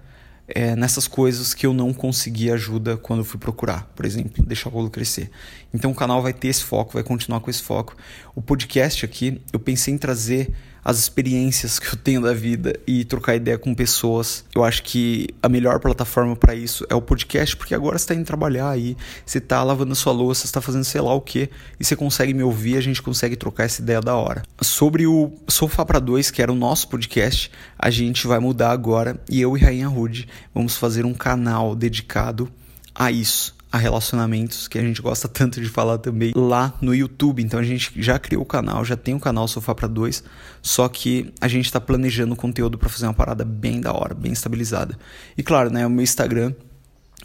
é, 0.47 0.75
nessas 0.75 1.07
coisas 1.07 1.53
que 1.53 1.65
eu 1.65 1.73
não 1.73 1.93
consegui 1.93 2.51
ajuda 2.51 2.97
quando 2.97 3.23
fui 3.23 3.39
procurar, 3.39 3.91
por 3.95 4.05
exemplo, 4.05 4.43
deixar 4.45 4.69
o 4.69 4.71
bolo 4.71 4.89
crescer. 4.89 5.29
Então 5.73 5.91
o 5.91 5.95
canal 5.95 6.21
vai 6.21 6.33
ter 6.33 6.49
esse 6.49 6.63
foco, 6.63 6.93
vai 6.93 7.03
continuar 7.03 7.39
com 7.39 7.49
esse 7.49 7.61
foco. 7.61 7.95
O 8.35 8.41
podcast 8.41 9.05
aqui, 9.05 9.41
eu 9.51 9.59
pensei 9.59 9.93
em 9.93 9.97
trazer 9.97 10.53
as 10.83 10.99
experiências 10.99 11.79
que 11.79 11.87
eu 11.87 11.95
tenho 11.95 12.21
da 12.21 12.33
vida 12.33 12.77
e 12.85 13.05
trocar 13.05 13.35
ideia 13.35 13.57
com 13.57 13.73
pessoas. 13.73 14.43
Eu 14.53 14.63
acho 14.63 14.83
que 14.83 15.27
a 15.41 15.47
melhor 15.47 15.79
plataforma 15.79 16.35
para 16.35 16.53
isso 16.53 16.85
é 16.89 16.95
o 16.95 17.01
podcast, 17.01 17.55
porque 17.55 17.73
agora 17.73 17.97
você 17.97 18.03
está 18.03 18.15
indo 18.15 18.25
trabalhar 18.25 18.69
aí, 18.69 18.97
você 19.25 19.37
está 19.37 19.63
lavando 19.63 19.93
a 19.93 19.95
sua 19.95 20.11
louça, 20.11 20.45
está 20.45 20.61
fazendo 20.61 20.83
sei 20.83 21.01
lá 21.01 21.13
o 21.13 21.21
que, 21.21 21.49
e 21.79 21.85
você 21.85 21.95
consegue 21.95 22.33
me 22.33 22.43
ouvir, 22.43 22.77
a 22.77 22.81
gente 22.81 23.01
consegue 23.01 23.35
trocar 23.35 23.63
essa 23.63 23.81
ideia 23.81 24.01
da 24.01 24.15
hora. 24.15 24.43
Sobre 24.61 25.07
o 25.07 25.31
Sofá 25.47 25.85
para 25.85 25.99
Dois, 25.99 26.29
que 26.29 26.41
era 26.41 26.51
o 26.51 26.55
nosso 26.55 26.87
podcast, 26.87 27.49
a 27.77 27.89
gente 27.89 28.27
vai 28.27 28.39
mudar 28.39 28.71
agora 28.71 29.19
e 29.29 29.41
eu 29.41 29.55
e 29.57 29.61
Rainha 29.61 29.87
Rude 29.87 30.27
vamos 30.53 30.75
fazer 30.75 31.05
um 31.05 31.13
canal 31.13 31.75
dedicado 31.75 32.51
a 32.93 33.11
isso 33.11 33.55
a 33.73 33.77
relacionamentos, 33.79 34.67
que 34.67 34.77
a 34.77 34.81
gente 34.83 35.01
gosta 35.01 35.27
tanto 35.27 35.59
de 35.59 35.67
falar 35.67 35.97
também 35.97 36.31
lá 36.35 36.71
no 36.79 36.93
YouTube. 36.93 37.41
Então 37.41 37.59
a 37.59 37.63
gente 37.63 37.91
já 37.99 38.19
criou 38.19 38.43
o 38.43 38.45
canal, 38.45 38.85
já 38.85 38.95
tem 38.95 39.15
o 39.15 39.19
canal 39.19 39.47
Sofá 39.47 39.73
para 39.73 39.87
Dois, 39.87 40.23
só 40.61 40.87
que 40.87 41.33
a 41.41 41.47
gente 41.47 41.65
está 41.65 41.81
planejando 41.81 42.35
o 42.35 42.37
conteúdo 42.37 42.77
para 42.77 42.87
fazer 42.87 43.07
uma 43.07 43.15
parada 43.15 43.43
bem 43.43 43.81
da 43.81 43.91
hora, 43.91 44.13
bem 44.13 44.31
estabilizada. 44.31 44.95
E 45.35 45.41
claro, 45.41 45.71
né, 45.71 45.87
o 45.87 45.89
meu 45.89 46.03
Instagram 46.03 46.53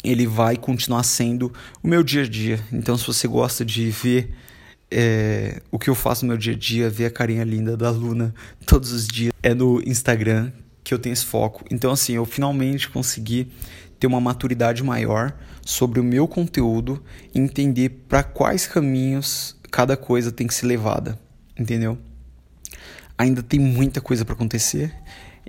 ele 0.03 0.27
vai 0.27 0.57
continuar 0.57 1.03
sendo 1.03 1.53
o 1.83 1.87
meu 1.87 2.03
dia 2.03 2.23
a 2.23 2.27
dia. 2.27 2.59
Então 2.73 2.97
se 2.97 3.07
você 3.07 3.29
gosta 3.29 3.63
de 3.63 3.91
ver 3.91 4.35
é, 4.91 5.61
o 5.71 5.79
que 5.79 5.91
eu 5.91 5.95
faço 5.95 6.25
no 6.25 6.31
meu 6.31 6.39
dia 6.39 6.55
a 6.55 6.57
dia, 6.57 6.89
ver 6.89 7.05
a 7.05 7.11
carinha 7.11 7.45
linda 7.45 7.77
da 7.77 7.91
Luna 7.91 8.35
todos 8.65 8.91
os 8.91 9.07
dias, 9.07 9.35
é 9.43 9.53
no 9.53 9.83
Instagram 9.85 10.51
que 10.83 10.95
eu 10.95 10.99
tenho 10.99 11.13
esse 11.13 11.27
foco. 11.27 11.63
Então 11.71 11.91
assim, 11.91 12.15
eu 12.15 12.25
finalmente 12.25 12.89
consegui 12.89 13.53
ter 14.01 14.07
uma 14.07 14.21
maturidade 14.21 14.83
maior 14.83 15.35
sobre 15.69 16.01
o 16.01 16.05
meu 16.05 16.27
conteúdo 16.27 17.05
e 17.35 17.39
entender 17.39 17.91
para 18.09 18.23
quais 18.23 18.67
caminhos 18.67 19.55
cada 19.71 19.99
coisa 19.99 20.33
tem 20.33 20.47
que 20.47 20.55
ser 20.55 20.65
levada. 20.65 21.21
entendeu? 21.59 21.99
Ainda 23.19 23.43
tem 23.43 23.61
muita 23.61 24.01
coisa 24.01 24.25
para 24.25 24.33
acontecer. 24.33 24.95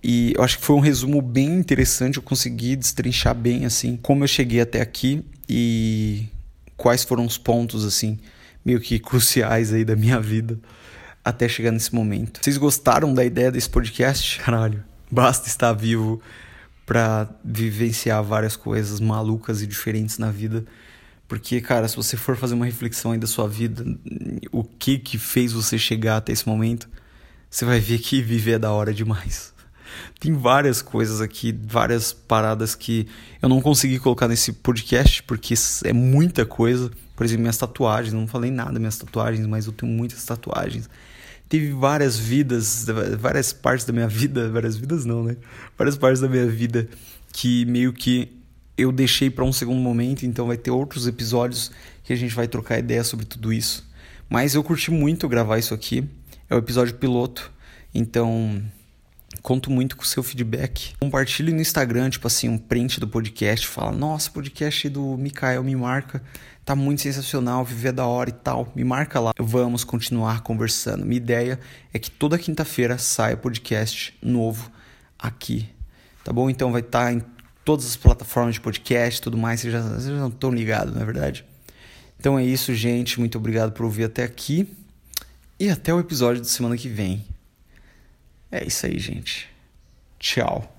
E 0.04 0.34
eu 0.36 0.44
acho 0.44 0.60
que 0.60 0.66
foi 0.66 0.76
um 0.76 0.82
resumo 0.82 1.22
bem 1.22 1.56
interessante, 1.56 2.18
eu 2.18 2.22
consegui 2.22 2.76
destrinchar 2.76 3.34
bem 3.34 3.66
assim 3.66 3.96
como 3.96 4.26
eu 4.26 4.28
cheguei 4.28 4.60
até 4.60 4.82
aqui 4.82 5.24
e 5.48 6.26
quais 6.76 7.06
foram 7.06 7.26
os 7.26 7.38
pontos 7.38 7.86
assim 7.86 8.18
meio 8.64 8.82
que 8.82 9.00
cruciais 9.00 9.72
aí 9.72 9.86
da 9.86 9.96
minha 9.96 10.20
vida 10.20 10.60
até 11.24 11.48
chegar 11.48 11.72
nesse 11.72 11.96
momento. 11.96 12.42
Vocês 12.44 12.58
gostaram 12.58 13.14
da 13.14 13.24
ideia 13.24 13.52
desse 13.52 13.70
podcast? 13.70 14.40
Caralho, 14.40 14.84
basta 15.10 15.48
estar 15.48 15.72
vivo 15.72 16.22
para 16.90 17.30
vivenciar 17.46 18.24
várias 18.24 18.56
coisas 18.56 19.00
malucas 19.00 19.62
e 19.62 19.68
diferentes 19.68 20.18
na 20.18 20.32
vida. 20.32 20.66
Porque, 21.28 21.62
cara, 21.62 21.88
se 21.88 21.96
você 21.96 22.18
for 22.18 22.36
fazer 22.36 22.56
uma 22.56 22.66
reflexão 22.66 23.12
aí 23.12 23.20
da 23.20 23.28
sua 23.28 23.48
vida, 23.48 23.86
o 24.52 24.64
que 24.64 24.98
que 24.98 25.16
fez 25.16 25.54
você 25.54 25.78
chegar 25.78 26.18
até 26.18 26.32
esse 26.32 26.50
momento, 26.50 26.90
você 27.48 27.64
vai 27.64 27.80
ver 27.80 28.00
que 28.00 28.24
viver 28.24 28.54
é 28.54 28.60
da 28.60 28.72
hora 28.72 28.92
demais. 28.92 29.54
Tem 30.20 30.34
várias 30.34 30.82
coisas 30.82 31.22
aqui, 31.22 31.56
várias 31.64 32.12
paradas 32.12 32.74
que 32.74 33.08
eu 33.40 33.48
não 33.48 33.62
consegui 33.62 34.00
colocar 34.00 34.28
nesse 34.28 34.52
podcast, 34.52 35.22
porque 35.22 35.54
é 35.84 35.94
muita 35.94 36.44
coisa. 36.44 36.90
Por 37.16 37.24
exemplo, 37.24 37.42
minhas 37.42 37.58
tatuagens, 37.58 38.16
não 38.16 38.26
falei 38.26 38.50
nada 38.50 38.80
minhas 38.80 38.98
tatuagens, 38.98 39.46
mas 39.46 39.68
eu 39.68 39.74
tenho 39.74 39.92
muitas 39.92 40.26
tatuagens 40.26 40.90
teve 41.50 41.74
várias 41.74 42.18
vidas, 42.18 42.86
várias 43.20 43.52
partes 43.52 43.86
da 43.86 43.92
minha 43.92 44.08
vida, 44.08 44.50
várias 44.54 44.78
vidas 44.78 45.04
não, 45.04 45.24
né? 45.24 45.36
Várias 45.78 45.98
partes 45.98 46.22
da 46.22 46.30
minha 46.30 46.46
vida 46.46 46.88
que 47.34 47.66
meio 47.66 47.92
que 47.92 48.32
eu 48.78 48.92
deixei 48.92 49.30
para 49.30 49.44
um 49.44 49.52
segundo 49.52 49.82
momento, 49.82 50.26
então 50.26 50.48
vai 50.48 50.56
ter 50.56 50.72
outros 50.72 51.08
episódios 51.08 51.72
que 52.04 52.14
a 52.14 52.16
gente 52.16 52.34
vai 52.34 52.48
trocar 52.48 52.80
ideia 52.80 53.04
sobre 53.04 53.26
tudo 53.26 53.52
isso. 53.52 53.90
Mas 54.30 54.56
eu 54.56 54.64
curti 54.64 54.92
muito 54.92 55.28
gravar 55.28 55.58
isso 55.58 55.74
aqui. 55.74 56.08
É 56.50 56.56
o 56.56 56.60
episódio 56.60 56.96
piloto, 56.96 57.52
então 57.94 58.64
conto 59.42 59.70
muito 59.70 59.98
com 59.98 60.04
o 60.04 60.06
seu 60.06 60.24
feedback. 60.24 60.94
Compartilhe 61.00 61.52
no 61.52 61.62
Instagram, 61.62 62.10
tipo 62.10 62.28
assim, 62.28 62.48
um 62.48 62.58
print 62.58 63.00
do 63.00 63.08
podcast, 63.08 63.68
fala: 63.68 63.92
"Nossa, 63.92 64.32
podcast 64.32 64.88
do 64.90 65.18
Mikael 65.18 65.64
me 65.64 65.76
marca" 65.76 66.24
tá 66.70 66.76
muito 66.76 67.02
sensacional, 67.02 67.66
viver 67.66 67.92
da 67.92 68.06
hora 68.06 68.30
e 68.30 68.34
tal, 68.34 68.72
me 68.76 68.84
marca 68.84 69.20
lá. 69.20 69.34
Vamos 69.40 69.84
continuar 69.84 70.42
conversando. 70.42 71.04
Minha 71.04 71.18
ideia 71.18 71.60
é 71.92 71.98
que 71.98 72.12
toda 72.12 72.38
quinta-feira 72.38 72.96
saia 73.00 73.36
podcast 73.36 74.16
novo 74.22 74.72
aqui, 75.18 75.68
tá 76.24 76.32
bom? 76.32 76.48
Então 76.48 76.72
vai 76.72 76.82
estar 76.82 77.06
tá 77.06 77.12
em 77.12 77.24
todas 77.66 77.88
as 77.88 77.96
plataformas 77.96 78.54
de 78.54 78.62
podcast 78.62 79.20
tudo 79.20 79.36
mais, 79.36 79.62
vocês 79.62 79.74
já, 79.74 79.82
vocês 79.82 80.06
já 80.06 80.20
não 80.20 80.28
estão 80.28 80.52
ligados, 80.52 80.94
não 80.94 81.02
é 81.02 81.06
verdade? 81.06 81.44
Então 82.20 82.38
é 82.38 82.46
isso, 82.46 82.76
gente. 82.76 83.20
Muito 83.20 83.40
obrigado 83.40 83.72
por 83.72 83.86
ouvir 83.86 84.04
até 84.04 84.24
aqui. 84.24 84.72
E 85.60 85.72
até 85.72 85.92
o 85.92 86.00
episódio 86.00 86.40
da 86.40 86.48
semana 86.48 86.78
que 86.78 86.88
vem. 86.88 87.26
É 88.52 88.64
isso 88.64 88.86
aí, 88.86 89.00
gente. 89.00 89.50
Tchau. 90.20 90.79